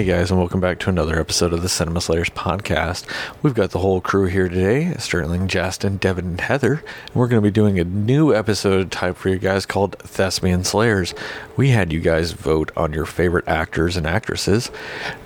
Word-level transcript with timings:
Hey 0.00 0.06
guys, 0.06 0.30
and 0.30 0.40
welcome 0.40 0.60
back 0.60 0.78
to 0.78 0.88
another 0.88 1.20
episode 1.20 1.52
of 1.52 1.60
the 1.60 1.68
Cinema 1.68 2.00
Slayers 2.00 2.30
podcast. 2.30 3.04
We've 3.42 3.52
got 3.52 3.72
the 3.72 3.80
whole 3.80 4.00
crew 4.00 4.24
here 4.24 4.48
today 4.48 4.94
Sterling, 4.94 5.46
Justin, 5.46 5.98
Devin, 5.98 6.24
and 6.24 6.40
Heather. 6.40 6.76
And 6.76 7.14
we're 7.14 7.28
going 7.28 7.42
to 7.42 7.46
be 7.46 7.52
doing 7.52 7.78
a 7.78 7.84
new 7.84 8.34
episode 8.34 8.90
type 8.90 9.18
for 9.18 9.28
you 9.28 9.38
guys 9.38 9.66
called 9.66 9.98
Thespian 9.98 10.64
Slayers. 10.64 11.12
We 11.58 11.68
had 11.68 11.92
you 11.92 12.00
guys 12.00 12.32
vote 12.32 12.72
on 12.78 12.94
your 12.94 13.04
favorite 13.04 13.46
actors 13.46 13.94
and 13.94 14.06
actresses, 14.06 14.70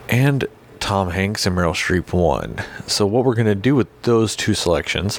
and 0.09 0.45
Tom 0.85 1.09
Hanks 1.09 1.47
and 1.47 1.57
Meryl 1.57 1.73
Streep 1.73 2.13
won. 2.13 2.63
So, 2.87 3.07
what 3.07 3.25
we're 3.25 3.35
going 3.35 3.47
to 3.47 3.55
do 3.55 3.75
with 3.75 3.89
those 4.03 4.37
two 4.37 4.53
selections 4.53 5.19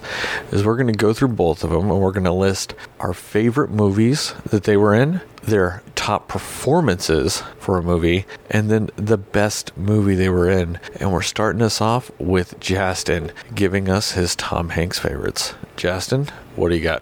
is 0.51 0.63
we're 0.63 0.77
going 0.77 0.93
to 0.93 0.93
go 0.93 1.11
through 1.11 1.29
both 1.29 1.63
of 1.63 1.71
them 1.71 1.89
and 1.89 1.99
we're 1.99 2.11
going 2.11 2.25
to 2.25 2.31
list 2.31 2.75
our 2.99 3.15
favorite 3.15 3.71
movies 3.71 4.35
that 4.51 4.65
they 4.65 4.77
were 4.77 4.93
in, 4.93 5.21
their 5.41 5.81
top 5.95 6.27
performances 6.27 7.41
for 7.57 7.79
a 7.79 7.81
movie, 7.81 8.27
and 8.51 8.69
then 8.69 8.91
the 8.95 9.17
best 9.17 9.75
movie 9.75 10.13
they 10.13 10.29
were 10.29 10.47
in. 10.47 10.79
And 10.99 11.11
we're 11.11 11.23
starting 11.23 11.63
us 11.63 11.81
off 11.81 12.11
with 12.19 12.59
Justin 12.59 13.31
giving 13.55 13.89
us 13.89 14.11
his 14.11 14.35
Tom 14.35 14.69
Hanks 14.69 14.99
favorites. 14.99 15.55
Justin, 15.77 16.27
what 16.55 16.69
do 16.69 16.75
you 16.75 16.83
got? 16.83 17.01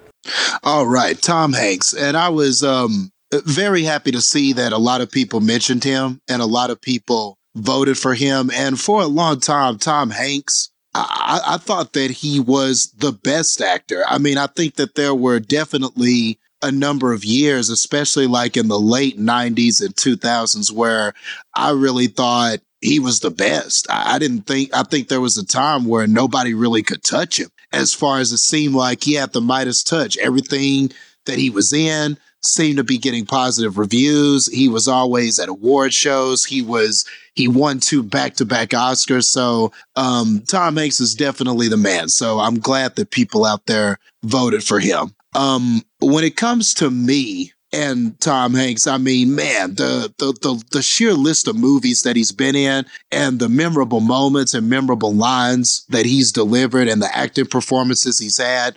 All 0.63 0.87
right, 0.87 1.21
Tom 1.21 1.51
Hanks. 1.51 1.93
And 1.93 2.15
I 2.15 2.29
was 2.29 2.63
um, 2.63 3.11
very 3.33 3.83
happy 3.83 4.11
to 4.11 4.21
see 4.21 4.53
that 4.53 4.71
a 4.71 4.77
lot 4.77 5.01
of 5.01 5.11
people 5.11 5.41
mentioned 5.41 5.83
him 5.83 6.21
and 6.29 6.41
a 6.41 6.45
lot 6.45 6.69
of 6.69 6.79
people 6.79 7.37
voted 7.55 7.97
for 7.97 8.13
him. 8.13 8.51
And 8.53 8.79
for 8.79 9.01
a 9.01 9.07
long 9.07 9.39
time, 9.39 9.77
Tom 9.77 10.09
Hanks, 10.09 10.69
I, 10.95 11.41
I, 11.45 11.57
thought 11.57 11.93
that 11.93 12.11
he 12.11 12.39
was 12.39 12.91
the 12.91 13.11
best 13.11 13.61
actor. 13.61 14.03
I 14.07 14.19
mean, 14.19 14.37
I 14.37 14.47
think 14.47 14.75
that 14.75 14.95
there 14.95 15.15
were 15.15 15.39
definitely 15.39 16.39
a 16.61 16.71
number 16.71 17.13
of 17.13 17.25
years, 17.25 17.69
especially 17.69 18.27
like 18.27 18.55
in 18.55 18.67
the 18.67 18.79
late 18.79 19.19
90s 19.19 19.83
and 19.83 19.95
2000s, 19.95 20.71
where 20.71 21.13
I 21.55 21.71
really 21.71 22.07
thought 22.07 22.59
he 22.81 22.99
was 22.99 23.21
the 23.21 23.31
best. 23.31 23.87
I, 23.89 24.15
I 24.15 24.19
didn't 24.19 24.43
think, 24.43 24.75
I 24.75 24.83
think 24.83 25.07
there 25.07 25.21
was 25.21 25.37
a 25.37 25.45
time 25.45 25.85
where 25.85 26.05
nobody 26.05 26.53
really 26.53 26.83
could 26.83 27.03
touch 27.03 27.39
him 27.39 27.49
as 27.71 27.93
far 27.93 28.19
as 28.19 28.31
it 28.31 28.37
seemed 28.37 28.75
like 28.75 29.03
he 29.03 29.15
had 29.15 29.33
the 29.33 29.41
Midas 29.41 29.83
touch. 29.83 30.17
Everything 30.17 30.91
that 31.25 31.39
he 31.39 31.49
was 31.49 31.73
in, 31.73 32.17
seemed 32.45 32.77
to 32.77 32.83
be 32.83 32.97
getting 32.97 33.25
positive 33.25 33.77
reviews. 33.77 34.47
He 34.47 34.67
was 34.67 34.87
always 34.87 35.39
at 35.39 35.49
award 35.49 35.93
shows. 35.93 36.45
He 36.45 36.61
was 36.61 37.05
he 37.35 37.47
won 37.47 37.79
two 37.79 38.03
back 38.03 38.35
to 38.35 38.45
back 38.45 38.69
Oscars. 38.69 39.25
So 39.25 39.71
um, 39.95 40.43
Tom 40.47 40.77
Hanks 40.77 40.99
is 40.99 41.15
definitely 41.15 41.67
the 41.67 41.77
man. 41.77 42.09
So 42.09 42.39
I'm 42.39 42.59
glad 42.59 42.95
that 42.95 43.11
people 43.11 43.45
out 43.45 43.65
there 43.65 43.97
voted 44.23 44.63
for 44.63 44.79
him. 44.79 45.15
Um, 45.35 45.81
when 45.99 46.23
it 46.23 46.35
comes 46.35 46.73
to 46.75 46.91
me, 46.91 47.53
and 47.73 48.17
Tom 48.21 48.53
Hanks. 48.53 48.85
I 48.85 48.97
mean, 48.97 49.35
man, 49.35 49.73
the, 49.75 50.13
the 50.19 50.31
the 50.41 50.63
the 50.71 50.81
sheer 50.83 51.13
list 51.13 51.47
of 51.47 51.57
movies 51.57 52.03
that 52.03 52.15
he's 52.15 52.31
been 52.31 52.55
in 52.55 52.85
and 53.11 53.39
the 53.39 53.49
memorable 53.49 53.99
moments 53.99 54.53
and 54.53 54.69
memorable 54.69 55.13
lines 55.13 55.83
that 55.89 56.05
he's 56.05 56.31
delivered 56.31 56.87
and 56.87 57.01
the 57.01 57.17
acting 57.17 57.47
performances 57.47 58.19
he's 58.19 58.37
had. 58.37 58.75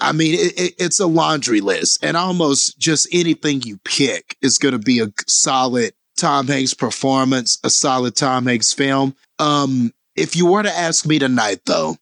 I 0.00 0.12
mean, 0.12 0.34
it, 0.34 0.58
it, 0.58 0.74
it's 0.78 1.00
a 1.00 1.06
laundry 1.06 1.60
list, 1.60 2.04
and 2.04 2.16
almost 2.16 2.78
just 2.78 3.08
anything 3.12 3.62
you 3.62 3.78
pick 3.84 4.36
is 4.42 4.58
going 4.58 4.72
to 4.72 4.78
be 4.78 5.00
a 5.00 5.12
solid 5.26 5.92
Tom 6.16 6.46
Hanks 6.46 6.74
performance, 6.74 7.58
a 7.64 7.70
solid 7.70 8.16
Tom 8.16 8.46
Hanks 8.46 8.72
film. 8.72 9.14
Um, 9.38 9.92
if 10.16 10.36
you 10.36 10.46
were 10.46 10.62
to 10.62 10.70
ask 10.70 11.06
me 11.06 11.18
tonight, 11.18 11.60
though, 11.66 11.96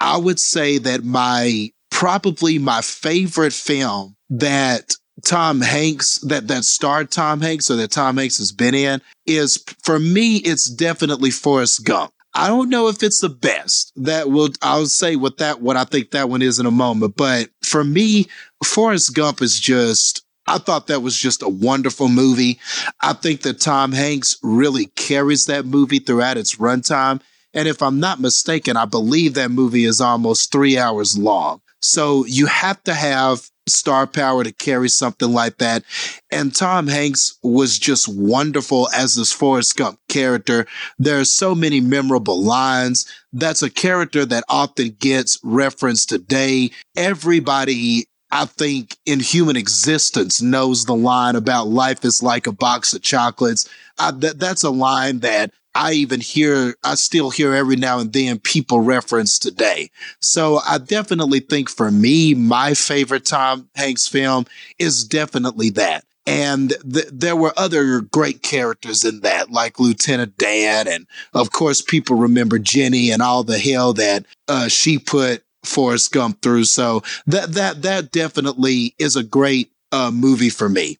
I 0.00 0.16
would 0.16 0.38
say 0.38 0.78
that 0.78 1.04
my 1.04 1.70
probably 1.90 2.58
my 2.58 2.80
favorite 2.80 3.52
film 3.52 4.16
that 4.28 4.96
Tom 5.24 5.60
Hanks 5.60 6.18
that 6.18 6.48
that 6.48 6.64
starred 6.64 7.10
Tom 7.10 7.40
Hanks 7.40 7.70
or 7.70 7.76
that 7.76 7.90
Tom 7.90 8.16
Hanks 8.16 8.38
has 8.38 8.52
been 8.52 8.74
in 8.74 9.00
is 9.26 9.64
for 9.82 9.98
me 9.98 10.36
it's 10.38 10.68
definitely 10.68 11.30
Forrest 11.30 11.84
Gump. 11.84 12.12
I 12.34 12.48
don't 12.48 12.68
know 12.68 12.88
if 12.88 13.02
it's 13.02 13.20
the 13.20 13.28
best. 13.28 13.92
That 13.96 14.30
will 14.30 14.50
I'll 14.60 14.86
say 14.86 15.16
what 15.16 15.38
that 15.38 15.60
what 15.60 15.76
I 15.76 15.84
think 15.84 16.10
that 16.10 16.28
one 16.28 16.42
is 16.42 16.58
in 16.58 16.66
a 16.66 16.70
moment. 16.70 17.16
But 17.16 17.50
for 17.62 17.84
me, 17.84 18.26
Forrest 18.64 19.14
Gump 19.14 19.40
is 19.40 19.58
just 19.60 20.24
I 20.46 20.58
thought 20.58 20.88
that 20.88 21.00
was 21.02 21.16
just 21.16 21.42
a 21.42 21.48
wonderful 21.48 22.08
movie. 22.08 22.58
I 23.00 23.12
think 23.14 23.42
that 23.42 23.60
Tom 23.60 23.92
Hanks 23.92 24.36
really 24.42 24.86
carries 24.86 25.46
that 25.46 25.64
movie 25.64 26.00
throughout 26.00 26.36
its 26.36 26.56
runtime. 26.56 27.20
And 27.54 27.68
if 27.68 27.82
I'm 27.82 28.00
not 28.00 28.20
mistaken, 28.20 28.76
I 28.76 28.84
believe 28.84 29.34
that 29.34 29.50
movie 29.50 29.84
is 29.84 30.00
almost 30.00 30.50
three 30.50 30.76
hours 30.76 31.16
long. 31.16 31.60
So 31.80 32.24
you 32.26 32.46
have 32.46 32.82
to 32.84 32.94
have 32.94 33.48
star 33.66 34.06
power 34.06 34.44
to 34.44 34.52
carry 34.52 34.88
something 34.88 35.32
like 35.32 35.58
that. 35.58 35.84
And 36.30 36.54
Tom 36.54 36.86
Hanks 36.86 37.38
was 37.42 37.78
just 37.78 38.08
wonderful 38.08 38.88
as 38.94 39.14
this 39.14 39.32
Forrest 39.32 39.76
Gump 39.76 39.98
character. 40.08 40.66
There 40.98 41.18
are 41.18 41.24
so 41.24 41.54
many 41.54 41.80
memorable 41.80 42.42
lines. 42.42 43.06
That's 43.32 43.62
a 43.62 43.70
character 43.70 44.24
that 44.26 44.44
often 44.48 44.96
gets 44.98 45.38
referenced 45.42 46.08
today. 46.08 46.70
Everybody 46.96 48.06
I 48.30 48.46
think 48.46 48.96
in 49.06 49.20
human 49.20 49.56
existence 49.56 50.42
knows 50.42 50.84
the 50.84 50.94
line 50.94 51.36
about 51.36 51.68
life 51.68 52.04
is 52.04 52.20
like 52.20 52.48
a 52.48 52.52
box 52.52 52.92
of 52.92 53.00
chocolates. 53.00 53.68
I, 53.96 54.10
that, 54.10 54.40
that's 54.40 54.64
a 54.64 54.70
line 54.70 55.20
that 55.20 55.52
I 55.74 55.92
even 55.92 56.20
hear, 56.20 56.76
I 56.84 56.94
still 56.94 57.30
hear 57.30 57.52
every 57.52 57.76
now 57.76 57.98
and 57.98 58.12
then 58.12 58.38
people 58.38 58.80
reference 58.80 59.38
today. 59.38 59.90
So 60.20 60.60
I 60.66 60.78
definitely 60.78 61.40
think 61.40 61.68
for 61.68 61.90
me, 61.90 62.34
my 62.34 62.74
favorite 62.74 63.24
Tom 63.24 63.68
Hanks 63.74 64.06
film 64.06 64.46
is 64.78 65.04
definitely 65.04 65.70
that. 65.70 66.04
And 66.26 66.74
th- 66.90 67.08
there 67.12 67.36
were 67.36 67.52
other 67.56 68.00
great 68.00 68.42
characters 68.42 69.04
in 69.04 69.20
that, 69.20 69.50
like 69.50 69.78
Lieutenant 69.80 70.38
Dan. 70.38 70.88
And 70.88 71.06
of 71.34 71.50
course, 71.50 71.82
people 71.82 72.16
remember 72.16 72.58
Jenny 72.58 73.10
and 73.10 73.20
all 73.20 73.44
the 73.44 73.58
hell 73.58 73.92
that 73.94 74.24
uh, 74.48 74.68
she 74.68 74.98
put 74.98 75.42
Forrest 75.64 76.12
Gump 76.12 76.40
through. 76.40 76.64
So 76.64 77.02
that, 77.26 77.52
that, 77.52 77.82
that 77.82 78.10
definitely 78.10 78.94
is 78.98 79.16
a 79.16 79.24
great 79.24 79.70
uh, 79.92 80.10
movie 80.10 80.50
for 80.50 80.68
me. 80.68 80.98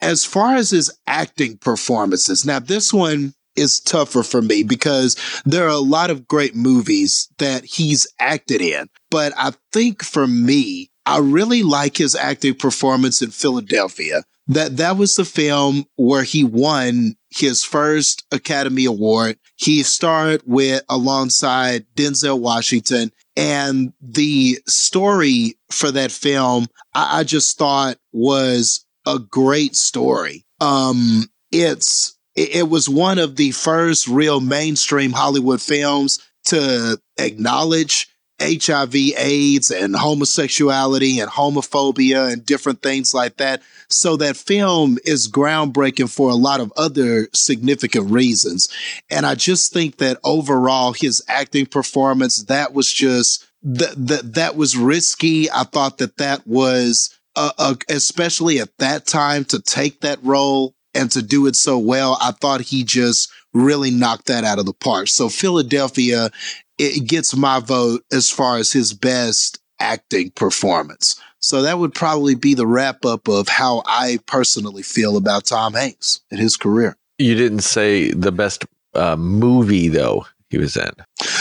As 0.00 0.24
far 0.24 0.56
as 0.56 0.70
his 0.70 0.90
acting 1.06 1.56
performances, 1.58 2.44
now 2.44 2.58
this 2.58 2.92
one 2.92 3.34
is 3.56 3.80
tougher 3.80 4.22
for 4.22 4.42
me 4.42 4.62
because 4.62 5.16
there 5.44 5.64
are 5.64 5.68
a 5.68 5.78
lot 5.78 6.10
of 6.10 6.26
great 6.26 6.54
movies 6.54 7.28
that 7.38 7.64
he's 7.64 8.06
acted 8.18 8.60
in. 8.60 8.88
But 9.10 9.32
I 9.36 9.52
think 9.72 10.02
for 10.02 10.26
me, 10.26 10.90
I 11.06 11.18
really 11.18 11.62
like 11.62 11.96
his 11.96 12.14
acting 12.14 12.54
performance 12.54 13.22
in 13.22 13.30
Philadelphia. 13.30 14.22
That 14.46 14.76
that 14.76 14.96
was 14.98 15.16
the 15.16 15.24
film 15.24 15.86
where 15.96 16.22
he 16.22 16.44
won 16.44 17.16
his 17.30 17.64
first 17.64 18.24
Academy 18.30 18.84
Award. 18.84 19.38
He 19.56 19.82
starred 19.82 20.42
with 20.44 20.82
alongside 20.88 21.86
Denzel 21.94 22.38
Washington. 22.38 23.10
And 23.36 23.92
the 24.00 24.58
story 24.66 25.56
for 25.70 25.90
that 25.90 26.12
film, 26.12 26.66
I, 26.94 27.20
I 27.20 27.24
just 27.24 27.58
thought 27.58 27.96
was 28.12 28.84
a 29.06 29.18
great 29.18 29.76
story. 29.76 30.44
Um, 30.60 31.24
it's 31.50 32.13
it, 32.36 32.68
was 32.68 32.88
one 32.88 33.18
of 33.18 33.36
the 33.36 33.52
first 33.52 34.08
real 34.08 34.40
mainstream 34.40 35.12
Hollywood 35.12 35.60
films 35.60 36.18
to 36.46 36.98
acknowledge 37.18 38.08
HIV, 38.40 38.94
AIDS, 38.94 39.70
and 39.70 39.94
homosexuality 39.94 41.20
and 41.20 41.30
homophobia 41.30 42.32
and 42.32 42.44
different 42.44 42.82
things 42.82 43.14
like 43.14 43.36
that. 43.36 43.62
So 43.88 44.16
that 44.16 44.36
film 44.36 44.98
is 45.04 45.30
groundbreaking 45.30 46.10
for 46.10 46.30
a 46.30 46.34
lot 46.34 46.60
of 46.60 46.72
other 46.76 47.28
significant 47.32 48.10
reasons. 48.10 48.68
And 49.08 49.24
I 49.24 49.36
just 49.36 49.72
think 49.72 49.98
that 49.98 50.18
overall, 50.24 50.92
his 50.92 51.22
acting 51.28 51.66
performance, 51.66 52.42
that 52.44 52.74
was 52.74 52.92
just, 52.92 53.46
that, 53.62 53.94
that, 53.96 54.34
that 54.34 54.56
was 54.56 54.76
risky. 54.76 55.50
I 55.50 55.62
thought 55.62 55.98
that 55.98 56.16
that 56.16 56.44
was, 56.46 57.16
uh, 57.36 57.52
uh, 57.56 57.74
especially 57.88 58.58
at 58.58 58.76
that 58.78 59.06
time 59.06 59.44
to 59.46 59.60
take 59.62 60.00
that 60.00 60.18
role 60.24 60.74
and 60.94 61.10
to 61.12 61.22
do 61.22 61.46
it 61.46 61.56
so 61.56 61.78
well, 61.78 62.18
I 62.20 62.32
thought 62.32 62.60
he 62.60 62.84
just 62.84 63.30
really 63.52 63.90
knocked 63.90 64.26
that 64.26 64.44
out 64.44 64.58
of 64.58 64.66
the 64.66 64.72
park. 64.72 65.08
So 65.08 65.28
Philadelphia, 65.28 66.30
it 66.78 67.06
gets 67.06 67.36
my 67.36 67.60
vote 67.60 68.02
as 68.12 68.30
far 68.30 68.58
as 68.58 68.72
his 68.72 68.92
best 68.92 69.60
acting 69.80 70.30
performance. 70.30 71.20
So 71.40 71.62
that 71.62 71.78
would 71.78 71.94
probably 71.94 72.34
be 72.34 72.54
the 72.54 72.66
wrap 72.66 73.04
up 73.04 73.28
of 73.28 73.48
how 73.48 73.82
I 73.86 74.18
personally 74.26 74.82
feel 74.82 75.16
about 75.16 75.44
Tom 75.44 75.74
Hanks 75.74 76.20
and 76.30 76.40
his 76.40 76.56
career. 76.56 76.96
You 77.18 77.34
didn't 77.34 77.60
say 77.60 78.10
the 78.12 78.32
best 78.32 78.64
uh, 78.94 79.16
movie 79.16 79.88
though 79.88 80.26
he 80.48 80.58
was 80.58 80.76
in. 80.76 80.90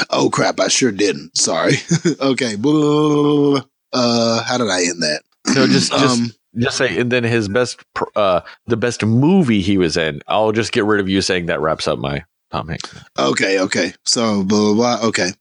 Oh 0.10 0.30
crap! 0.30 0.60
I 0.60 0.68
sure 0.68 0.92
didn't. 0.92 1.38
Sorry. 1.38 1.76
okay. 2.20 2.56
Uh, 3.94 4.44
how 4.44 4.58
did 4.58 4.70
I 4.70 4.82
end 4.82 5.02
that? 5.04 5.22
No, 5.56 5.68
just 5.68 5.92
just 5.92 6.20
um, 6.20 6.32
just 6.58 6.78
say, 6.78 6.98
and 7.00 7.12
then 7.12 7.24
his 7.24 7.48
best, 7.48 7.84
uh, 8.16 8.42
the 8.68 8.78
best 8.78 9.04
movie 9.04 9.62
he 9.62 9.78
was 9.78 9.98
in. 9.98 10.22
I'll 10.28 10.52
just 10.52 10.72
get 10.72 10.86
rid 10.86 11.00
of 11.00 11.10
you 11.10 11.22
saying 11.22 11.48
that 11.48 11.62
wraps 11.62 11.88
up 11.88 12.00
my 12.00 12.24
Tom 12.52 12.68
Hanks. 12.68 12.96
Okay, 13.18 13.60
okay. 13.60 13.94
So 14.06 14.44
blah, 14.44 14.74
blah, 14.74 14.74
blah. 14.74 15.08
Okay, 15.10 15.32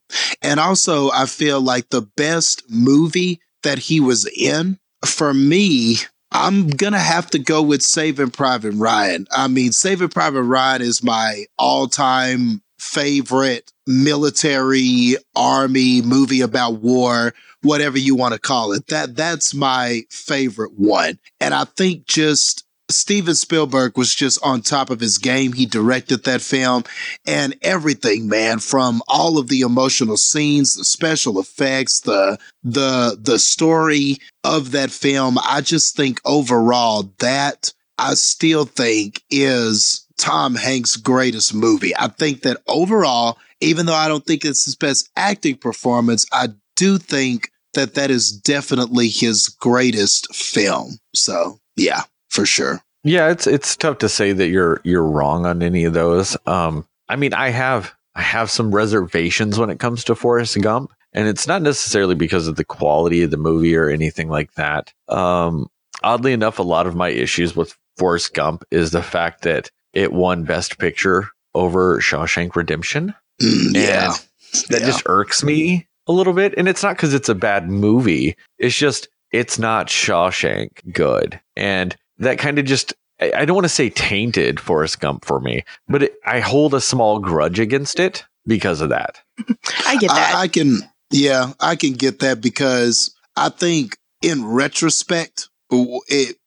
and 0.41 0.59
also 0.59 1.11
I 1.11 1.25
feel 1.25 1.61
like 1.61 1.89
the 1.89 2.01
best 2.01 2.63
movie 2.69 3.39
that 3.63 3.79
he 3.79 3.99
was 3.99 4.25
in 4.37 4.79
for 5.05 5.33
me. 5.33 5.97
I'm 6.35 6.67
gonna 6.69 6.97
have 6.97 7.29
to 7.31 7.39
go 7.39 7.61
with 7.61 7.83
Saving 7.83 8.31
Private 8.31 8.71
Ryan. 8.71 9.27
I 9.31 9.47
mean, 9.47 9.71
Saving 9.71 10.09
Private 10.09 10.41
Ryan 10.41 10.81
is 10.81 11.03
my 11.03 11.45
all-time 11.59 12.63
favorite 12.83 13.71
military 13.87 15.15
army 15.35 16.01
movie 16.01 16.41
about 16.41 16.81
war, 16.81 17.33
whatever 17.61 17.97
you 17.97 18.15
want 18.15 18.33
to 18.33 18.39
call 18.39 18.73
it. 18.73 18.87
That 18.87 19.15
that's 19.15 19.53
my 19.53 20.01
favorite 20.09 20.73
one. 20.77 21.17
And 21.39 21.53
I 21.53 21.63
think 21.63 22.05
just 22.05 22.65
Steven 22.89 23.35
Spielberg 23.35 23.97
was 23.97 24.13
just 24.13 24.43
on 24.43 24.61
top 24.61 24.89
of 24.89 24.99
his 24.99 25.17
game. 25.17 25.53
He 25.53 25.65
directed 25.65 26.25
that 26.25 26.41
film 26.41 26.83
and 27.25 27.55
everything, 27.61 28.27
man, 28.27 28.59
from 28.59 29.01
all 29.07 29.37
of 29.37 29.47
the 29.47 29.61
emotional 29.61 30.17
scenes, 30.17 30.75
the 30.75 30.83
special 30.83 31.39
effects, 31.39 32.01
the 32.01 32.37
the 32.63 33.17
the 33.19 33.39
story 33.39 34.17
of 34.43 34.71
that 34.71 34.91
film. 34.91 35.37
I 35.43 35.61
just 35.61 35.95
think 35.95 36.19
overall 36.25 37.13
that 37.19 37.73
I 37.97 38.15
still 38.15 38.65
think 38.65 39.21
is 39.29 40.02
Tom 40.17 40.55
Hanks' 40.55 40.95
greatest 40.95 41.53
movie. 41.53 41.95
I 41.97 42.07
think 42.07 42.41
that 42.41 42.57
overall, 42.67 43.37
even 43.61 43.85
though 43.85 43.95
I 43.95 44.07
don't 44.07 44.25
think 44.25 44.45
it's 44.45 44.65
his 44.65 44.75
best 44.75 45.09
acting 45.15 45.57
performance, 45.57 46.25
I 46.31 46.49
do 46.75 46.97
think 46.97 47.49
that 47.73 47.95
that 47.95 48.11
is 48.11 48.31
definitely 48.31 49.07
his 49.09 49.49
greatest 49.49 50.33
film. 50.35 50.97
So, 51.13 51.59
yeah 51.75 52.03
for 52.33 52.45
sure. 52.45 52.81
Yeah, 53.03 53.29
it's 53.29 53.47
it's 53.47 53.75
tough 53.75 53.99
to 53.99 54.09
say 54.09 54.33
that 54.33 54.47
you're 54.47 54.81
you're 54.83 55.03
wrong 55.03 55.45
on 55.45 55.61
any 55.61 55.83
of 55.83 55.93
those. 55.93 56.35
Um, 56.45 56.85
I 57.07 57.15
mean, 57.15 57.33
I 57.33 57.49
have 57.49 57.93
I 58.15 58.21
have 58.21 58.49
some 58.49 58.73
reservations 58.73 59.59
when 59.59 59.69
it 59.69 59.79
comes 59.79 60.03
to 60.05 60.15
Forrest 60.15 60.59
Gump, 60.61 60.91
and 61.13 61.27
it's 61.27 61.47
not 61.47 61.61
necessarily 61.61 62.15
because 62.15 62.47
of 62.47 62.55
the 62.55 62.65
quality 62.65 63.21
of 63.21 63.31
the 63.31 63.37
movie 63.37 63.75
or 63.75 63.89
anything 63.89 64.29
like 64.29 64.53
that. 64.53 64.91
Um, 65.09 65.67
oddly 66.01 66.33
enough, 66.33 66.59
a 66.59 66.63
lot 66.63 66.87
of 66.87 66.95
my 66.95 67.09
issues 67.09 67.55
with 67.55 67.77
Forrest 67.97 68.33
Gump 68.33 68.63
is 68.71 68.91
the 68.91 69.03
fact 69.03 69.43
that 69.43 69.69
it 69.93 70.13
won 70.13 70.43
Best 70.43 70.77
Picture 70.79 71.29
over 71.53 71.99
Shawshank 71.99 72.55
Redemption. 72.55 73.13
Mm, 73.41 73.75
yeah, 73.75 74.05
and 74.05 74.63
that 74.69 74.81
yeah. 74.81 74.87
just 74.87 75.03
irks 75.05 75.43
me 75.43 75.87
a 76.07 76.11
little 76.11 76.33
bit. 76.33 76.53
And 76.57 76.67
it's 76.67 76.83
not 76.83 76.95
because 76.95 77.13
it's 77.13 77.29
a 77.29 77.35
bad 77.35 77.69
movie; 77.69 78.35
it's 78.57 78.77
just 78.77 79.07
it's 79.31 79.57
not 79.57 79.87
Shawshank 79.87 80.93
good. 80.93 81.39
And 81.55 81.95
that 82.19 82.37
kind 82.37 82.59
of 82.59 82.65
just 82.65 82.93
I 83.19 83.45
don't 83.45 83.55
want 83.55 83.65
to 83.65 83.69
say 83.69 83.89
tainted 83.89 84.59
Forrest 84.59 84.99
Gump 84.99 85.25
for 85.25 85.39
me, 85.39 85.63
but 85.87 86.03
it, 86.03 86.15
I 86.25 86.39
hold 86.39 86.73
a 86.73 86.81
small 86.81 87.19
grudge 87.19 87.59
against 87.59 87.99
it 87.99 88.25
because 88.45 88.81
of 88.81 88.89
that. 88.89 89.21
I 89.87 89.97
get 89.97 90.09
that. 90.09 90.35
I, 90.35 90.41
I, 90.41 90.47
can, 90.47 90.77
yeah, 91.11 91.53
I 91.59 91.75
can 91.75 91.93
get 91.93 92.19
that 92.19 92.41
because 92.41 93.15
I 93.35 93.49
think 93.49 93.97
in 94.21 94.45
retrospect, 94.45 95.49
it 95.71 96.37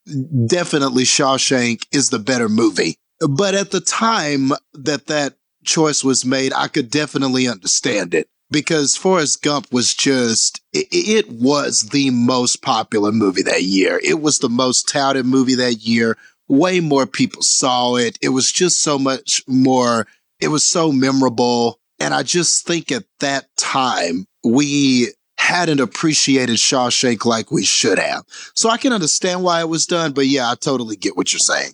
definitely 0.47 1.05
Shawshank 1.05 1.87
is 1.93 2.11
the 2.11 2.19
better 2.19 2.49
movie. 2.49 2.99
But 3.21 3.55
at 3.55 3.71
the 3.71 3.81
time 3.81 4.53
that 4.75 5.07
that 5.07 5.35
choice 5.65 6.05
was 6.05 6.25
made, 6.25 6.53
I 6.53 6.69
could 6.69 6.91
definitely 6.91 7.49
understand 7.49 8.15
it 8.15 8.29
because 8.51 8.97
Forrest 8.97 9.43
Gump 9.43 9.73
was 9.73 9.95
just, 9.95 10.61
it, 10.73 10.87
it, 10.91 11.29
was 11.31 11.89
the 11.93 12.11
most 12.11 12.63
popular 12.63 13.13
movie 13.13 13.43
that 13.43 13.63
year. 13.63 14.01
It 14.03 14.21
was 14.21 14.39
the 14.39 14.49
most 14.49 14.89
touted 14.89 15.27
movie 15.27 15.57
that 15.57 15.83
year. 15.83 16.17
Way 16.49 16.81
more 16.81 17.07
people 17.07 17.43
saw 17.43 17.97
it. 17.97 18.19
It 18.23 18.29
was 18.29 18.53
just 18.53 18.83
so 18.83 18.99
much 18.99 19.43
more, 19.49 20.07
it 20.41 20.49
was 20.49 20.63
so 20.63 20.93
memorable. 20.93 21.81
And 21.99 22.15
I 22.15 22.23
just 22.23 22.67
think 22.67 22.93
at 22.93 23.05
that 23.21 23.49
time, 23.57 24.27
we 24.45 25.09
hadn't 25.39 25.81
appreciated 25.81 26.57
Shawshank 26.57 27.25
like 27.25 27.51
we 27.51 27.65
should 27.65 27.99
have. 27.99 28.25
So 28.55 28.69
I 28.69 28.79
can 28.79 28.93
understand 28.93 29.43
why 29.43 29.61
it 29.61 29.69
was 29.69 29.87
done, 29.87 30.13
but 30.13 30.27
yeah, 30.27 30.51
I 30.51 30.55
totally 30.55 30.97
get 30.97 31.17
what 31.17 31.33
you're 31.33 31.41
saying. 31.41 31.73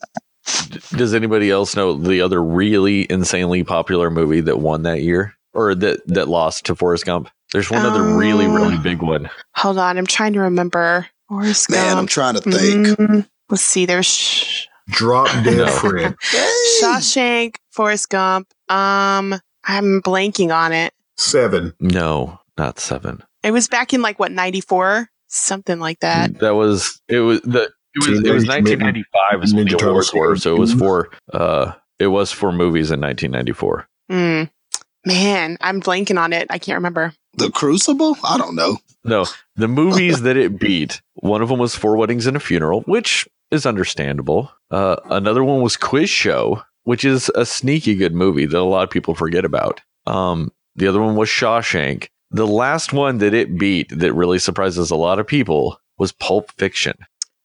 Does 0.90 1.14
anybody 1.14 1.50
else 1.50 1.76
know 1.76 1.94
the 1.94 2.20
other 2.20 2.42
really 2.42 3.10
insanely 3.10 3.64
popular 3.64 4.10
movie 4.10 4.40
that 4.40 4.58
won 4.58 4.82
that 4.82 5.02
year? 5.02 5.34
or 5.54 5.74
that 5.74 6.06
that 6.06 6.28
lost 6.28 6.66
to 6.66 6.74
Forrest 6.74 7.06
Gump. 7.06 7.28
There's 7.52 7.70
one 7.70 7.84
other 7.84 8.16
really 8.16 8.46
really 8.46 8.76
oh. 8.76 8.82
big 8.82 9.02
one. 9.02 9.30
Hold 9.54 9.78
on, 9.78 9.98
I'm 9.98 10.06
trying 10.06 10.32
to 10.34 10.40
remember. 10.40 11.06
Forrest 11.28 11.70
Man, 11.70 11.86
Gump. 11.86 11.98
I'm 11.98 12.06
trying 12.06 12.34
to 12.34 12.40
think. 12.40 12.86
Mm, 12.86 13.28
let's 13.48 13.62
see. 13.62 13.86
There's 13.86 14.06
sh- 14.06 14.66
Drop 14.88 15.26
Dead 15.44 15.56
no. 15.56 15.66
Fred. 15.68 16.16
Shawshank, 16.82 17.56
Forrest 17.70 18.10
Gump. 18.10 18.48
Um, 18.68 19.34
I'm 19.64 20.02
blanking 20.02 20.54
on 20.54 20.72
it. 20.72 20.92
Seven. 21.16 21.74
No, 21.80 22.40
not 22.58 22.78
seven. 22.78 23.22
It 23.42 23.52
was 23.52 23.68
back 23.68 23.92
in 23.92 24.02
like 24.02 24.18
what 24.18 24.32
94, 24.32 25.08
something 25.28 25.78
like 25.78 26.00
that. 26.00 26.38
That 26.40 26.54
was 26.54 27.00
it. 27.08 27.20
Was 27.20 27.40
the 27.42 27.70
it 27.94 28.08
was 28.08 28.18
it 28.20 28.32
was 28.32 28.46
1995 28.46 29.44
is 29.44 29.54
when 29.54 29.66
the 29.66 29.84
awards 29.84 30.12
were. 30.12 30.36
So 30.36 30.54
it 30.54 30.58
was 30.58 30.74
for 30.74 31.10
uh 31.32 31.72
it 31.98 32.08
was 32.08 32.32
for 32.32 32.52
movies 32.52 32.90
in 32.90 33.00
1994. 33.00 33.88
Mm. 34.10 34.50
Man, 35.04 35.56
I'm 35.60 35.80
blanking 35.80 36.18
on 36.18 36.32
it. 36.32 36.46
I 36.50 36.58
can't 36.58 36.76
remember. 36.76 37.12
The 37.34 37.50
Crucible? 37.50 38.16
I 38.24 38.38
don't 38.38 38.54
know. 38.54 38.78
No, 39.04 39.26
the 39.56 39.68
movies 39.68 40.22
that 40.22 40.36
it 40.36 40.58
beat. 40.58 41.02
One 41.14 41.42
of 41.42 41.48
them 41.48 41.58
was 41.58 41.74
Four 41.74 41.96
Weddings 41.96 42.26
and 42.26 42.36
a 42.36 42.40
Funeral, 42.40 42.82
which 42.82 43.28
is 43.50 43.66
understandable. 43.66 44.52
Uh, 44.70 44.96
another 45.06 45.42
one 45.42 45.60
was 45.60 45.76
Quiz 45.76 46.08
Show, 46.08 46.62
which 46.84 47.04
is 47.04 47.30
a 47.34 47.44
sneaky 47.44 47.94
good 47.94 48.14
movie 48.14 48.46
that 48.46 48.58
a 48.58 48.62
lot 48.62 48.84
of 48.84 48.90
people 48.90 49.14
forget 49.14 49.44
about. 49.44 49.80
Um, 50.06 50.52
the 50.76 50.88
other 50.88 51.00
one 51.00 51.16
was 51.16 51.28
Shawshank. 51.28 52.08
The 52.30 52.46
last 52.46 52.92
one 52.92 53.18
that 53.18 53.34
it 53.34 53.58
beat 53.58 53.88
that 53.90 54.14
really 54.14 54.38
surprises 54.38 54.90
a 54.90 54.96
lot 54.96 55.18
of 55.18 55.26
people 55.26 55.78
was 55.98 56.12
Pulp 56.12 56.50
Fiction. 56.52 56.96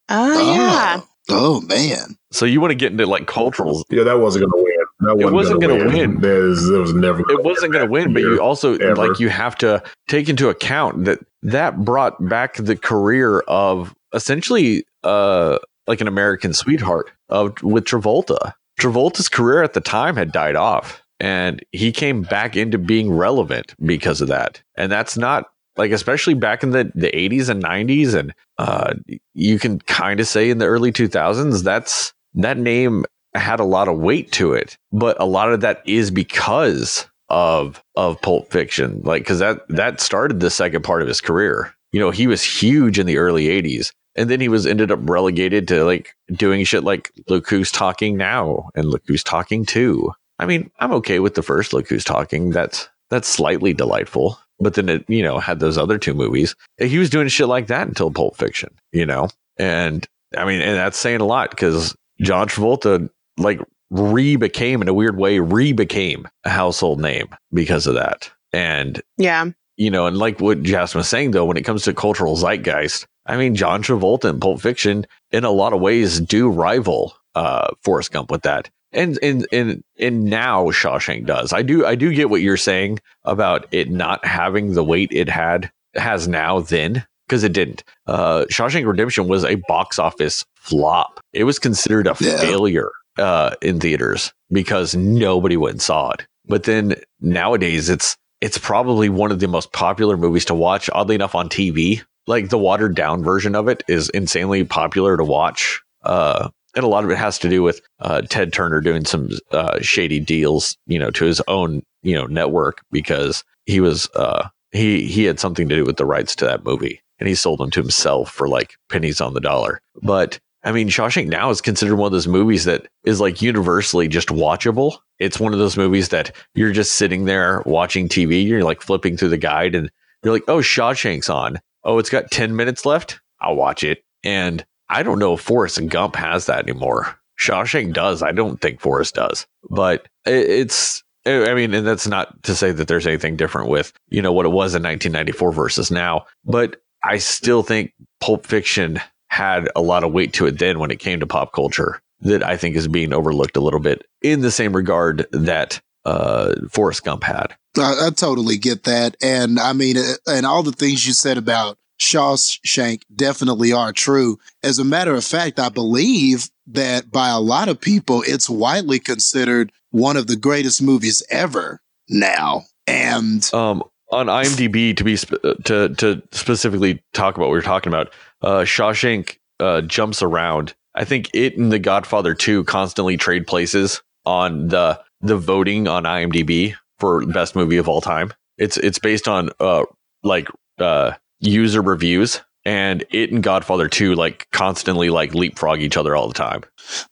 Oh, 0.08 0.34
oh 0.38 0.54
yeah. 0.54 1.00
Oh 1.30 1.60
man. 1.62 2.16
So 2.32 2.44
you 2.44 2.60
want 2.60 2.70
to 2.70 2.74
get 2.74 2.92
into 2.92 3.06
like 3.06 3.26
culturals? 3.26 3.82
Yeah, 3.90 4.04
that 4.04 4.18
wasn't 4.18 4.50
going 4.50 4.64
to 4.64 4.64
win. 4.64 4.86
That 5.00 5.26
it 5.26 5.32
wasn't 5.32 5.60
going 5.60 5.78
to 5.78 5.86
win. 5.86 6.12
win. 6.12 6.20
There's, 6.20 6.66
there 6.68 6.80
was 6.80 6.94
never. 6.94 7.20
It 7.28 7.44
wasn't 7.44 7.72
going 7.72 7.86
to 7.86 7.90
win, 7.90 8.12
but 8.12 8.22
you 8.22 8.40
also 8.40 8.74
ever. 8.76 8.96
like 8.96 9.20
you 9.20 9.28
have 9.28 9.56
to 9.58 9.82
take 10.08 10.28
into 10.28 10.48
account 10.48 11.04
that 11.04 11.20
that 11.42 11.84
brought 11.84 12.26
back 12.28 12.54
the 12.54 12.76
career 12.76 13.40
of 13.40 13.94
essentially 14.14 14.84
uh 15.04 15.58
like 15.86 16.00
an 16.00 16.08
American 16.08 16.52
sweetheart 16.52 17.10
of 17.28 17.62
with 17.62 17.84
Travolta. 17.84 18.52
Travolta's 18.80 19.28
career 19.28 19.62
at 19.62 19.72
the 19.72 19.80
time 19.80 20.16
had 20.16 20.32
died 20.32 20.56
off 20.56 21.02
and 21.20 21.64
he 21.72 21.90
came 21.92 22.22
back 22.22 22.56
into 22.56 22.78
being 22.78 23.10
relevant 23.10 23.74
because 23.84 24.20
of 24.20 24.28
that. 24.28 24.62
And 24.76 24.90
that's 24.90 25.16
not 25.16 25.46
like 25.76 25.90
especially 25.90 26.34
back 26.34 26.62
in 26.62 26.70
the, 26.70 26.90
the 26.94 27.10
80s 27.10 27.48
and 27.48 27.62
90s 27.62 28.14
and 28.14 28.34
uh, 28.58 28.94
you 29.34 29.58
can 29.58 29.78
kind 29.80 30.20
of 30.20 30.26
say 30.26 30.50
in 30.50 30.58
the 30.58 30.66
early 30.66 30.92
2000s 30.92 31.62
that's 31.62 32.12
that 32.34 32.58
name 32.58 33.04
had 33.34 33.60
a 33.60 33.64
lot 33.64 33.88
of 33.88 33.98
weight 33.98 34.32
to 34.32 34.52
it 34.52 34.76
but 34.92 35.20
a 35.20 35.26
lot 35.26 35.52
of 35.52 35.60
that 35.60 35.82
is 35.86 36.10
because 36.10 37.06
of 37.28 37.82
of 37.94 38.20
pulp 38.22 38.50
fiction 38.50 39.00
like 39.04 39.22
because 39.22 39.38
that 39.38 39.60
that 39.68 40.00
started 40.00 40.40
the 40.40 40.50
second 40.50 40.82
part 40.82 41.02
of 41.02 41.08
his 41.08 41.20
career. 41.20 41.74
You 41.92 42.00
know 42.00 42.10
he 42.10 42.26
was 42.26 42.42
huge 42.42 42.98
in 42.98 43.06
the 43.06 43.18
early 43.18 43.46
80s 43.46 43.92
and 44.18 44.28
then 44.28 44.40
he 44.40 44.48
was 44.48 44.66
ended 44.66 44.90
up 44.90 44.98
relegated 45.02 45.68
to 45.68 45.84
like 45.84 46.14
doing 46.32 46.64
shit 46.64 46.84
like 46.84 47.10
look 47.28 47.48
who's 47.48 47.70
talking 47.70 48.16
now 48.16 48.68
and 48.74 48.86
look 48.86 49.02
who's 49.06 49.22
talking 49.22 49.64
too 49.64 50.12
i 50.38 50.44
mean 50.44 50.70
i'm 50.80 50.92
okay 50.92 51.18
with 51.18 51.34
the 51.34 51.42
first 51.42 51.72
look 51.72 51.88
who's 51.88 52.04
talking 52.04 52.50
that's 52.50 52.88
that's 53.10 53.28
slightly 53.28 53.72
delightful 53.72 54.38
but 54.60 54.74
then 54.74 54.88
it, 54.88 55.04
you 55.08 55.22
know, 55.22 55.38
had 55.38 55.60
those 55.60 55.78
other 55.78 55.98
two 55.98 56.14
movies. 56.14 56.54
He 56.78 56.98
was 56.98 57.10
doing 57.10 57.28
shit 57.28 57.48
like 57.48 57.68
that 57.68 57.88
until 57.88 58.10
Pulp 58.10 58.36
Fiction, 58.36 58.70
you 58.92 59.06
know? 59.06 59.28
And 59.58 60.06
I 60.36 60.44
mean, 60.44 60.60
and 60.60 60.76
that's 60.76 60.98
saying 60.98 61.20
a 61.20 61.26
lot 61.26 61.50
because 61.50 61.96
John 62.20 62.48
Travolta, 62.48 63.08
like, 63.38 63.60
re 63.90 64.36
became 64.36 64.82
in 64.82 64.88
a 64.88 64.94
weird 64.94 65.16
way, 65.16 65.38
re 65.38 65.72
became 65.72 66.28
a 66.44 66.50
household 66.50 67.00
name 67.00 67.28
because 67.52 67.86
of 67.86 67.94
that. 67.94 68.30
And 68.52 69.00
yeah, 69.16 69.46
you 69.76 69.90
know, 69.90 70.06
and 70.06 70.18
like 70.18 70.40
what 70.40 70.62
Jasmine 70.62 71.00
was 71.00 71.08
saying, 71.08 71.30
though, 71.30 71.44
when 71.44 71.56
it 71.56 71.64
comes 71.64 71.84
to 71.84 71.94
cultural 71.94 72.36
zeitgeist, 72.36 73.06
I 73.26 73.36
mean, 73.36 73.54
John 73.54 73.82
Travolta 73.82 74.28
and 74.28 74.40
Pulp 74.40 74.60
Fiction, 74.60 75.06
in 75.30 75.44
a 75.44 75.50
lot 75.50 75.72
of 75.72 75.80
ways, 75.80 76.20
do 76.20 76.48
rival 76.48 77.14
uh, 77.34 77.68
Forrest 77.82 78.10
Gump 78.10 78.30
with 78.30 78.42
that 78.42 78.68
and 78.92 79.18
and 79.22 79.46
and 79.52 79.82
and 79.98 80.24
now 80.24 80.66
Shawshank 80.66 81.26
does. 81.26 81.52
I 81.52 81.62
do 81.62 81.84
I 81.86 81.94
do 81.94 82.12
get 82.12 82.30
what 82.30 82.40
you're 82.40 82.56
saying 82.56 83.00
about 83.24 83.66
it 83.70 83.90
not 83.90 84.24
having 84.24 84.74
the 84.74 84.84
weight 84.84 85.10
it 85.12 85.28
had 85.28 85.70
has 85.94 86.28
now 86.28 86.60
then 86.60 87.06
because 87.26 87.44
it 87.44 87.52
didn't. 87.52 87.84
Uh, 88.06 88.46
Shawshank 88.50 88.86
Redemption 88.86 89.28
was 89.28 89.44
a 89.44 89.56
box 89.68 89.98
office 89.98 90.44
flop. 90.54 91.20
It 91.32 91.44
was 91.44 91.58
considered 91.58 92.06
a 92.06 92.16
yeah. 92.20 92.38
failure 92.38 92.90
uh, 93.18 93.54
in 93.60 93.80
theaters 93.80 94.32
because 94.50 94.94
nobody 94.94 95.56
went 95.56 95.74
and 95.74 95.82
saw 95.82 96.10
it. 96.12 96.26
But 96.46 96.64
then 96.64 96.94
nowadays, 97.20 97.90
it's 97.90 98.16
it's 98.40 98.58
probably 98.58 99.08
one 99.08 99.32
of 99.32 99.40
the 99.40 99.48
most 99.48 99.72
popular 99.72 100.16
movies 100.16 100.46
to 100.46 100.54
watch. 100.54 100.88
Oddly 100.92 101.16
enough, 101.16 101.34
on 101.34 101.48
TV, 101.48 102.02
like 102.26 102.48
the 102.48 102.58
watered 102.58 102.94
down 102.94 103.22
version 103.22 103.54
of 103.54 103.68
it 103.68 103.82
is 103.88 104.08
insanely 104.10 104.64
popular 104.64 105.16
to 105.16 105.24
watch. 105.24 105.82
Uh, 106.02 106.48
and 106.74 106.84
a 106.84 106.88
lot 106.88 107.04
of 107.04 107.10
it 107.10 107.16
has 107.16 107.38
to 107.40 107.48
do 107.48 107.62
with 107.62 107.80
uh, 108.00 108.22
Ted 108.22 108.52
Turner 108.52 108.80
doing 108.80 109.04
some 109.04 109.30
uh, 109.52 109.80
shady 109.80 110.20
deals, 110.20 110.76
you 110.86 110.98
know, 110.98 111.10
to 111.10 111.24
his 111.24 111.40
own, 111.48 111.82
you 112.02 112.14
know, 112.14 112.26
network 112.26 112.82
because 112.90 113.44
he 113.66 113.80
was 113.80 114.08
uh, 114.14 114.48
he 114.72 115.06
he 115.06 115.24
had 115.24 115.40
something 115.40 115.68
to 115.68 115.76
do 115.76 115.84
with 115.84 115.96
the 115.96 116.06
rights 116.06 116.34
to 116.36 116.44
that 116.44 116.64
movie, 116.64 117.00
and 117.18 117.28
he 117.28 117.34
sold 117.34 117.60
them 117.60 117.70
to 117.70 117.80
himself 117.80 118.30
for 118.30 118.48
like 118.48 118.74
pennies 118.90 119.20
on 119.20 119.34
the 119.34 119.40
dollar. 119.40 119.80
But 120.02 120.38
I 120.64 120.72
mean, 120.72 120.88
Shawshank 120.88 121.28
now 121.28 121.50
is 121.50 121.60
considered 121.60 121.96
one 121.96 122.06
of 122.06 122.12
those 122.12 122.26
movies 122.26 122.64
that 122.64 122.88
is 123.04 123.20
like 123.20 123.40
universally 123.40 124.08
just 124.08 124.28
watchable. 124.28 124.98
It's 125.18 125.40
one 125.40 125.52
of 125.52 125.58
those 125.58 125.76
movies 125.76 126.08
that 126.10 126.34
you're 126.54 126.72
just 126.72 126.92
sitting 126.92 127.24
there 127.24 127.62
watching 127.64 128.08
TV. 128.08 128.44
You're 128.44 128.64
like 128.64 128.82
flipping 128.82 129.16
through 129.16 129.30
the 129.30 129.38
guide 129.38 129.74
and 129.74 129.90
you're 130.22 130.32
like, 130.32 130.44
oh, 130.48 130.58
Shawshank's 130.58 131.30
on. 131.30 131.58
Oh, 131.84 131.98
it's 131.98 132.10
got 132.10 132.30
10 132.30 132.56
minutes 132.56 132.84
left. 132.84 133.20
I'll 133.40 133.54
watch 133.54 133.84
it. 133.84 134.02
And 134.24 134.64
I 134.88 135.02
don't 135.02 135.18
know 135.18 135.34
if 135.34 135.40
Forrest 135.40 135.86
Gump 135.88 136.16
has 136.16 136.46
that 136.46 136.68
anymore. 136.68 137.18
Shawshank 137.38 137.92
does. 137.92 138.22
I 138.22 138.32
don't 138.32 138.60
think 138.60 138.80
Forrest 138.80 139.14
does. 139.14 139.46
But 139.70 140.08
it's, 140.24 141.02
I 141.24 141.54
mean, 141.54 141.74
and 141.74 141.86
that's 141.86 142.06
not 142.06 142.42
to 142.44 142.54
say 142.54 142.72
that 142.72 142.88
there's 142.88 143.06
anything 143.06 143.36
different 143.36 143.68
with, 143.68 143.92
you 144.08 144.22
know, 144.22 144.32
what 144.32 144.46
it 144.46 144.50
was 144.50 144.74
in 144.74 144.82
1994 144.82 145.52
versus 145.52 145.90
now. 145.90 146.26
But 146.44 146.80
I 147.04 147.18
still 147.18 147.62
think 147.62 147.92
Pulp 148.20 148.46
Fiction 148.46 149.00
had 149.28 149.68
a 149.76 149.82
lot 149.82 150.04
of 150.04 150.12
weight 150.12 150.32
to 150.34 150.46
it 150.46 150.58
then 150.58 150.78
when 150.78 150.90
it 150.90 150.98
came 150.98 151.20
to 151.20 151.26
pop 151.26 151.52
culture 151.52 152.00
that 152.20 152.42
I 152.42 152.56
think 152.56 152.74
is 152.74 152.88
being 152.88 153.12
overlooked 153.12 153.56
a 153.56 153.60
little 153.60 153.80
bit 153.80 154.04
in 154.22 154.40
the 154.40 154.50
same 154.50 154.74
regard 154.74 155.26
that 155.32 155.80
uh, 156.04 156.54
Forrest 156.70 157.04
Gump 157.04 157.22
had. 157.22 157.54
I, 157.76 158.06
I 158.06 158.10
totally 158.10 158.56
get 158.56 158.84
that. 158.84 159.16
And 159.22 159.60
I 159.60 159.72
mean, 159.72 159.96
uh, 159.96 160.14
and 160.26 160.46
all 160.46 160.62
the 160.62 160.72
things 160.72 161.06
you 161.06 161.12
said 161.12 161.38
about 161.38 161.78
Shawshank 162.00 163.02
definitely 163.14 163.72
are 163.72 163.92
true. 163.92 164.38
As 164.62 164.78
a 164.78 164.84
matter 164.84 165.14
of 165.14 165.24
fact, 165.24 165.58
I 165.58 165.68
believe 165.68 166.50
that 166.66 167.10
by 167.10 167.28
a 167.28 167.40
lot 167.40 167.68
of 167.68 167.80
people, 167.80 168.22
it's 168.26 168.48
widely 168.48 168.98
considered 168.98 169.72
one 169.90 170.16
of 170.16 170.26
the 170.26 170.36
greatest 170.36 170.82
movies 170.82 171.22
ever 171.30 171.80
now. 172.08 172.64
And 172.86 173.48
um, 173.52 173.82
on 174.10 174.26
IMDb, 174.26 174.96
to 174.96 175.04
be 175.04 175.16
sp- 175.18 175.42
uh, 175.44 175.54
to 175.64 175.88
to 175.96 176.22
specifically 176.32 177.02
talk 177.12 177.36
about 177.36 177.46
what 177.46 177.52
we 177.52 177.58
are 177.58 177.62
talking 177.62 177.92
about, 177.92 178.12
uh, 178.42 178.60
Shawshank 178.60 179.38
uh, 179.60 179.82
jumps 179.82 180.22
around. 180.22 180.74
I 180.94 181.04
think 181.04 181.30
it 181.34 181.56
and 181.56 181.70
The 181.70 181.78
Godfather 181.78 182.34
2 182.34 182.64
constantly 182.64 183.16
trade 183.16 183.46
places 183.46 184.02
on 184.24 184.68
the 184.68 185.00
the 185.20 185.36
voting 185.36 185.88
on 185.88 186.04
IMDb 186.04 186.74
for 186.98 187.24
best 187.26 187.56
movie 187.56 187.76
of 187.76 187.88
all 187.88 188.00
time. 188.00 188.32
It's 188.56 188.76
it's 188.76 188.98
based 188.98 189.28
on 189.28 189.50
uh 189.60 189.84
like 190.22 190.48
uh 190.78 191.12
user 191.40 191.82
reviews 191.82 192.40
and 192.64 193.04
it 193.10 193.30
and 193.32 193.42
Godfather 193.42 193.88
2 193.88 194.14
like 194.14 194.46
constantly 194.52 195.10
like 195.10 195.34
leapfrog 195.34 195.80
each 195.80 195.96
other 195.96 196.14
all 196.14 196.28
the 196.28 196.34
time. 196.34 196.62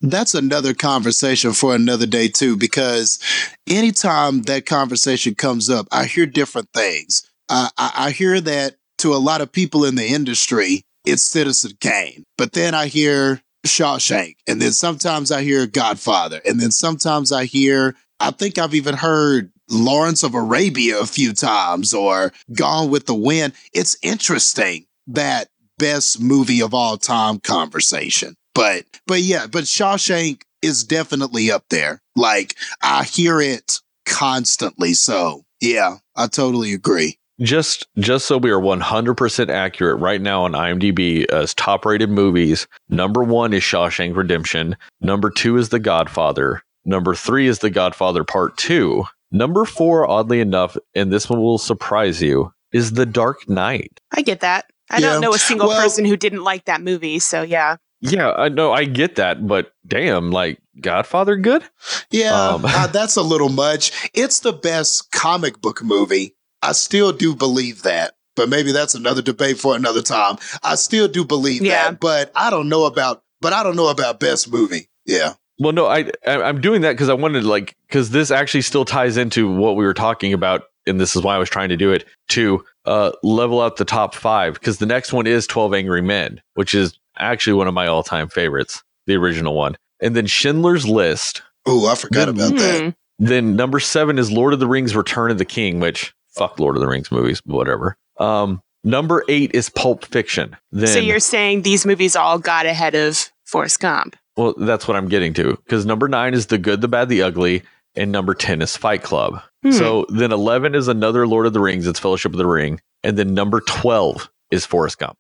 That's 0.01 0.35
another 0.35 0.75
conversation 0.75 1.53
for 1.53 1.75
another 1.75 2.07
day 2.07 2.29
too 2.29 2.57
because 2.57 3.19
anytime 3.67 4.43
that 4.43 4.67
conversation 4.67 5.35
comes 5.35 5.71
up, 5.71 5.87
I 5.91 6.05
hear 6.05 6.27
different 6.27 6.69
things. 6.75 7.29
Uh, 7.49 7.69
I, 7.79 7.93
I 7.97 8.11
hear 8.11 8.41
that 8.41 8.77
to 8.99 9.15
a 9.15 9.17
lot 9.17 9.41
of 9.41 9.53
people 9.53 9.85
in 9.85 9.95
the 9.95 10.07
industry, 10.07 10.83
it's 11.05 11.23
Citizen 11.23 11.73
Kane. 11.81 12.25
But 12.37 12.53
then 12.53 12.75
I 12.75 12.87
hear 12.87 13.41
Shawshank. 13.67 14.37
And 14.47 14.61
then 14.61 14.73
sometimes 14.73 15.31
I 15.31 15.43
hear 15.43 15.67
Godfather. 15.67 16.41
And 16.45 16.61
then 16.61 16.71
sometimes 16.71 17.33
I 17.33 17.45
hear, 17.45 17.95
I 18.21 18.31
think 18.31 18.59
I've 18.59 18.75
even 18.75 18.95
heard 18.95 19.51
Lawrence 19.71 20.23
of 20.23 20.35
Arabia 20.35 20.99
a 20.99 21.07
few 21.07 21.33
times 21.33 21.93
or 21.95 22.33
Gone 22.53 22.91
with 22.91 23.07
the 23.07 23.15
Wind. 23.15 23.53
It's 23.73 23.97
interesting 24.03 24.87
that 25.09 25.49
best 25.79 26.21
movie 26.21 26.63
of 26.63 26.75
all 26.75 26.97
time 26.97 27.41
conversation. 27.41 28.35
But, 28.55 28.85
but 29.07 29.21
yeah, 29.21 29.47
but 29.47 29.65
Shawshank 29.65 30.43
is 30.63 30.85
definitely 30.85 31.51
up 31.51 31.65
there. 31.69 32.01
Like 32.15 32.55
I 32.83 33.05
hear 33.05 33.41
it 33.41 33.81
constantly. 34.05 34.95
So 34.95 35.45
yeah, 35.61 35.97
I 36.15 36.27
totally 36.29 36.73
agree 36.73 37.19
just 37.41 37.87
just 37.99 38.27
so 38.27 38.39
we 38.39 38.51
are 38.51 38.61
100% 38.61 39.49
accurate 39.51 40.01
right 40.01 40.21
now 40.21 40.45
on 40.45 40.53
IMDb 40.53 41.31
uh, 41.33 41.43
as 41.43 41.55
top 41.55 41.85
rated 41.85 42.11
movies, 42.11 42.67
number 42.89 43.23
1 43.23 43.53
is 43.53 43.63
Shawshank 43.63 44.17
Redemption, 44.17 44.77
number 45.01 45.31
2 45.31 45.59
is 45.59 45.69
The 45.69 45.79
Godfather, 45.79 46.63
number 46.85 47.15
3 47.15 47.47
is 47.47 47.59
The 47.59 47.71
Godfather 47.71 48.25
Part 48.25 48.57
2, 48.57 49.05
number 49.37 49.65
4 49.65 50.09
oddly 50.09 50.41
enough 50.41 50.77
and 50.95 51.13
this 51.13 51.29
one 51.29 51.41
will 51.41 51.59
surprise 51.59 52.23
you 52.23 52.53
is 52.73 52.93
The 52.93 53.07
Dark 53.07 53.49
Knight. 53.49 54.01
I 54.13 54.23
get 54.23 54.41
that. 54.41 54.67
I 54.91 54.99
yeah. 54.99 55.13
don't 55.13 55.21
know 55.21 55.35
a 55.35 55.39
single 55.39 55.69
well, 55.69 55.83
person 55.83 56.05
who 56.05 56.17
didn't 56.17 56.45
like 56.45 56.67
that 56.67 56.81
movie, 56.81 57.19
so 57.19 57.43
yeah. 57.43 57.77
Yeah, 58.01 58.33
I 58.33 58.49
know 58.49 58.73
I 58.73 58.85
get 58.85 59.17
that, 59.17 59.47
but 59.47 59.73
damn, 59.87 60.31
like 60.31 60.59
Godfather 60.81 61.37
good? 61.37 61.65
Yeah, 62.11 62.51
um, 62.51 62.65
uh, 62.65 62.87
that's 62.93 63.17
a 63.17 63.23
little 63.23 63.49
much. 63.49 64.11
It's 64.15 64.41
the 64.41 64.53
best 64.53 65.11
comic 65.11 65.61
book 65.61 65.83
movie 65.83 66.37
I 66.63 66.73
still 66.73 67.13
do 67.13 67.35
believe 67.35 67.83
that. 67.83 68.15
But 68.35 68.51
maybe 68.51 68.71
that's 68.73 68.95
another 68.95 69.23
debate 69.23 69.59
for 69.59 69.75
another 69.77 70.03
time. 70.03 70.37
I 70.63 70.75
still 70.75 71.09
do 71.09 71.25
believe 71.25 71.63
yeah. 71.63 71.91
that, 71.91 72.01
but 72.01 72.31
I 72.35 72.51
don't 72.51 72.69
know 72.69 72.85
about. 72.85 73.23
But 73.41 73.53
I 73.53 73.63
don't 73.63 73.77
know 73.77 73.89
about 73.89 74.21
best 74.21 74.51
movie. 74.51 74.89
Yeah. 75.07 75.35
Well, 75.59 75.73
no, 75.73 75.87
I 75.87 76.11
I'm 76.27 76.61
doing 76.61 76.83
that 76.83 76.93
because 76.93 77.09
I 77.09 77.15
wanted 77.15 77.45
like 77.45 77.77
because 77.89 78.11
this 78.11 78.31
actually 78.31 78.63
still 78.63 78.85
ties 78.85 79.17
into 79.17 79.51
what 79.51 79.77
we 79.77 79.85
were 79.85 79.95
talking 79.95 80.33
about, 80.33 80.65
and 80.87 81.01
this 81.01 81.17
is 81.17 81.23
why 81.23 81.35
I 81.35 81.39
was 81.39 81.49
trying 81.49 81.71
to 81.71 81.77
do 81.77 81.93
it 81.93 82.05
to 82.29 82.63
uh, 82.85 83.13
level 83.23 83.63
out 83.63 83.77
the 83.77 83.85
top 83.85 84.15
five 84.15 84.55
because 84.55 84.79
the 84.79 84.87
next 84.87 85.13
one 85.13 85.27
is 85.27 85.47
Twelve 85.47 85.73
Angry 85.73 86.03
Men, 86.03 86.43
which 86.55 86.75
is 86.75 86.99
actually 87.19 87.55
one 87.55 87.69
of 87.69 87.75
my 87.75 87.87
all 87.87 88.03
time 88.03 88.29
favorites, 88.29 88.83
the 89.07 89.15
original 89.15 89.55
one, 89.55 89.77
and 90.01 90.15
then 90.15 90.27
Schindler's 90.27 90.87
List. 90.87 91.43
Oh, 91.65 91.89
I 91.89 91.95
forgot 91.95 92.27
then, 92.27 92.35
about 92.35 92.59
that. 92.59 92.95
Then 93.19 93.57
number 93.57 93.81
seven 93.81 94.19
is 94.19 94.31
Lord 94.31 94.53
of 94.53 94.61
the 94.61 94.67
Rings: 94.67 94.95
Return 94.95 95.31
of 95.31 95.39
the 95.39 95.47
King, 95.47 95.81
which 95.81 96.15
fuck 96.29 96.61
Lord 96.61 96.77
of 96.77 96.81
the 96.81 96.89
Rings 96.89 97.11
movies, 97.11 97.41
whatever. 97.47 97.97
Um, 98.19 98.61
number 98.85 99.25
eight 99.29 99.53
is 99.55 99.71
Pulp 99.71 100.05
Fiction. 100.05 100.55
Then, 100.71 100.89
so 100.89 100.99
you're 100.99 101.19
saying 101.19 101.63
these 101.63 101.87
movies 101.87 102.15
all 102.15 102.39
got 102.39 102.67
ahead 102.67 102.95
of 102.95 103.31
Forrest 103.45 103.81
Gump? 103.81 104.17
Well, 104.37 104.55
that's 104.57 104.87
what 104.87 104.97
I'm 104.97 105.09
getting 105.09 105.33
to. 105.35 105.57
Because 105.65 105.87
number 105.87 106.09
nine 106.09 106.35
is 106.35 106.47
The 106.47 106.59
Good, 106.59 106.81
the 106.81 106.89
Bad, 106.89 107.09
the 107.09 107.23
Ugly, 107.23 107.63
and 107.95 108.13
number 108.13 108.35
10 108.35 108.63
is 108.63 108.77
Fight 108.77 109.03
Club. 109.03 109.41
Hmm. 109.63 109.73
So 109.73 110.07
then 110.11 110.33
11 110.33 110.75
is 110.75 110.89
another 110.89 111.27
Lord 111.27 111.47
of 111.47 111.53
the 111.53 111.61
Rings, 111.61 111.87
it's 111.87 111.99
Fellowship 111.99 112.33
of 112.33 112.39
the 112.39 112.47
Ring. 112.47 112.81
And 113.03 113.17
then 113.17 113.35
number 113.35 113.61
12 113.61 114.31
is 114.51 114.67
Forrest 114.67 114.99
Gump. 114.99 115.19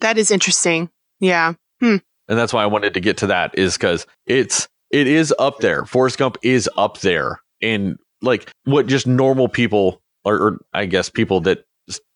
That 0.00 0.18
is 0.18 0.30
interesting. 0.30 0.90
Yeah. 1.20 1.54
Hmm. 1.80 1.96
And 2.28 2.38
that's 2.38 2.52
why 2.52 2.62
I 2.62 2.66
wanted 2.66 2.94
to 2.94 3.00
get 3.00 3.16
to 3.18 3.26
that 3.28 3.58
is 3.58 3.76
because 3.76 4.06
it's 4.26 4.68
it 4.90 5.06
is 5.06 5.34
up 5.38 5.58
there. 5.58 5.84
Forrest 5.84 6.18
Gump 6.18 6.36
is 6.42 6.68
up 6.76 7.00
there 7.00 7.40
in 7.60 7.98
like 8.20 8.50
what 8.64 8.86
just 8.86 9.06
normal 9.06 9.48
people 9.48 10.00
or, 10.24 10.36
or 10.36 10.58
I 10.72 10.86
guess 10.86 11.08
people 11.08 11.40
that 11.42 11.64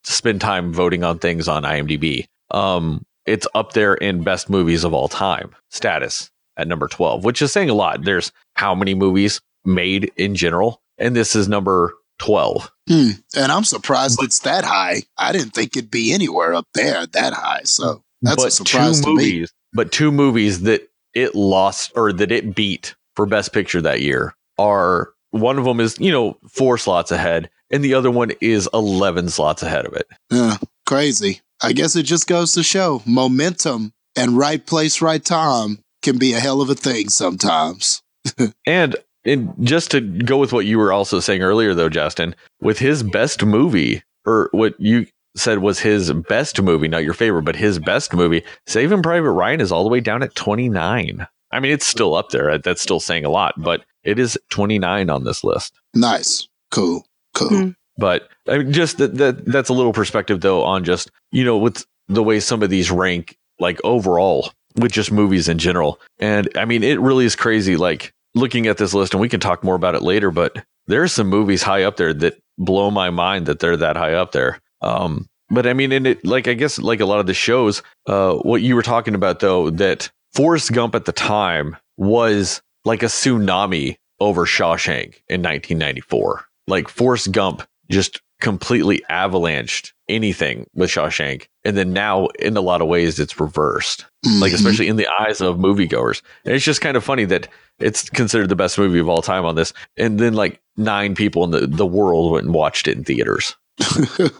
spend 0.05 0.41
time 0.41 0.73
voting 0.73 1.03
on 1.03 1.19
things 1.19 1.49
on 1.49 1.65
IMDb. 1.65 2.27
Um, 2.53 3.05
it's 3.27 3.49
up 3.55 3.73
there 3.73 3.95
in 3.95 4.23
best 4.23 4.49
movies 4.49 4.85
of 4.85 4.95
all 4.95 5.09
time 5.09 5.55
status 5.71 6.31
at 6.57 6.69
number 6.69 6.89
12, 6.89 7.25
which 7.25 7.43
is 7.43 7.53
saying 7.53 7.71
a 7.71 7.75
lot. 7.75 8.05
There's 8.05 8.33
how 8.55 8.75
many 8.75 8.95
movies 8.95 9.41
made 9.65 10.13
in 10.17 10.35
general, 10.35 10.83
and 10.99 11.15
this 11.15 11.37
is 11.37 11.49
number 11.49 11.95
12. 12.19 12.71
Hmm. 12.89 13.11
And 13.37 13.53
I'm 13.53 13.65
surprised 13.65 14.23
it's 14.23 14.41
that 14.41 14.65
high. 14.65 15.03
I 15.19 15.33
didn't 15.33 15.51
think 15.51 15.77
it'd 15.77 15.91
be 15.91 16.13
anywhere 16.13 16.55
up 16.55 16.67
there 16.75 17.07
that 17.07 17.33
high. 17.33 17.63
So 17.65 18.03
that's 18.23 18.45
a 18.45 18.51
surprise 18.51 19.01
to 19.03 19.09
movies, 19.09 19.41
me. 19.41 19.47
But 19.73 19.93
two 19.93 20.11
movies 20.11 20.63
that 20.63 20.89
it 21.15 21.35
lost 21.35 21.93
or 21.97 22.13
that 22.13 22.33
it 22.33 22.55
beat 22.55 22.95
for 23.15 23.27
best 23.27 23.53
picture 23.53 23.83
that 23.83 24.01
year 24.01 24.35
are 24.59 25.11
one 25.31 25.59
of 25.59 25.65
them 25.65 25.81
is, 25.81 25.99
you 25.99 26.13
know, 26.13 26.39
four 26.49 26.79
slots 26.79 27.11
ahead 27.11 27.51
and 27.71 27.85
the 27.85 27.95
other 27.95 28.11
one 28.11 28.33
is 28.41 28.69
11 28.73 29.29
slots 29.31 29.63
ahead 29.63 29.87
of 29.87 29.93
it. 29.95 30.07
Yeah, 30.31 30.57
crazy. 30.87 31.41
I 31.63 31.73
guess 31.73 31.97
it 31.97 32.05
just 32.05 32.27
goes 32.27 32.53
to 32.53 32.63
show 32.63 33.03
momentum 33.07 33.93
and 34.15 34.37
right 34.37 34.65
place, 34.65 35.03
right 35.03 35.25
time 35.25 35.79
can 36.07 36.19
be 36.19 36.35
a 36.35 36.41
hell 36.41 36.63
of 36.63 36.71
a 36.71 36.75
thing 36.75 37.09
sometimes. 37.09 38.03
and 38.67 38.97
and 39.25 39.53
just 39.61 39.91
to 39.91 40.01
go 40.01 40.39
with 40.39 40.53
what 40.53 40.65
you 40.65 40.79
were 40.79 40.93
also 40.93 41.19
saying 41.19 41.43
earlier 41.43 41.75
though, 41.75 41.89
Justin, 41.89 42.35
with 42.61 42.79
his 42.79 43.03
best 43.03 43.45
movie 43.45 44.03
or 44.25 44.49
what 44.53 44.81
you 44.81 45.07
said 45.35 45.59
was 45.59 45.81
his 45.81 46.13
best 46.13 46.63
movie, 46.63 46.89
not 46.89 47.03
your 47.03 47.13
favorite, 47.13 47.43
but 47.43 47.57
his 47.57 47.81
best 47.81 48.15
movie, 48.15 48.45
Saving 48.67 49.03
Private 49.03 49.33
Ryan 49.33 49.61
is 49.61 49.73
all 49.73 49.83
the 49.83 49.91
way 49.91 50.01
down 50.01 50.23
at 50.23 50.35
29. 50.37 51.27
I 51.51 51.61
mean, 51.61 51.73
it's 51.73 51.87
still 51.87 52.15
up 52.15 52.31
there. 52.31 52.57
That's 52.59 52.81
still 52.81 53.01
saying 53.01 53.25
a 53.25 53.31
lot, 53.31 53.55
but 53.59 53.85
it 54.05 54.19
is 54.19 54.39
29 54.51 55.11
on 55.11 55.25
this 55.25 55.43
list. 55.43 55.75
Nice. 55.93 56.49
Cool. 56.71 57.05
Cool. 57.35 57.51
Mm. 57.51 57.77
But 57.99 58.29
I 58.49 58.59
mean, 58.59 58.73
just 58.73 58.99
that, 58.99 59.17
that 59.17 59.45
that's 59.45 59.71
a 59.71 59.75
little 59.75 59.93
perspective 59.93 60.41
though 60.41 60.63
on 60.63 60.85
just 60.85 61.11
you 61.33 61.45
know 61.45 61.57
with 61.57 61.85
the 62.09 62.23
way 62.23 62.39
some 62.41 62.63
of 62.63 62.71
these 62.71 62.91
rank 62.91 63.39
like 63.59 63.81
overall 63.85 64.51
with 64.77 64.93
just 64.93 65.13
movies 65.13 65.49
in 65.49 65.59
general. 65.59 66.01
And 66.19 66.49
I 66.57 66.65
mean, 66.65 66.83
it 66.83 67.01
really 67.01 67.25
is 67.25 67.37
crazy. 67.37 67.77
Like 67.77 68.13
looking 68.35 68.67
at 68.67 68.79
this 68.79 68.95
list, 68.95 69.15
and 69.15 69.21
we 69.21 69.29
can 69.29 69.41
talk 69.41 69.65
more 69.65 69.75
about 69.75 69.95
it 69.95 70.03
later. 70.03 70.31
But 70.31 70.65
there's 70.87 71.13
some 71.13 71.29
movies 71.29 71.63
high 71.63 71.83
up 71.83 71.97
there 71.97 72.15
that 72.15 72.39
blow 72.59 72.91
my 72.91 73.11
mind 73.11 73.47
that 73.47 73.59
they're 73.59 73.77
that 73.77 73.97
high 73.97 74.15
up 74.15 74.33
there. 74.33 74.61
Um, 74.83 75.27
but 75.49 75.67
I 75.67 75.73
mean, 75.73 75.93
and 75.93 76.07
it 76.07 76.25
like 76.25 76.49
I 76.49 76.55
guess 76.55 76.79
like 76.79 77.01
a 77.01 77.07
lot 77.07 77.21
of 77.21 77.27
the 77.27 77.35
shows, 77.35 77.83
uh, 78.07 78.35
what 78.37 78.63
you 78.63 78.75
were 78.75 78.83
talking 78.83 79.15
about 79.15 79.41
though, 79.41 79.71
that 79.71 80.11
Forrest 80.35 80.73
Gump 80.73 80.95
at 80.95 81.05
the 81.05 81.13
time 81.13 81.77
was 81.97 82.61
like 82.85 83.03
a 83.03 83.07
tsunami 83.07 83.97
over 84.21 84.47
Shawshank 84.47 85.21
in 85.29 85.43
1994 85.43 86.47
like 86.67 86.89
Forrest 86.89 87.33
Gump 87.33 87.63
just 87.91 88.21
completely 88.41 89.03
avalanched 89.11 89.93
anything 90.09 90.67
with 90.75 90.91
Shawshank, 90.91 91.47
and 91.65 91.77
then 91.77 91.93
now 91.93 92.27
in 92.39 92.57
a 92.57 92.61
lot 92.61 92.81
of 92.83 92.89
ways 92.89 93.19
it's 93.19 93.41
reversed. 93.41 94.05
Like 94.41 94.53
Mhm. 94.53 94.57
especially 94.57 94.89
in 94.89 94.97
the 94.97 95.07
eyes 95.21 95.41
of 95.41 95.57
moviegoers, 95.57 96.21
and 96.45 96.55
it's 96.55 96.65
just 96.65 96.81
kind 96.81 96.97
of 96.97 97.05
funny 97.05 97.25
that 97.27 97.49
it's 97.79 98.09
considered 98.11 98.49
the 98.49 98.57
best 98.57 98.77
movie 98.79 98.99
of 98.99 99.09
all 99.09 99.23
time 99.23 99.45
on 99.45 99.55
this, 99.55 99.73
and 99.97 100.19
then 100.19 100.35
like 100.35 100.61
nine 100.77 101.15
people 101.15 101.45
in 101.45 101.51
the 101.51 101.67
the 101.67 101.87
world 101.87 102.33
went 102.33 102.45
and 102.47 102.55
watched 102.55 102.89
it 102.89 102.97
in 102.97 103.05
theaters. 103.05 103.57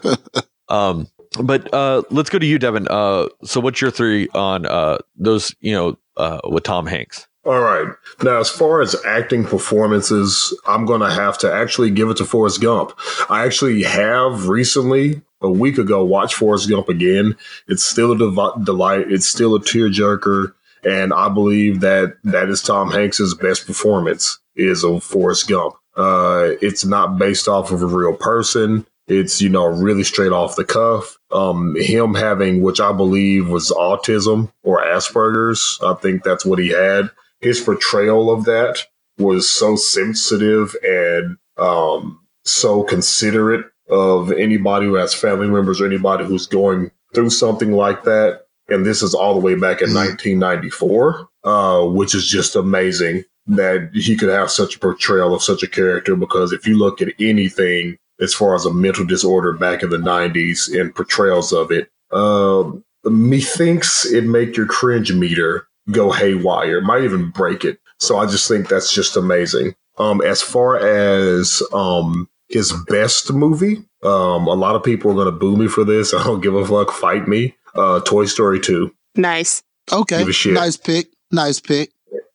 Um, 0.69 1.07
but 1.41 1.73
uh, 1.73 2.01
let's 2.09 2.29
go 2.29 2.39
to 2.39 2.45
you, 2.45 2.59
Devin. 2.59 2.87
Uh, 2.89 3.27
so 3.43 3.61
what's 3.61 3.79
your 3.79 3.91
theory 3.91 4.29
on 4.33 4.65
uh, 4.65 4.97
those? 5.15 5.55
You 5.61 5.71
know, 5.71 5.97
uh, 6.17 6.39
with 6.49 6.63
Tom 6.63 6.85
Hanks. 6.85 7.27
All 7.47 7.61
right. 7.61 7.87
Now, 8.21 8.41
as 8.41 8.49
far 8.49 8.81
as 8.81 8.93
acting 9.05 9.45
performances, 9.45 10.53
I'm 10.67 10.85
going 10.85 10.99
to 10.99 11.09
have 11.09 11.37
to 11.37 11.51
actually 11.51 11.91
give 11.91 12.09
it 12.09 12.17
to 12.17 12.25
Forrest 12.25 12.61
Gump. 12.61 12.91
I 13.29 13.45
actually 13.45 13.83
have 13.83 14.49
recently, 14.49 15.21
a 15.39 15.49
week 15.49 15.77
ago, 15.77 16.03
watched 16.03 16.35
Forrest 16.35 16.69
Gump 16.69 16.89
again. 16.89 17.37
It's 17.69 17.85
still 17.85 18.11
a 18.11 18.17
dev- 18.17 18.65
delight. 18.65 19.09
It's 19.09 19.27
still 19.27 19.55
a 19.55 19.61
tearjerker. 19.61 20.53
And 20.83 21.13
I 21.13 21.29
believe 21.29 21.79
that 21.79 22.17
that 22.25 22.49
is 22.49 22.61
Tom 22.61 22.91
Hanks's 22.91 23.33
best 23.33 23.65
performance 23.65 24.39
is 24.57 24.83
of 24.83 25.01
Forrest 25.01 25.47
Gump. 25.47 25.75
Uh, 25.95 26.49
it's 26.61 26.83
not 26.83 27.17
based 27.17 27.47
off 27.47 27.71
of 27.71 27.81
a 27.81 27.85
real 27.85 28.13
person. 28.13 28.85
It's, 29.07 29.41
you 29.41 29.47
know, 29.47 29.67
really 29.67 30.03
straight 30.03 30.33
off 30.33 30.57
the 30.57 30.65
cuff. 30.65 31.17
Um, 31.31 31.77
him 31.77 32.13
having, 32.13 32.61
which 32.61 32.81
I 32.81 32.91
believe 32.91 33.47
was 33.47 33.71
autism 33.71 34.51
or 34.63 34.83
Asperger's. 34.83 35.79
I 35.81 35.93
think 35.93 36.23
that's 36.23 36.45
what 36.45 36.59
he 36.59 36.67
had 36.67 37.09
his 37.41 37.59
portrayal 37.61 38.31
of 38.31 38.45
that 38.45 38.79
was 39.17 39.49
so 39.49 39.75
sensitive 39.75 40.75
and 40.83 41.37
um, 41.57 42.19
so 42.45 42.83
considerate 42.83 43.65
of 43.89 44.31
anybody 44.31 44.85
who 44.85 44.95
has 44.95 45.13
family 45.13 45.47
members 45.47 45.81
or 45.81 45.85
anybody 45.85 46.25
who's 46.25 46.45
going 46.47 46.91
through 47.13 47.29
something 47.29 47.71
like 47.71 48.03
that. 48.03 48.41
And 48.69 48.85
this 48.85 49.01
is 49.01 49.13
all 49.13 49.33
the 49.33 49.39
way 49.39 49.55
back 49.55 49.81
in 49.81 49.89
Mhm. 49.89 49.93
1994, 49.93 51.27
uh, 51.43 51.85
which 51.85 52.13
is 52.13 52.27
just 52.27 52.55
amazing 52.55 53.23
that 53.47 53.89
he 53.93 54.15
could 54.17 54.29
have 54.29 54.51
such 54.51 54.75
a 54.75 54.79
portrayal 54.79 55.33
of 55.33 55.41
such 55.41 55.63
a 55.63 55.67
character. 55.67 56.15
Because 56.15 56.51
if 56.51 56.67
you 56.67 56.77
look 56.77 57.01
at 57.01 57.13
anything 57.19 57.97
as 58.19 58.33
far 58.33 58.55
as 58.55 58.65
a 58.65 58.73
mental 58.73 59.05
disorder 59.05 59.53
back 59.53 59.83
in 59.83 59.89
the 59.89 59.97
90s 59.97 60.67
and 60.67 60.93
portrayals 60.93 61.53
of 61.53 61.71
it, 61.71 61.89
uh, 62.11 62.63
methinks 63.05 64.05
it 64.05 64.25
make 64.25 64.57
your 64.57 64.65
cringe 64.65 65.13
meter 65.13 65.67
go 65.91 66.11
haywire. 66.11 66.81
Might 66.81 67.03
even 67.03 67.29
break 67.31 67.63
it. 67.65 67.79
So 67.99 68.17
I 68.17 68.25
just 68.25 68.47
think 68.47 68.67
that's 68.69 68.93
just 68.93 69.17
amazing. 69.17 69.75
Um, 69.97 70.21
as 70.21 70.41
far 70.41 70.77
as 70.77 71.61
um 71.73 72.29
his 72.49 72.71
best 72.87 73.33
movie, 73.33 73.77
um, 74.03 74.47
a 74.47 74.53
lot 74.53 74.75
of 74.75 74.83
people 74.83 75.11
are 75.11 75.15
gonna 75.15 75.31
boo 75.37 75.57
me 75.57 75.67
for 75.67 75.83
this. 75.83 76.13
I 76.13 76.23
don't 76.23 76.41
give 76.41 76.55
a 76.55 76.65
fuck. 76.65 76.91
Fight 76.91 77.27
me. 77.27 77.55
Uh, 77.75 77.99
Toy 78.01 78.25
Story 78.25 78.59
two, 78.59 78.91
Nice. 79.15 79.61
okay, 79.91 80.19
Give 80.19 80.29
a 80.29 80.33
shit. 80.33 80.53
nice 80.53 80.77
pick, 80.77 81.07
nice 81.31 81.59
pick. 81.59 81.91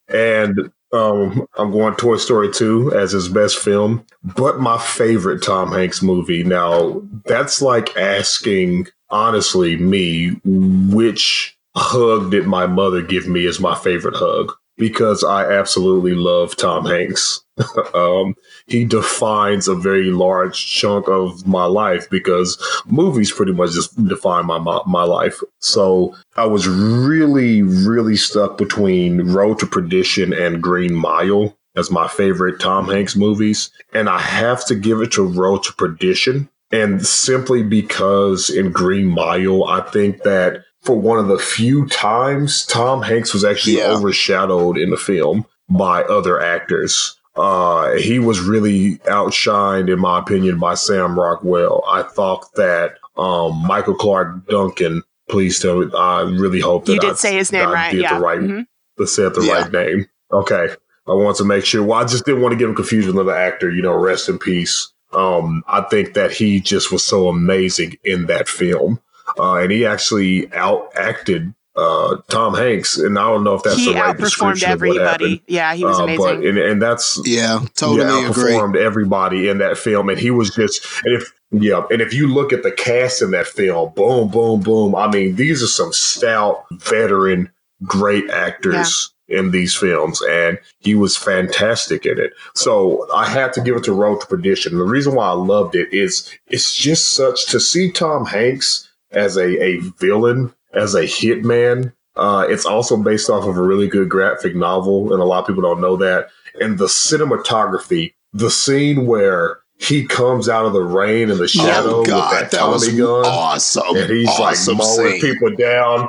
and 0.09 0.71
um, 0.93 1.47
I'm 1.57 1.71
going 1.73 1.95
Toy 1.97 2.17
Story 2.17 2.53
two 2.53 2.93
as 2.95 3.13
his 3.13 3.29
best 3.29 3.59
film. 3.59 4.05
But 4.23 4.61
my 4.61 4.79
favorite 4.79 5.43
Tom 5.43 5.73
Hanks 5.73 6.03
movie. 6.03 6.45
Now 6.45 7.03
that's 7.25 7.61
like 7.63 7.97
asking 7.97 8.89
honestly 9.11 9.77
me 9.77 10.37
which 10.45 11.57
hug 11.75 12.31
did 12.31 12.47
my 12.47 12.67
mother 12.67 13.03
give 13.03 13.27
me 13.27 13.47
as 13.47 13.61
my 13.61 13.75
favorite 13.75 14.17
hug 14.17 14.53
because 14.77 15.23
I 15.23 15.51
absolutely 15.51 16.15
love 16.15 16.57
Tom 16.57 16.87
Hanks. 16.87 17.45
um, 17.95 18.35
he 18.67 18.85
defines 18.85 19.69
a 19.69 19.75
very 19.75 20.11
large 20.11 20.67
chunk 20.67 21.09
of 21.09 21.47
my 21.47 21.65
life 21.67 22.09
because 22.11 22.61
movies 22.87 23.31
pretty 23.31 23.53
much 23.53 23.73
just 23.73 24.03
define 24.07 24.47
my 24.47 24.59
my, 24.59 24.81
my 24.87 25.05
life. 25.05 25.41
So 25.61 26.17
I 26.37 26.47
was 26.47 26.67
really 26.67 27.63
really 27.63 28.17
stuck 28.17 28.57
between 28.57 29.33
Road 29.33 29.59
to 29.61 29.67
Perdition 29.67 30.33
and 30.33 30.63
Green 30.63 30.95
Mile 30.95 31.57
as 31.77 31.91
my 31.91 32.09
favorite 32.09 32.61
Tom 32.61 32.89
Hanks 32.89 33.17
movies, 33.17 33.71
and 33.93 34.09
I 34.09 34.19
have 34.19 34.65
to 34.67 34.75
give 34.75 35.01
it 35.01 35.13
to 35.13 35.23
Road 35.23 35.63
to 35.65 35.73
Perdition. 35.75 36.49
And 36.71 37.05
simply 37.07 37.63
because 37.63 38.49
in 38.49 38.73
Green 38.73 39.07
Mile, 39.07 39.65
I 39.65 39.83
think 39.83 40.23
that 40.23 40.65
for 40.83 40.97
one 40.97 41.19
of 41.19 41.29
the 41.29 41.39
few 41.39 41.87
times 41.87 42.67
Tom 42.67 43.03
Hanks 43.03 43.33
was 43.33 43.45
actually 43.45 43.79
Yeah. 43.79 43.93
overshadowed 43.93 44.77
in 44.77 44.91
the 44.91 44.97
film 44.97 45.47
by 45.69 46.03
other 46.03 46.41
actors. 46.41 47.17
Uh, 47.35 47.93
he 47.93 48.19
was 48.19 48.41
really 48.41 48.99
outshined, 49.07 49.91
in 49.91 49.99
my 49.99 50.19
opinion, 50.19 50.59
by 50.59 50.75
Sam 50.75 51.19
Rockwell. 51.19 51.83
I 51.89 52.03
thought 52.03 52.47
that 52.57 52.97
um, 53.17 53.67
Michael 53.67 53.95
Clarke 53.95 54.47
Duncan. 54.49 55.03
Please 55.29 55.61
tell 55.61 55.81
me. 55.81 55.91
I 55.97 56.23
really 56.23 56.61
hope 56.61 56.87
that 56.87 56.95
You 56.95 56.99
I, 57.03 57.07
did 57.09 57.19
say 57.19 57.37
his 57.37 57.53
name 57.53 57.69
I 57.69 57.73
right. 57.73 57.93
did 57.93 58.01
Yeah. 58.03 58.15
the 58.19 58.21
right 58.25 58.41
Mhm. 58.41 58.67
that 58.97 59.07
said 59.07 59.35
the 59.35 59.43
Yeah. 59.43 59.53
right 59.63 59.73
name. 59.73 60.07
Okay. 60.33 60.69
I 61.07 61.13
want 61.13 61.37
to 61.39 61.45
make 61.45 61.65
sure. 61.65 61.83
Well, 61.83 61.99
I 62.01 62.05
just 62.05 62.25
didn't 62.25 62.41
want 62.43 62.53
to 62.53 62.57
give 62.57 62.69
him 62.69 62.75
confusion 62.75 63.15
with 63.17 63.27
the 63.27 63.35
actor, 63.37 63.71
you 63.71 63.83
know, 63.83 63.93
rest 63.93 64.29
in 64.29 64.39
peace. 64.39 64.91
Um, 65.13 65.63
I 65.69 65.83
think 65.83 66.15
that 66.15 66.33
he 66.33 66.59
just 66.61 66.91
was 66.93 67.05
so 67.05 67.29
amazing 67.29 67.97
in 68.05 68.27
that 68.27 68.49
film. 68.49 68.99
Uh, 69.39 69.55
and 69.57 69.71
he 69.73 69.87
actually 69.87 70.53
out 70.53 70.91
acted 70.97 71.55
uh, 71.75 72.17
Tom 72.29 72.55
Hanks. 72.55 72.99
And 72.99 73.19
I 73.19 73.23
don't 73.29 73.45
know 73.45 73.55
if 73.55 73.63
that's 73.63 73.77
he 73.79 73.87
the 73.93 74.01
right 74.01 74.15
outperformed 74.15 74.19
description 74.21 74.73
of 74.73 74.81
what 74.83 74.89
happened. 75.01 75.07
everybody. 75.23 75.43
Yeah, 75.47 75.75
he 75.75 75.85
was 75.85 75.99
Uh, 75.99 76.05
amazing. 76.05 76.25
But, 76.25 76.45
and, 76.45 76.59
and 76.59 76.83
that's 76.83 77.21
Yeah, 77.25 77.61
totally 77.77 78.01
yeah, 78.01 78.29
agree. 78.29 78.53
outperformed 78.53 78.77
everybody 78.77 79.49
in 79.49 79.59
that 79.59 79.79
film, 79.79 80.09
and 80.11 80.19
he 80.19 80.31
was 80.31 80.51
just 80.51 80.85
and 81.05 81.15
if 81.15 81.33
yeah, 81.51 81.83
and 81.91 82.01
if 82.01 82.15
you 82.15 82.29
look 82.29 82.53
at 82.53 82.63
the 82.63 82.73
cast 82.73 83.21
in 83.23 83.31
that 83.33 83.47
film, 83.47 83.93
boom, 83.95 84.29
boom, 84.29 84.61
boom. 84.61 84.95
I 84.95 85.11
mean, 85.11 85.37
these 85.37 85.63
are 85.63 85.67
some 85.67 85.93
stout, 85.93 86.65
veteran, 86.73 87.51
great 87.85 88.29
actors 88.31 89.13
in 89.29 89.51
these 89.51 89.75
films, 89.75 90.21
and 90.29 90.59
he 90.79 90.95
was 90.95 91.17
fantastic 91.17 92.05
in 92.07 92.19
it. 92.19 92.33
So 92.55 93.07
I 93.15 93.27
had 93.29 93.53
to 93.55 93.61
give 93.61 93.77
it 93.77 93.85
to 93.85 93.93
Road 93.93 94.21
to 94.23 94.27
Perdition. 94.27 94.77
The 94.79 94.85
reason 94.85 95.15
why 95.15 95.29
I 95.29 95.33
loved 95.33 95.75
it 95.75 95.93
is 95.93 96.29
it's 96.49 96.75
just 96.75 97.11
such 97.11 97.47
to 97.47 97.61
see 97.61 97.91
Tom 97.91 98.25
Hanks 98.27 98.89
as 99.13 99.37
a, 99.37 99.63
a 99.63 99.79
villain, 99.99 100.53
as 100.75 100.95
a 100.95 101.03
hitman. 101.03 101.93
Uh, 102.15 102.47
it's 102.49 102.67
also 102.67 102.97
based 102.97 103.31
off 103.31 103.45
of 103.45 103.57
a 103.57 103.63
really 103.63 103.89
good 103.89 104.09
graphic 104.09 104.55
novel, 104.55 105.13
and 105.13 105.23
a 105.23 105.25
lot 105.25 105.41
of 105.41 105.47
people 105.47 105.63
don't 105.63 105.81
know 105.81 105.97
that. 105.97 106.29
And 106.61 106.79
the 106.79 106.87
cinematography, 106.87 108.15
the 108.33 108.51
scene 108.51 109.07
where 109.07 109.61
he 109.79 110.07
comes 110.07 110.49
out 110.49 110.67
of 110.67 110.73
the 110.73 110.83
rain 110.83 111.31
and 111.31 111.41
the 111.41 111.49
shadow 111.49 111.97
oh 111.97 111.99
with 112.01 112.09
God, 112.09 112.33
that 112.33 112.51
that, 112.51 112.59
Tommy 112.59 112.73
was 112.73 112.89
gun, 112.89 113.27
awesome. 113.27 113.97
and 113.97 114.11
he's 114.11 114.29
awesome 114.29 114.79
like 114.79 114.87
mowing 114.87 115.21
scene. 115.21 115.21
people 115.21 115.57
down. 115.57 116.09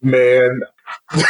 Man, 0.00 0.60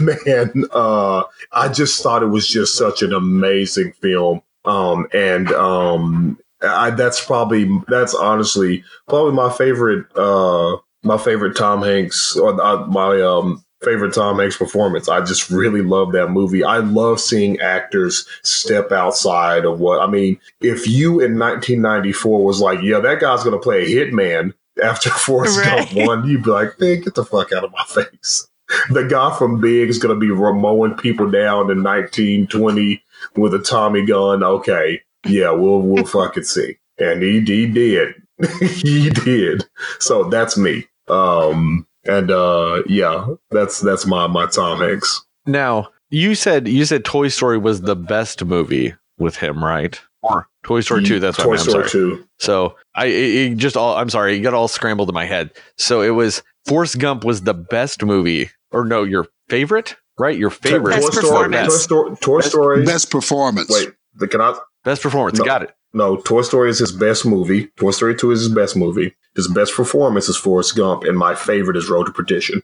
man, 0.00 0.64
uh, 0.72 1.24
I 1.52 1.68
just 1.68 2.02
thought 2.02 2.22
it 2.22 2.26
was 2.26 2.48
just 2.48 2.76
such 2.76 3.02
an 3.02 3.12
amazing 3.12 3.92
film. 4.00 4.42
Um, 4.64 5.06
and 5.12 5.50
um, 5.52 6.38
I, 6.64 6.90
that's 6.90 7.24
probably 7.24 7.70
that's 7.88 8.14
honestly 8.14 8.84
probably 9.08 9.32
my 9.32 9.50
favorite 9.50 10.06
uh 10.16 10.76
my 11.02 11.18
favorite 11.18 11.56
Tom 11.56 11.82
Hanks 11.82 12.36
or 12.36 12.60
uh, 12.60 12.86
my 12.86 13.20
um 13.20 13.64
favorite 13.84 14.14
Tom 14.14 14.38
Hanks 14.38 14.56
performance. 14.56 15.08
I 15.08 15.20
just 15.20 15.50
really 15.50 15.82
love 15.82 16.12
that 16.12 16.28
movie. 16.28 16.64
I 16.64 16.78
love 16.78 17.20
seeing 17.20 17.60
actors 17.60 18.26
step 18.42 18.90
outside 18.90 19.64
of 19.64 19.78
what 19.78 20.00
I 20.00 20.10
mean. 20.10 20.40
If 20.60 20.88
you 20.88 21.20
in 21.20 21.38
1994 21.38 22.44
was 22.44 22.60
like, 22.60 22.80
yeah, 22.82 23.00
that 23.00 23.20
guy's 23.20 23.44
gonna 23.44 23.58
play 23.58 23.84
a 23.84 23.86
hitman 23.86 24.54
after 24.82 25.10
Forrest 25.10 25.58
Right. 25.58 25.88
Gump 25.94 26.06
one, 26.06 26.28
you'd 26.28 26.44
be 26.44 26.50
like, 26.50 26.80
man, 26.80 27.02
get 27.02 27.14
the 27.14 27.24
fuck 27.24 27.52
out 27.52 27.64
of 27.64 27.72
my 27.72 27.84
face. 27.86 28.48
The 28.90 29.04
guy 29.04 29.36
from 29.36 29.60
Big 29.60 29.90
is 29.90 29.98
gonna 29.98 30.16
be 30.16 30.28
mowing 30.28 30.94
people 30.94 31.30
down 31.30 31.70
in 31.70 31.82
1920 31.82 33.02
with 33.36 33.54
a 33.54 33.58
Tommy 33.58 34.06
gun. 34.06 34.42
Okay, 34.42 35.02
yeah, 35.26 35.50
we'll 35.50 35.80
we'll 35.80 36.04
fucking 36.04 36.44
see. 36.44 36.76
And 36.98 37.22
he 37.22 37.40
he 37.40 37.66
did. 37.66 38.14
he 38.60 39.10
did. 39.10 39.64
So 40.00 40.24
that's 40.24 40.56
me. 40.56 40.86
Um 41.08 41.86
and 42.04 42.30
uh 42.30 42.82
yeah, 42.86 43.26
that's 43.50 43.80
that's 43.80 44.06
my 44.06 44.26
my 44.26 44.46
Tom 44.46 44.80
Hanks. 44.80 45.24
Now, 45.46 45.88
you 46.10 46.34
said 46.34 46.68
you 46.68 46.84
said 46.84 47.04
Toy 47.04 47.28
Story 47.28 47.58
was 47.58 47.82
the 47.82 47.96
best 47.96 48.44
movie 48.44 48.94
with 49.18 49.36
him, 49.36 49.64
right? 49.64 50.00
Or 50.22 50.48
Toy 50.64 50.80
Story 50.80 51.04
2, 51.04 51.20
that's 51.20 51.36
what 51.36 51.44
I 51.44 51.46
Toy 51.46 51.50
meant, 51.50 51.60
I'm 51.60 51.70
Story 51.70 51.88
sorry. 51.88 52.16
2. 52.16 52.28
So 52.38 52.76
I 52.94 53.06
it, 53.06 53.52
it 53.52 53.54
just 53.56 53.76
all 53.76 53.96
I'm 53.96 54.10
sorry, 54.10 54.36
it 54.36 54.40
got 54.40 54.54
all 54.54 54.68
scrambled 54.68 55.08
in 55.08 55.14
my 55.14 55.26
head. 55.26 55.50
So 55.76 56.00
it 56.00 56.10
was 56.10 56.42
Forrest 56.66 56.98
Gump 56.98 57.24
was 57.24 57.42
the 57.42 57.54
best 57.54 58.02
movie, 58.02 58.50
or 58.70 58.84
no, 58.84 59.02
your 59.02 59.26
favorite, 59.48 59.96
right? 60.18 60.36
Your 60.38 60.50
favorite, 60.50 60.94
Best 60.94 61.12
Toy 61.12 61.20
Story, 61.20 61.22
Toy 61.22 61.42
performance. 61.42 61.82
Story, 61.82 62.16
Toy 62.16 62.40
Story. 62.40 62.84
Best 62.84 63.10
performance. 63.10 63.70
Wait, 63.70 63.92
the, 64.14 64.28
can 64.28 64.40
I? 64.40 64.58
Best 64.84 65.02
performance. 65.02 65.38
No. 65.38 65.44
Got 65.44 65.62
it. 65.62 65.74
No, 65.92 66.16
Toy 66.16 66.42
Story 66.42 66.70
is 66.70 66.78
his 66.80 66.90
best 66.92 67.24
movie. 67.24 67.66
Toy 67.76 67.92
Story 67.92 68.16
2 68.16 68.32
is 68.32 68.40
his 68.40 68.48
best 68.48 68.74
movie. 68.76 69.14
His 69.36 69.46
best 69.48 69.74
performance 69.74 70.28
is 70.28 70.36
Forrest 70.36 70.76
Gump, 70.76 71.04
and 71.04 71.16
my 71.16 71.34
favorite 71.36 71.76
is 71.76 71.88
Road 71.88 72.04
to 72.06 72.12
Perdition. 72.12 72.62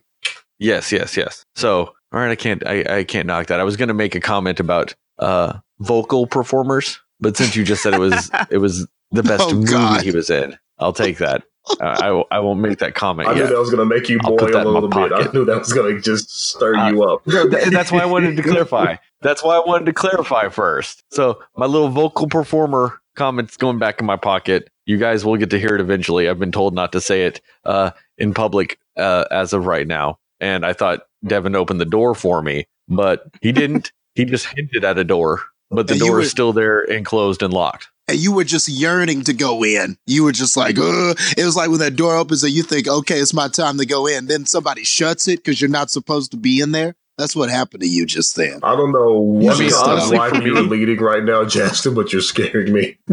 Yes, 0.58 0.90
yes, 0.92 1.16
yes. 1.16 1.44
So 1.54 1.92
all 2.12 2.20
right, 2.20 2.30
I 2.30 2.36
can't 2.36 2.66
I, 2.66 2.98
I 2.98 3.04
can't 3.04 3.26
knock 3.26 3.46
that. 3.46 3.60
I 3.60 3.64
was 3.64 3.76
gonna 3.76 3.94
make 3.94 4.14
a 4.14 4.20
comment 4.20 4.58
about 4.60 4.94
uh 5.18 5.58
vocal 5.78 6.26
performers, 6.26 7.00
but 7.20 7.36
since 7.36 7.54
you 7.56 7.64
just 7.64 7.82
said 7.82 7.94
it 7.94 8.00
was 8.00 8.30
it 8.50 8.58
was 8.58 8.86
the 9.12 9.22
best 9.22 9.44
Oh, 9.44 9.54
movie 9.54 9.70
God. 9.72 10.02
he 10.02 10.10
was 10.10 10.28
in. 10.30 10.58
I'll 10.78 10.92
take 10.92 11.18
that. 11.18 11.44
I, 11.80 12.22
I 12.30 12.38
won't 12.40 12.60
make 12.60 12.78
that 12.78 12.94
comment 12.94 13.28
I 13.28 13.34
knew 13.34 13.46
that 13.46 13.58
was 13.58 13.70
going 13.70 13.88
to 13.88 13.94
make 13.94 14.08
you 14.08 14.18
boil 14.20 14.38
a 14.56 14.64
little 14.64 14.88
bit. 14.88 15.12
I 15.12 15.30
knew 15.32 15.44
that 15.44 15.58
was 15.58 15.72
going 15.72 15.94
to 15.96 16.00
just 16.00 16.30
stir 16.50 16.74
Uh, 16.76 16.90
you 16.90 17.02
up. 17.04 17.22
That's 17.24 17.92
why 17.92 18.00
I 18.00 18.06
wanted 18.06 18.36
to 18.36 18.42
clarify. 18.50 18.96
That's 19.22 19.42
why 19.44 19.56
I 19.56 19.62
wanted 19.66 19.86
to 19.86 19.92
clarify 19.92 20.48
first. 20.48 21.02
So 21.12 21.40
my 21.56 21.66
little 21.66 21.88
vocal 21.90 22.26
performer 22.28 23.00
comments 23.16 23.56
going 23.56 23.78
back 23.78 24.00
in 24.00 24.06
my 24.06 24.16
pocket. 24.16 24.70
You 24.86 24.96
guys 24.98 25.24
will 25.24 25.36
get 25.36 25.50
to 25.50 25.58
hear 25.60 25.74
it 25.74 25.80
eventually. 25.80 26.28
I've 26.28 26.38
been 26.38 26.52
told 26.52 26.74
not 26.74 26.92
to 26.92 27.00
say 27.00 27.24
it 27.26 27.40
uh, 27.64 27.90
in 28.18 28.34
public 28.34 28.78
uh, 28.96 29.24
as 29.30 29.52
of 29.52 29.66
right 29.66 29.86
now, 29.86 30.18
and 30.40 30.64
I 30.66 30.72
thought 30.72 31.00
Devin 31.26 31.54
opened 31.54 31.80
the 31.80 31.84
door 31.84 32.14
for 32.14 32.42
me, 32.42 32.66
but 32.88 33.24
he 33.42 33.52
didn't. 33.52 33.92
he 34.14 34.24
just 34.24 34.46
hinted 34.46 34.84
at 34.84 34.98
a 34.98 35.04
door, 35.04 35.42
but 35.70 35.86
the 35.86 35.96
door 35.96 36.12
were- 36.14 36.20
is 36.22 36.30
still 36.30 36.52
there 36.52 36.80
and 36.80 37.04
closed 37.06 37.42
and 37.42 37.52
locked. 37.52 37.88
And 38.10 38.18
you 38.18 38.32
were 38.32 38.44
just 38.44 38.68
yearning 38.68 39.22
to 39.24 39.32
go 39.32 39.64
in. 39.64 39.96
You 40.06 40.24
were 40.24 40.32
just 40.32 40.56
like, 40.56 40.78
Ugh. 40.78 41.16
it 41.36 41.44
was 41.44 41.56
like 41.56 41.70
when 41.70 41.78
that 41.80 41.96
door 41.96 42.16
opens 42.16 42.42
and 42.44 42.52
you 42.52 42.62
think, 42.62 42.88
okay, 42.88 43.16
it's 43.18 43.34
my 43.34 43.48
time 43.48 43.78
to 43.78 43.86
go 43.86 44.06
in. 44.06 44.26
Then 44.26 44.46
somebody 44.46 44.84
shuts 44.84 45.28
it 45.28 45.36
because 45.44 45.60
you're 45.60 45.70
not 45.70 45.90
supposed 45.90 46.30
to 46.32 46.36
be 46.36 46.60
in 46.60 46.72
there. 46.72 46.94
That's 47.18 47.36
what 47.36 47.50
happened 47.50 47.82
to 47.82 47.88
you 47.88 48.06
just 48.06 48.34
then. 48.36 48.60
I 48.62 48.74
don't 48.76 48.92
know 48.92 49.12
what 49.12 49.56
I 49.56 49.58
mean, 49.60 49.70
kind 49.70 49.82
of 49.82 49.88
honestly, 49.90 50.16
life 50.16 50.42
you're 50.42 50.62
leading 50.62 50.98
right 51.00 51.22
now, 51.22 51.44
Justin, 51.44 51.94
but 51.94 52.12
you're 52.12 52.22
scaring 52.22 52.72
me. 52.72 52.96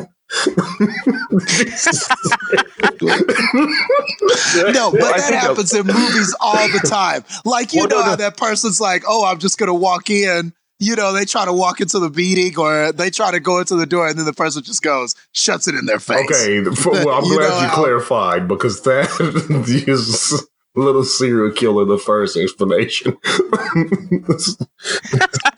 No, 4.74 4.92
but 4.92 5.16
that 5.18 5.34
happens 5.40 5.74
in 5.74 5.86
movies 5.88 6.36
all 6.40 6.68
the 6.70 6.86
time. 6.88 7.24
Like 7.46 7.74
you 7.74 7.82
Well, 7.82 7.90
know 7.90 7.98
no, 7.98 8.04
how 8.04 8.10
no. 8.12 8.16
that 8.18 8.38
person's 8.38 8.80
like, 8.82 9.04
"Oh, 9.08 9.26
I'm 9.26 9.40
just 9.40 9.58
gonna 9.58 9.74
walk 9.74 10.10
in." 10.10 10.54
You 10.80 10.96
know, 10.96 11.12
they 11.12 11.26
try 11.26 11.46
to 11.46 11.54
walk 11.54 11.82
into 11.82 11.98
the 12.00 12.10
meeting 12.12 12.58
or 12.60 12.92
they 12.92 13.10
try 13.10 13.32
to 13.32 13.40
go 13.40 13.60
into 13.60 13.76
the 13.76 13.86
door, 13.88 14.08
and 14.08 14.18
then 14.18 14.26
the 14.26 14.34
person 14.34 14.62
just 14.64 14.84
goes, 14.84 15.16
shuts 15.32 15.68
it 15.68 15.74
in 15.76 15.86
their 15.88 16.00
face. 16.00 16.30
Okay, 16.30 16.64
for, 16.76 16.92
well, 16.92 17.10
I'm 17.18 17.24
You 17.26 17.38
glad 17.38 17.50
know 17.50 17.60
you 17.62 17.68
how- 17.68 17.76
clarified 17.76 18.48
because 18.48 18.82
that 18.84 19.10
is 19.88 20.34
a 20.76 20.80
little 20.80 21.04
serial 21.04 21.52
killer. 21.52 21.84
The 21.86 21.98
first 21.98 22.38
explanation. 22.38 23.18
it's 23.26 24.58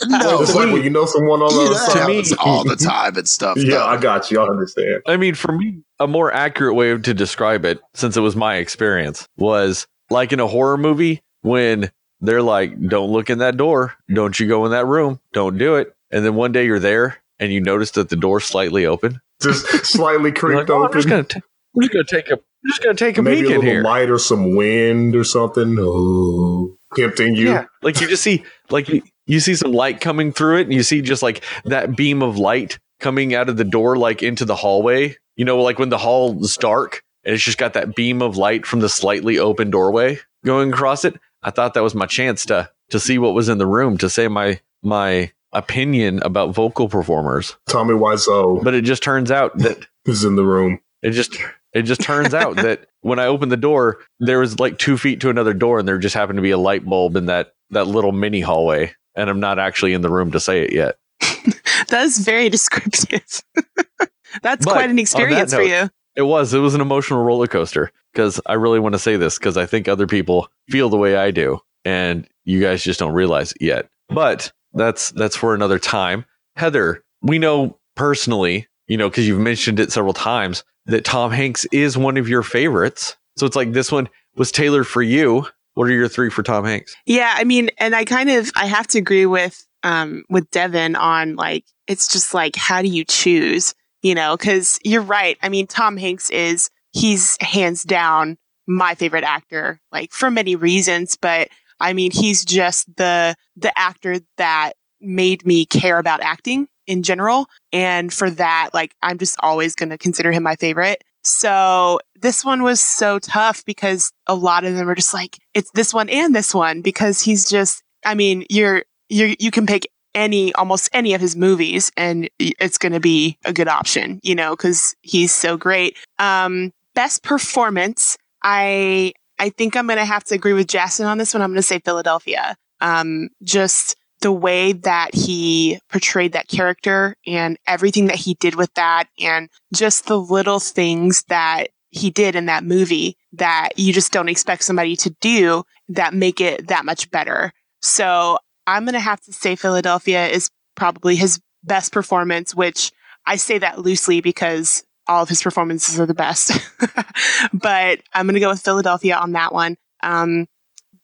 No, 0.08 0.38
like 0.40 0.72
when 0.74 0.84
you 0.84 0.90
know 0.90 1.06
someone 1.06 1.42
on 1.42 1.54
the 1.54 1.66
other 1.66 1.76
side. 1.76 2.08
me- 2.08 2.24
all 2.40 2.64
the 2.64 2.76
time 2.78 3.18
and 3.18 3.28
stuff. 3.28 3.58
Yeah, 3.58 3.72
though. 3.80 3.86
I 3.88 3.98
got 3.98 4.32
you. 4.32 4.40
I 4.40 4.48
understand. 4.48 5.02
I 5.06 5.18
mean, 5.18 5.36
for 5.36 5.52
me, 5.52 5.82
a 6.00 6.08
more 6.08 6.32
accurate 6.34 6.76
way 6.76 6.98
to 6.98 7.14
describe 7.14 7.66
it, 7.66 7.80
since 7.94 8.16
it 8.16 8.22
was 8.22 8.36
my 8.38 8.56
experience, 8.56 9.28
was 9.38 9.86
like 10.10 10.32
in 10.32 10.40
a 10.40 10.48
horror 10.48 10.78
movie 10.78 11.22
when 11.42 11.92
they're 12.22 12.42
like, 12.42 12.80
don't 12.88 13.12
look 13.12 13.30
in 13.30 13.40
that 13.40 13.58
door. 13.58 13.94
Don't 14.14 14.40
you 14.40 14.48
go 14.48 14.66
in 14.66 14.72
that 14.72 14.86
room. 14.86 15.20
Don't 15.34 15.58
do 15.58 15.76
it. 15.76 15.96
And 16.12 16.26
then 16.26 16.36
one 16.36 16.52
day 16.52 16.66
you're 16.66 16.80
there 16.80 17.18
and 17.40 17.52
you 17.54 17.62
notice 17.62 17.92
that 17.92 18.10
the 18.10 18.16
door's 18.16 18.46
slightly 18.46 18.86
open. 18.86 19.22
Just 19.42 19.66
slightly 19.86 20.32
creaked 20.34 20.58
like, 20.58 20.70
"Oh, 20.70 20.80
I'm 20.80 20.82
open. 20.86 20.98
just 20.98 21.08
gonna, 21.08 21.24
ta- 21.24 21.40
I'm 21.76 21.82
just 21.82 21.94
gonna 21.94 22.04
take 22.04 22.30
a, 22.30 22.34
I'm 22.34 22.70
just 22.70 22.84
gonna 22.84 22.96
take 22.96 23.18
a 23.18 23.22
Maybe 23.22 23.42
peek 23.44 23.52
a 23.52 23.54
in 23.54 23.60
little 23.60 23.72
here. 23.72 23.84
light 23.84 24.10
or 24.10 24.18
some 24.20 24.56
wind 24.56 25.16
or 25.16 25.24
something. 25.24 25.78
Oh, 25.80 26.76
tempting 26.96 27.36
you. 27.36 27.48
Yeah, 27.50 27.66
like 27.82 28.02
you 28.02 28.08
just 28.10 28.24
see, 28.24 28.44
like 28.70 28.90
you, 28.90 29.02
you 29.28 29.40
see 29.40 29.56
some 29.56 29.72
light 29.72 30.02
coming 30.02 30.34
through 30.34 30.58
it, 30.58 30.64
and 30.64 30.74
you 30.74 30.84
see 30.84 31.02
just 31.02 31.24
like 31.24 31.44
that 31.66 31.96
beam 31.96 32.22
of 32.22 32.38
light 32.38 32.80
coming 33.00 33.34
out 33.34 33.48
of 33.48 33.56
the 33.56 33.64
door, 33.64 33.96
like 33.98 34.22
into 34.24 34.44
the 34.44 34.56
hallway. 34.56 35.16
You 35.38 35.46
know, 35.46 35.62
like 35.62 35.80
when 35.80 35.88
the 35.90 35.98
hall 35.98 36.38
is 36.44 36.58
dark, 36.58 37.02
and 37.24 37.34
it's 37.34 37.44
just 37.44 37.58
got 37.58 37.74
that 37.74 37.96
beam 37.96 38.22
of 38.22 38.36
light 38.36 38.66
from 38.66 38.82
the 38.82 38.90
slightly 38.90 39.40
open 39.40 39.70
doorway 39.70 40.20
going 40.44 40.74
across 40.74 41.06
it. 41.06 41.18
I 41.44 41.52
thought 41.52 41.74
that 41.74 41.84
was 41.84 41.96
my 41.96 42.06
chance 42.06 42.46
to 42.48 42.70
to 42.90 43.00
see 43.00 43.18
what 43.18 43.34
was 43.34 43.50
in 43.50 43.58
the 43.60 43.68
room, 43.68 43.98
to 44.00 44.10
say 44.10 44.28
my 44.28 44.60
my 44.84 45.32
opinion 45.54 46.22
about 46.24 46.54
vocal 46.54 46.88
performers. 46.90 47.56
Tommy 47.68 47.94
Wiseau 47.94 48.64
But 48.64 48.74
it 48.76 48.84
just 48.84 49.02
turns 49.04 49.32
out 49.32 49.58
that 49.60 49.86
is 50.06 50.24
in 50.24 50.36
the 50.36 50.46
room. 50.46 50.80
it 51.02 51.12
just 51.12 51.36
it 51.74 51.84
just 51.84 52.02
turns 52.02 52.34
out 52.34 52.56
that 52.58 52.88
when 53.02 53.20
I 53.20 53.26
opened 53.26 53.52
the 53.52 53.58
door, 53.58 54.00
there 54.20 54.40
was 54.40 54.60
like 54.60 54.78
two 54.80 54.98
feet 54.98 55.22
to 55.22 55.30
another 55.30 55.54
door, 55.54 55.80
and 55.80 55.88
there 55.88 55.98
just 55.98 56.16
happened 56.16 56.38
to 56.38 56.42
be 56.44 56.52
a 56.52 56.58
light 56.58 56.84
bulb 56.86 57.16
in 57.16 57.28
that 57.28 57.54
that 57.72 57.88
little 57.88 58.12
mini 58.12 58.42
hallway. 58.42 58.94
And 59.16 59.30
I'm 59.30 59.40
not 59.40 59.60
actually 59.60 59.94
in 59.94 60.02
the 60.02 60.10
room 60.10 60.32
to 60.32 60.40
say 60.40 60.64
it 60.64 60.74
yet. 60.74 60.96
That 61.90 62.04
is 62.04 62.20
very 62.20 62.50
descriptive. 62.50 63.42
That's 64.44 64.64
But 64.66 64.72
quite 64.74 64.84
on 64.84 64.90
an 64.92 64.96
that 64.98 65.02
experience 65.02 65.54
for 65.54 65.64
you. 65.64 65.90
It 66.20 66.24
was 66.24 66.54
it 66.54 66.60
was 66.60 66.76
an 66.76 66.82
emotional 66.82 67.24
roller 67.24 67.48
coaster 67.48 67.94
because 68.12 68.42
I 68.46 68.56
really 68.56 68.82
want 68.82 68.92
to 68.92 69.00
say 69.00 69.16
this 69.16 69.38
because 69.38 69.56
I 69.56 69.66
think 69.66 69.88
other 69.88 70.06
people 70.06 70.50
feel 70.68 70.90
the 70.90 70.98
way 70.98 71.16
I 71.16 71.32
do, 71.32 71.62
and 71.86 72.28
you 72.44 72.60
guys 72.60 72.84
just 72.84 73.00
don't 73.00 73.14
realize 73.14 73.54
it 73.54 73.62
yet. 73.62 73.88
But 74.10 74.52
that's 74.74 75.12
that's 75.12 75.38
for 75.38 75.56
another 75.56 75.80
time. 75.80 76.26
Heather, 76.58 77.06
we 77.22 77.40
know 77.40 77.80
personally, 77.96 78.68
you 78.88 78.98
know, 78.98 79.10
because 79.10 79.30
you've 79.30 79.40
mentioned 79.40 79.80
it 79.80 79.94
several 79.94 80.12
times 80.12 80.66
that 80.88 81.06
Tom 81.06 81.32
Hanks 81.32 81.64
is 81.72 81.98
one 81.98 82.18
of 82.18 82.28
your 82.28 82.44
favorites. 82.44 83.16
So 83.38 83.46
it's 83.46 83.56
like 83.56 83.72
this 83.72 83.90
one 83.90 84.10
was 84.36 84.52
tailored 84.52 84.88
for 84.88 85.02
you. 85.02 85.48
What 85.76 85.88
are 85.88 85.94
your 85.94 86.10
three 86.10 86.30
for 86.30 86.44
Tom 86.44 86.66
Hanks? 86.66 86.98
Yeah, 87.06 87.34
I 87.38 87.46
mean, 87.46 87.70
and 87.78 87.96
I 87.96 88.04
kind 88.04 88.30
of 88.30 88.52
I 88.58 88.66
have 88.66 88.88
to 88.88 88.98
agree 88.98 89.26
with 89.26 89.66
um 89.84 90.24
with 90.30 90.52
Devin 90.52 90.98
on 90.98 91.38
like 91.38 91.64
it's 91.88 92.12
just 92.12 92.34
like 92.34 92.58
how 92.58 92.82
do 92.82 92.90
you 92.90 93.06
choose, 93.06 93.74
you 94.02 94.16
know? 94.16 94.38
Because 94.38 94.80
you're 94.84 95.02
right. 95.02 95.38
I 95.42 95.50
mean, 95.50 95.68
Tom 95.68 95.98
Hanks 95.98 96.30
is 96.30 96.70
he's 96.92 97.38
hands 97.42 97.84
down 97.84 98.38
my 98.68 98.96
favorite 98.96 99.24
actor, 99.24 99.80
like 99.92 100.12
for 100.12 100.30
many 100.30 100.56
reasons, 100.56 101.18
but 101.20 101.50
I 101.80 101.94
mean, 101.94 102.12
he's 102.12 102.46
just 102.46 102.94
the 102.98 103.36
the 103.56 103.78
actor 103.78 104.20
that 104.38 104.74
made 105.02 105.46
me 105.46 105.66
care 105.66 105.98
about 105.98 106.22
acting 106.22 106.68
in 106.88 107.04
general, 107.04 107.48
and 107.72 108.14
for 108.14 108.30
that, 108.32 108.72
like 108.74 108.96
I'm 109.02 109.18
just 109.18 109.38
always 109.42 109.76
going 109.76 109.90
to 109.90 109.98
consider 109.98 110.32
him 110.32 110.44
my 110.44 110.56
favorite. 110.56 111.04
So 111.24 112.00
this 112.22 112.46
one 112.46 112.64
was 112.64 112.82
so 112.82 113.20
tough 113.20 113.64
because 113.66 114.12
a 114.28 114.36
lot 114.36 114.64
of 114.64 114.76
them 114.76 114.90
are 114.90 114.96
just 114.96 115.14
like, 115.14 115.38
it's 115.54 115.72
this 115.72 115.94
one 115.94 116.10
and 116.10 116.34
this 116.34 116.56
one 116.56 116.82
because 116.82 117.22
he's 117.22 117.50
just, 117.50 117.84
I 118.06 118.16
mean, 118.16 118.46
you're, 118.50 118.84
you're, 119.10 119.36
you 119.40 119.52
can 119.52 119.66
pick 119.66 119.88
any, 120.20 120.54
almost 120.56 120.90
any 120.92 121.14
of 121.14 121.22
his 121.22 121.38
movies 121.38 121.92
and 121.96 122.30
it's 122.38 122.78
going 122.78 122.92
to 122.92 123.00
be 123.00 123.38
a 123.46 123.54
good 123.54 123.70
option, 123.70 124.20
you 124.22 124.36
know, 124.36 124.56
cause 124.56 124.94
he's 125.02 125.34
so 125.34 125.56
great. 125.56 125.98
Um, 126.20 126.74
best 126.94 127.24
performance. 127.24 128.18
I, 128.44 129.14
I 129.40 129.50
think 129.52 129.78
I'm 129.78 129.88
going 129.88 129.98
to 129.98 130.06
have 130.06 130.26
to 130.26 130.36
agree 130.36 130.52
with 130.52 130.68
Jason 130.68 131.06
on 131.06 131.18
this 131.18 131.34
one. 131.34 131.42
I'm 131.42 131.52
going 131.52 131.56
to 131.56 131.64
say 131.64 131.80
Philadelphia. 131.80 132.58
Um, 132.82 133.30
just 133.44 133.96
the 134.22 134.32
way 134.34 134.74
that 134.74 135.16
he 135.16 135.80
portrayed 135.90 136.34
that 136.34 136.50
character 136.50 137.16
and 137.26 137.58
everything 137.66 138.08
that 138.08 138.18
he 138.18 138.34
did 138.36 138.56
with 138.56 138.74
that 138.74 139.06
and 139.22 139.50
just 139.74 140.08
the 140.08 140.20
little 140.20 140.60
things 140.60 141.24
that 141.30 141.68
he 141.92 142.10
did 142.10 142.36
in 142.36 142.48
that 142.48 142.66
movie 142.66 143.16
that 143.34 143.70
you 143.78 143.94
just 143.94 144.12
don't 144.12 144.30
expect 144.30 144.64
somebody 144.64 144.98
to 144.98 145.10
do 145.22 145.64
that 145.88 146.14
make 146.14 146.42
it 146.42 146.68
that 146.68 146.84
much 146.84 147.10
better. 147.10 147.54
So 147.82 148.38
I'm 148.70 148.86
going 148.86 148.94
to 148.94 149.00
have 149.00 149.20
to 149.22 149.34
say 149.34 149.56
Philadelphia 149.56 150.28
is 150.28 150.52
probably 150.76 151.16
his 151.16 151.40
best 151.64 151.92
performance, 151.92 152.54
which 152.54 152.92
I 153.26 153.36
say 153.36 153.58
that 153.58 153.80
loosely 153.80 154.22
because 154.22 154.84
all 155.08 155.24
of 155.24 155.30
his 155.30 155.42
performances 155.42 156.00
are 156.00 156.06
the 156.06 156.14
best. 156.14 156.52
but 157.54 158.00
I'm 158.14 158.28
going 158.28 158.36
to 158.36 158.40
go 158.40 158.50
with 158.50 158.62
Philadelphia 158.62 159.16
on 159.16 159.32
that 159.32 159.54
one. 159.54 159.76
Um, 160.04 160.48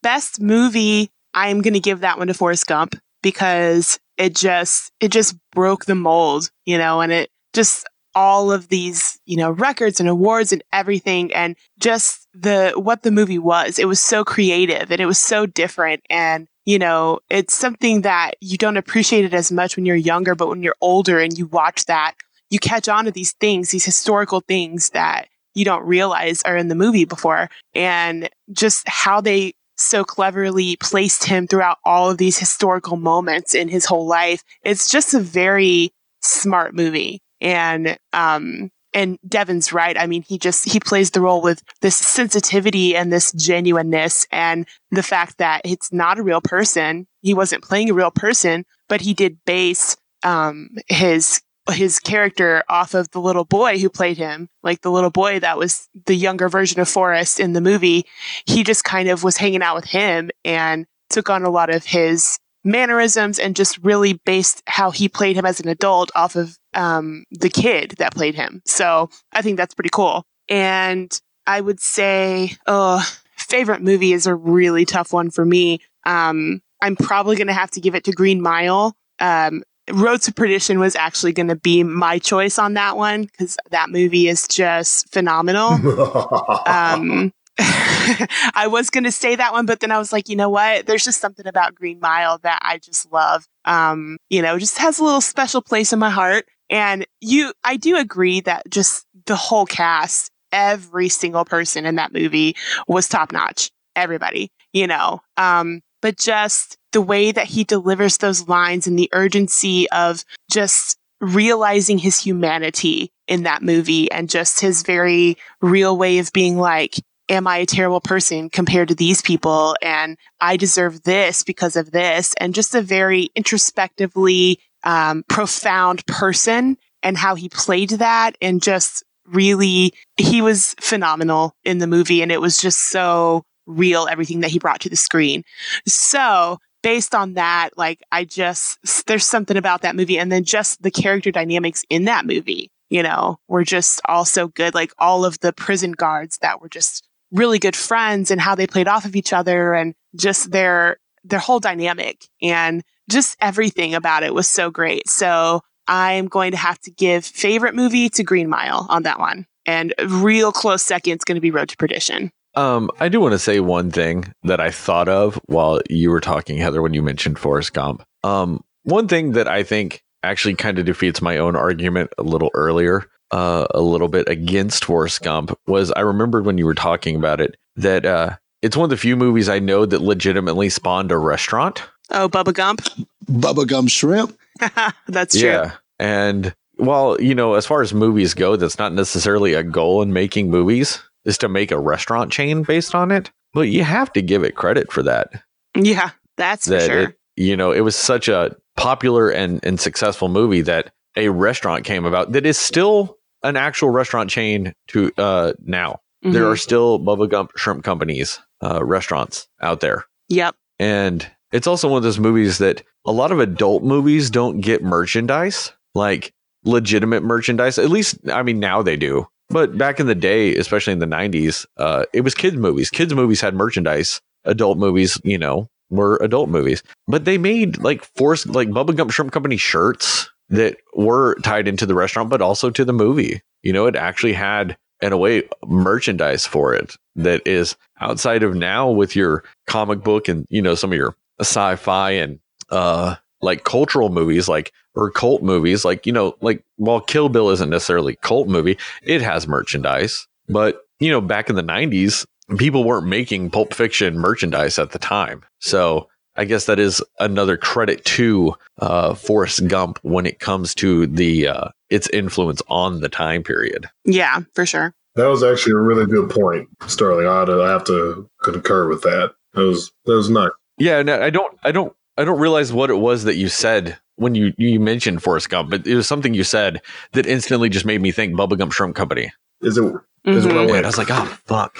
best 0.03 0.39
movie, 0.39 1.09
I'm 1.33 1.61
going 1.61 1.73
to 1.73 1.79
give 1.79 2.01
that 2.01 2.19
one 2.19 2.27
to 2.27 2.33
Forrest 2.35 2.67
Gump 2.67 2.95
because 3.23 3.99
it 4.17 4.35
just, 4.35 4.91
it 4.99 5.11
just 5.11 5.35
broke 5.51 5.85
the 5.85 5.95
mold, 5.95 6.51
you 6.65 6.77
know, 6.77 7.01
and 7.01 7.11
it 7.11 7.31
just, 7.53 7.87
all 8.13 8.51
of 8.51 8.69
these, 8.69 9.19
you 9.25 9.35
know, 9.35 9.51
records 9.51 9.99
and 9.99 10.07
awards 10.07 10.53
and 10.53 10.63
everything 10.71 11.33
and 11.33 11.57
just 11.79 12.27
the, 12.33 12.71
what 12.75 13.01
the 13.01 13.11
movie 13.11 13.39
was. 13.39 13.77
It 13.77 13.87
was 13.87 13.99
so 13.99 14.23
creative 14.23 14.89
and 14.91 15.01
it 15.01 15.05
was 15.05 15.17
so 15.17 15.45
different. 15.45 16.01
And, 16.09 16.47
you 16.65 16.79
know, 16.79 17.19
it's 17.29 17.53
something 17.53 18.01
that 18.01 18.31
you 18.41 18.57
don't 18.57 18.77
appreciate 18.77 19.25
it 19.25 19.33
as 19.33 19.51
much 19.51 19.75
when 19.75 19.85
you're 19.85 19.95
younger, 19.95 20.35
but 20.35 20.49
when 20.49 20.63
you're 20.63 20.75
older 20.81 21.19
and 21.19 21.37
you 21.37 21.45
watch 21.47 21.85
that, 21.85 22.15
you 22.49 22.59
catch 22.59 22.89
on 22.89 23.05
to 23.05 23.11
these 23.11 23.33
things, 23.33 23.69
these 23.69 23.85
historical 23.85 24.41
things 24.41 24.89
that 24.91 25.27
you 25.53 25.63
don't 25.63 25.85
realize 25.85 26.41
are 26.43 26.57
in 26.57 26.67
the 26.67 26.75
movie 26.75 27.05
before. 27.05 27.49
And 27.73 28.29
just 28.51 28.87
how 28.87 29.21
they 29.21 29.53
so 29.77 30.03
cleverly 30.03 30.77
placed 30.77 31.25
him 31.25 31.47
throughout 31.47 31.77
all 31.83 32.09
of 32.09 32.17
these 32.17 32.37
historical 32.37 32.97
moments 32.97 33.53
in 33.53 33.67
his 33.67 33.85
whole 33.85 34.07
life. 34.07 34.43
It's 34.63 34.89
just 34.89 35.13
a 35.13 35.19
very 35.19 35.91
smart 36.21 36.73
movie. 36.73 37.21
And, 37.41 37.97
um, 38.13 38.71
and 38.95 39.19
Devin's 39.27 39.73
right. 39.73 39.99
I 39.99 40.07
mean, 40.07 40.23
he 40.23 40.39
just, 40.39 40.67
he 40.67 40.79
plays 40.79 41.11
the 41.11 41.21
role 41.21 41.41
with 41.41 41.61
this 41.81 41.97
sensitivity 41.97 42.95
and 42.95 43.11
this 43.11 43.31
genuineness 43.33 44.25
and 44.31 44.65
the 44.89 45.03
fact 45.03 45.37
that 45.37 45.61
it's 45.65 45.91
not 45.91 46.17
a 46.17 46.23
real 46.23 46.41
person. 46.41 47.05
He 47.21 47.33
wasn't 47.33 47.63
playing 47.63 47.89
a 47.89 47.93
real 47.93 48.09
person, 48.09 48.65
but 48.87 49.01
he 49.01 49.13
did 49.13 49.37
base, 49.45 49.97
um, 50.23 50.69
his 50.87 51.41
his 51.71 51.97
character 51.99 52.63
off 52.69 52.93
of 52.93 53.09
the 53.09 53.19
little 53.19 53.43
boy 53.43 53.79
who 53.79 53.89
played 53.89 54.17
him, 54.17 54.49
like 54.61 54.81
the 54.81 54.91
little 54.91 55.09
boy 55.09 55.39
that 55.39 55.57
was 55.57 55.89
the 56.05 56.15
younger 56.15 56.47
version 56.47 56.79
of 56.79 56.87
Forrest 56.87 57.39
in 57.39 57.53
the 57.53 57.61
movie. 57.61 58.05
He 58.45 58.63
just 58.63 58.83
kind 58.83 59.09
of 59.09 59.23
was 59.23 59.37
hanging 59.37 59.63
out 59.63 59.75
with 59.75 59.85
him 59.85 60.29
and 60.43 60.85
took 61.09 61.29
on 61.29 61.43
a 61.43 61.49
lot 61.49 61.73
of 61.73 61.83
his 61.83 62.37
mannerisms 62.65 63.39
and 63.39 63.55
just 63.55 63.77
really 63.83 64.19
based 64.25 64.61
how 64.67 64.91
he 64.91 65.07
played 65.07 65.37
him 65.37 65.45
as 65.45 65.59
an 65.59 65.67
adult 65.67 66.11
off 66.15 66.35
of 66.35 66.57
um, 66.73 67.23
the 67.31 67.49
kid 67.49 67.91
that 67.99 68.13
played 68.13 68.35
him. 68.35 68.61
So 68.65 69.09
I 69.31 69.41
think 69.41 69.57
that's 69.57 69.75
pretty 69.75 69.91
cool. 69.93 70.23
And 70.49 71.17
I 71.47 71.61
would 71.61 71.79
say, 71.79 72.57
oh, 72.67 73.07
favorite 73.37 73.81
movie 73.81 74.13
is 74.13 74.25
a 74.25 74.35
really 74.35 74.83
tough 74.83 75.13
one 75.13 75.29
for 75.29 75.45
me. 75.45 75.79
Um, 76.05 76.61
I'm 76.81 76.95
probably 76.95 77.35
going 77.35 77.47
to 77.47 77.53
have 77.53 77.71
to 77.71 77.81
give 77.81 77.95
it 77.95 78.03
to 78.05 78.11
Green 78.11 78.41
Mile. 78.41 78.95
Um, 79.19 79.63
Road 79.91 80.21
to 80.23 80.33
Perdition 80.33 80.79
was 80.79 80.95
actually 80.95 81.31
going 81.31 81.47
to 81.47 81.55
be 81.55 81.83
my 81.83 82.17
choice 82.17 82.57
on 82.57 82.73
that 82.73 82.97
one 82.97 83.23
because 83.23 83.55
that 83.69 83.89
movie 83.89 84.27
is 84.27 84.47
just 84.47 85.11
phenomenal. 85.11 85.73
um, 86.65 87.31
I 87.59 88.67
was 88.69 88.89
going 88.89 89.05
to 89.05 89.11
say 89.11 89.35
that 89.35 89.53
one, 89.53 89.65
but 89.65 89.79
then 89.79 89.91
I 89.91 89.97
was 89.97 90.11
like, 90.11 90.27
you 90.27 90.35
know 90.35 90.49
what? 90.49 90.85
There's 90.85 91.05
just 91.05 91.21
something 91.21 91.47
about 91.47 91.75
Green 91.75 91.99
Mile 91.99 92.37
that 92.39 92.59
I 92.61 92.79
just 92.79 93.11
love. 93.11 93.45
Um, 93.63 94.17
you 94.29 94.41
know, 94.41 94.59
just 94.59 94.77
has 94.77 94.99
a 94.99 95.03
little 95.03 95.21
special 95.21 95.61
place 95.61 95.93
in 95.93 95.99
my 95.99 96.09
heart. 96.09 96.45
And 96.69 97.05
you, 97.21 97.53
I 97.63 97.77
do 97.77 97.97
agree 97.97 98.41
that 98.41 98.69
just 98.69 99.05
the 99.25 99.35
whole 99.35 99.65
cast, 99.65 100.31
every 100.51 101.09
single 101.09 101.45
person 101.45 101.85
in 101.85 101.95
that 101.95 102.13
movie 102.13 102.55
was 102.87 103.07
top 103.07 103.31
notch. 103.31 103.71
Everybody, 103.95 104.51
you 104.73 104.87
know, 104.87 105.21
um, 105.37 105.81
but 106.01 106.17
just 106.17 106.77
the 106.91 107.01
way 107.01 107.31
that 107.31 107.47
he 107.47 107.63
delivers 107.63 108.17
those 108.17 108.47
lines 108.47 108.87
and 108.87 108.99
the 108.99 109.09
urgency 109.13 109.89
of 109.91 110.25
just 110.51 110.97
realizing 111.21 111.97
his 111.97 112.19
humanity 112.19 113.11
in 113.27 113.43
that 113.43 113.61
movie 113.61 114.11
and 114.11 114.29
just 114.29 114.59
his 114.59 114.83
very 114.83 115.37
real 115.61 115.97
way 115.97 116.19
of 116.19 116.31
being 116.33 116.57
like, 116.57 116.95
am 117.29 117.47
I 117.47 117.57
a 117.57 117.65
terrible 117.65 118.01
person 118.01 118.49
compared 118.49 118.89
to 118.89 118.95
these 118.95 119.21
people? 119.21 119.75
And 119.81 120.17
I 120.39 120.57
deserve 120.57 121.03
this 121.03 121.43
because 121.43 121.75
of 121.75 121.91
this. 121.91 122.33
And 122.39 122.53
just 122.53 122.75
a 122.75 122.81
very 122.81 123.29
introspectively 123.35 124.59
um, 124.83 125.23
profound 125.27 126.05
person 126.05 126.77
and 127.01 127.17
how 127.17 127.35
he 127.35 127.49
played 127.49 127.89
that 127.91 128.37
and 128.41 128.61
just 128.61 129.03
really, 129.27 129.93
he 130.17 130.41
was 130.41 130.75
phenomenal 130.79 131.55
in 131.63 131.79
the 131.79 131.87
movie. 131.87 132.21
And 132.21 132.31
it 132.31 132.41
was 132.41 132.61
just 132.61 132.79
so 132.79 133.43
real, 133.65 134.07
everything 134.09 134.41
that 134.41 134.51
he 134.51 134.59
brought 134.59 134.81
to 134.81 134.89
the 134.89 134.95
screen. 134.95 135.43
So 135.87 136.59
based 136.83 137.15
on 137.15 137.33
that, 137.33 137.71
like 137.77 138.03
I 138.11 138.25
just, 138.25 139.05
there's 139.07 139.25
something 139.25 139.57
about 139.57 139.81
that 139.81 139.95
movie. 139.95 140.19
And 140.19 140.31
then 140.31 140.43
just 140.43 140.83
the 140.83 140.91
character 140.91 141.31
dynamics 141.31 141.83
in 141.89 142.05
that 142.05 142.27
movie, 142.27 142.69
you 142.89 143.01
know, 143.01 143.39
were 143.47 143.63
just 143.63 144.01
all 144.05 144.25
so 144.25 144.47
good. 144.47 144.75
Like 144.75 144.91
all 144.99 145.25
of 145.25 145.39
the 145.39 145.51
prison 145.51 145.93
guards 145.93 146.37
that 146.43 146.61
were 146.61 146.69
just 146.69 147.07
really 147.31 147.59
good 147.59 147.75
friends 147.75 148.31
and 148.31 148.39
how 148.39 148.55
they 148.55 148.67
played 148.67 148.87
off 148.87 149.05
of 149.05 149.15
each 149.15 149.33
other 149.33 149.73
and 149.73 149.93
just 150.15 150.51
their 150.51 150.97
their 151.23 151.39
whole 151.39 151.59
dynamic 151.59 152.27
and 152.41 152.83
just 153.09 153.35
everything 153.41 153.95
about 153.95 154.23
it 154.23 154.33
was 154.33 154.47
so 154.47 154.69
great. 154.69 155.09
So 155.09 155.61
I'm 155.87 156.27
going 156.27 156.51
to 156.51 156.57
have 156.57 156.79
to 156.81 156.91
give 156.91 157.25
favorite 157.25 157.75
movie 157.75 158.09
to 158.09 158.23
Green 158.23 158.49
Mile 158.49 158.85
on 158.89 159.03
that 159.03 159.19
one. 159.19 159.45
And 159.65 159.93
real 160.07 160.51
close 160.51 160.83
second 160.83 161.13
is 161.13 161.23
going 161.23 161.35
to 161.35 161.41
be 161.41 161.51
Road 161.51 161.69
to 161.69 161.77
Perdition. 161.77 162.31
Um, 162.55 162.89
I 162.99 163.09
do 163.09 163.19
want 163.19 163.33
to 163.33 163.39
say 163.39 163.59
one 163.59 163.91
thing 163.91 164.33
that 164.43 164.59
I 164.59 164.71
thought 164.71 165.09
of 165.09 165.39
while 165.45 165.81
you 165.89 166.09
were 166.09 166.21
talking, 166.21 166.57
Heather, 166.57 166.81
when 166.81 166.93
you 166.93 167.01
mentioned 167.01 167.37
Forrest 167.37 167.73
Gump. 167.73 168.03
Um, 168.23 168.63
one 168.83 169.07
thing 169.07 169.33
that 169.33 169.47
I 169.47 169.63
think 169.63 170.03
actually 170.23 170.55
kind 170.55 170.79
of 170.79 170.85
defeats 170.85 171.21
my 171.21 171.37
own 171.37 171.55
argument 171.55 172.11
a 172.17 172.23
little 172.23 172.51
earlier 172.53 173.05
uh, 173.31 173.67
a 173.71 173.81
little 173.81 174.07
bit 174.07 174.29
against 174.29 174.85
Forrest 174.85 175.21
Gump 175.23 175.57
was 175.67 175.91
I 175.91 176.01
remembered 176.01 176.45
when 176.45 176.57
you 176.57 176.65
were 176.65 176.75
talking 176.75 177.15
about 177.15 177.41
it 177.41 177.57
that 177.75 178.05
uh, 178.05 178.37
it's 178.61 178.77
one 178.77 178.85
of 178.85 178.89
the 178.89 178.97
few 178.97 179.15
movies 179.15 179.49
I 179.49 179.59
know 179.59 179.85
that 179.85 180.01
legitimately 180.01 180.69
spawned 180.69 181.11
a 181.11 181.17
restaurant. 181.17 181.83
Oh, 182.11 182.29
Bubba 182.29 182.53
Gump? 182.53 182.81
Bubba 183.25 183.67
Gump 183.67 183.89
Shrimp? 183.89 184.37
that's 185.07 185.37
true. 185.37 185.49
Yeah. 185.49 185.71
And 185.99 186.55
while, 186.77 187.19
you 187.21 187.35
know, 187.35 187.55
as 187.55 187.65
far 187.65 187.81
as 187.81 187.93
movies 187.93 188.33
go, 188.33 188.55
that's 188.55 188.77
not 188.77 188.93
necessarily 188.93 189.53
a 189.53 189.63
goal 189.63 190.01
in 190.01 190.13
making 190.13 190.49
movies, 190.49 191.01
is 191.23 191.37
to 191.39 191.49
make 191.49 191.71
a 191.71 191.79
restaurant 191.79 192.31
chain 192.31 192.63
based 192.63 192.93
on 192.93 193.11
it. 193.11 193.31
But 193.53 193.69
you 193.69 193.83
have 193.83 194.11
to 194.13 194.21
give 194.21 194.43
it 194.43 194.55
credit 194.55 194.91
for 194.91 195.01
that. 195.03 195.29
Yeah, 195.75 196.11
that's 196.37 196.65
that 196.65 196.81
for 196.81 196.87
sure. 196.87 197.01
It, 197.01 197.17
you 197.37 197.57
know, 197.57 197.71
it 197.71 197.81
was 197.81 197.95
such 197.95 198.27
a 198.27 198.55
popular 198.75 199.29
and, 199.29 199.59
and 199.63 199.79
successful 199.79 200.27
movie 200.27 200.61
that 200.61 200.91
a 201.15 201.29
restaurant 201.29 201.85
came 201.85 202.05
about 202.05 202.33
that 202.33 202.45
is 202.45 202.57
still 202.57 203.14
an 203.45 203.55
actual 203.57 203.89
restaurant 203.89 204.29
chain 204.29 204.73
to 204.87 205.11
uh, 205.17 205.53
now. 205.63 206.01
Mm-hmm. 206.23 206.33
There 206.33 206.49
are 206.49 206.57
still 206.57 206.99
Bubba 206.99 207.29
Gump 207.29 207.51
Shrimp 207.55 207.83
Companies 207.83 208.39
uh, 208.63 208.83
restaurants 208.83 209.47
out 209.61 209.79
there. 209.79 210.05
Yep. 210.29 210.55
And 210.79 211.29
it's 211.51 211.67
also 211.67 211.87
one 211.87 211.97
of 211.97 212.03
those 212.03 212.19
movies 212.19 212.57
that 212.57 212.83
a 213.05 213.11
lot 213.11 213.31
of 213.31 213.39
adult 213.39 213.83
movies 213.83 214.29
don't 214.29 214.59
get 214.59 214.83
merchandise, 214.83 215.71
like 215.93 216.33
legitimate 216.63 217.23
merchandise. 217.23 217.77
At 217.77 217.89
least, 217.89 218.17
I 218.29 218.43
mean, 218.43 218.59
now 218.59 218.81
they 218.81 218.97
do. 218.97 219.27
But 219.49 219.77
back 219.77 219.99
in 219.99 220.07
the 220.07 220.15
day, 220.15 220.55
especially 220.55 220.93
in 220.93 220.99
the 220.99 221.05
90s, 221.05 221.67
uh, 221.77 222.05
it 222.13 222.21
was 222.21 222.33
kids' 222.33 222.57
movies. 222.57 222.89
Kids' 222.89 223.13
movies 223.13 223.41
had 223.41 223.53
merchandise. 223.53 224.19
Adult 224.43 224.79
movies, 224.79 225.19
you 225.23 225.37
know, 225.37 225.67
were 225.91 226.17
adult 226.17 226.49
movies. 226.49 226.81
But 227.07 227.25
they 227.25 227.37
made 227.37 227.77
like 227.77 228.03
force, 228.15 228.47
like 228.47 228.69
Bubba 228.69 228.95
Gump 228.95 229.11
Shrimp 229.11 229.31
Company 229.31 229.57
shirts 229.57 230.29
that 230.49 230.77
were 230.95 231.35
tied 231.43 231.67
into 231.67 231.85
the 231.85 231.95
restaurant, 231.95 232.29
but 232.29 232.41
also 232.41 232.69
to 232.69 232.85
the 232.85 232.93
movie. 232.93 233.41
You 233.63 233.73
know, 233.73 233.85
it 233.87 233.95
actually 233.95 234.33
had, 234.33 234.77
in 235.01 235.11
a 235.11 235.17
way, 235.17 235.43
merchandise 235.65 236.45
for 236.45 236.73
it 236.73 236.95
that 237.15 237.45
is 237.47 237.75
outside 237.99 238.43
of 238.43 238.55
now 238.55 238.89
with 238.89 239.15
your 239.15 239.43
comic 239.67 240.03
book 240.03 240.27
and, 240.27 240.45
you 240.49 240.61
know, 240.61 240.75
some 240.75 240.91
of 240.91 240.97
your 240.97 241.15
sci 241.39 241.75
fi 241.75 242.11
and, 242.11 242.39
uh, 242.69 243.15
like 243.41 243.63
cultural 243.63 244.09
movies, 244.09 244.47
like, 244.47 244.71
or 244.95 245.11
cult 245.11 245.43
movies, 245.43 245.83
like, 245.83 246.05
you 246.05 246.13
know, 246.13 246.35
like, 246.41 246.63
while 246.77 247.01
Kill 247.01 247.29
Bill 247.29 247.49
isn't 247.49 247.69
necessarily 247.69 248.15
cult 248.21 248.47
movie, 248.47 248.77
it 249.03 249.21
has 249.21 249.47
merchandise. 249.47 250.27
But, 250.47 250.81
you 250.99 251.09
know, 251.09 251.21
back 251.21 251.49
in 251.49 251.55
the 251.55 251.63
90s, 251.63 252.25
people 252.57 252.83
weren't 252.83 253.07
making 253.07 253.49
Pulp 253.49 253.73
Fiction 253.73 254.17
merchandise 254.17 254.79
at 254.79 254.91
the 254.91 254.99
time. 254.99 255.43
So, 255.59 256.07
I 256.37 256.45
guess 256.45 256.65
that 256.65 256.79
is 256.79 257.01
another 257.19 257.57
credit 257.57 258.03
to 258.05 258.55
uh, 258.79 259.13
Forrest 259.15 259.67
Gump 259.67 259.99
when 260.01 260.25
it 260.25 260.39
comes 260.39 260.75
to 260.75 261.07
the 261.07 261.47
uh, 261.47 261.69
its 261.89 262.09
influence 262.09 262.61
on 262.67 263.01
the 263.01 263.09
time 263.09 263.43
period. 263.43 263.87
Yeah, 264.03 264.41
for 264.53 264.65
sure. 264.65 264.93
That 265.15 265.27
was 265.27 265.43
actually 265.43 265.73
a 265.73 265.77
really 265.77 266.05
good 266.05 266.29
point, 266.29 266.67
Sterling. 266.87 267.27
I, 267.27 267.45
to, 267.45 267.61
I 267.61 267.69
have 267.69 267.85
to 267.85 268.29
concur 268.43 268.89
with 268.89 269.01
that. 269.03 269.33
That 269.53 269.61
was 269.61 269.91
that 270.05 270.13
was 270.13 270.29
nice. 270.29 270.51
Yeah, 270.77 271.01
no, 271.03 271.21
I 271.21 271.29
don't, 271.29 271.57
I 271.63 271.71
don't, 271.71 271.95
I 272.17 272.25
don't 272.25 272.39
realize 272.39 272.73
what 272.73 272.89
it 272.89 272.95
was 272.95 273.23
that 273.23 273.37
you 273.37 273.47
said 273.47 273.97
when 274.17 274.35
you 274.35 274.53
you 274.57 274.79
mentioned 274.79 275.23
Forrest 275.23 275.49
Gump, 275.49 275.69
but 275.69 275.87
it 275.87 275.95
was 275.95 276.07
something 276.07 276.33
you 276.33 276.43
said 276.43 276.81
that 277.13 277.25
instantly 277.25 277.69
just 277.69 277.85
made 277.85 278.01
me 278.01 278.11
think 278.11 278.33
Bubba 278.33 278.57
Gump 278.57 278.73
Shrimp 278.73 278.95
Company. 278.95 279.31
Is 279.61 279.77
it? 279.77 279.83
Mm-hmm. 279.83 280.31
Is 280.31 280.45
what 280.45 280.57
I, 280.57 280.65
went? 280.65 280.85
I 280.85 280.89
was 280.89 280.97
like, 280.97 281.11
oh 281.11 281.37
fuck, 281.45 281.77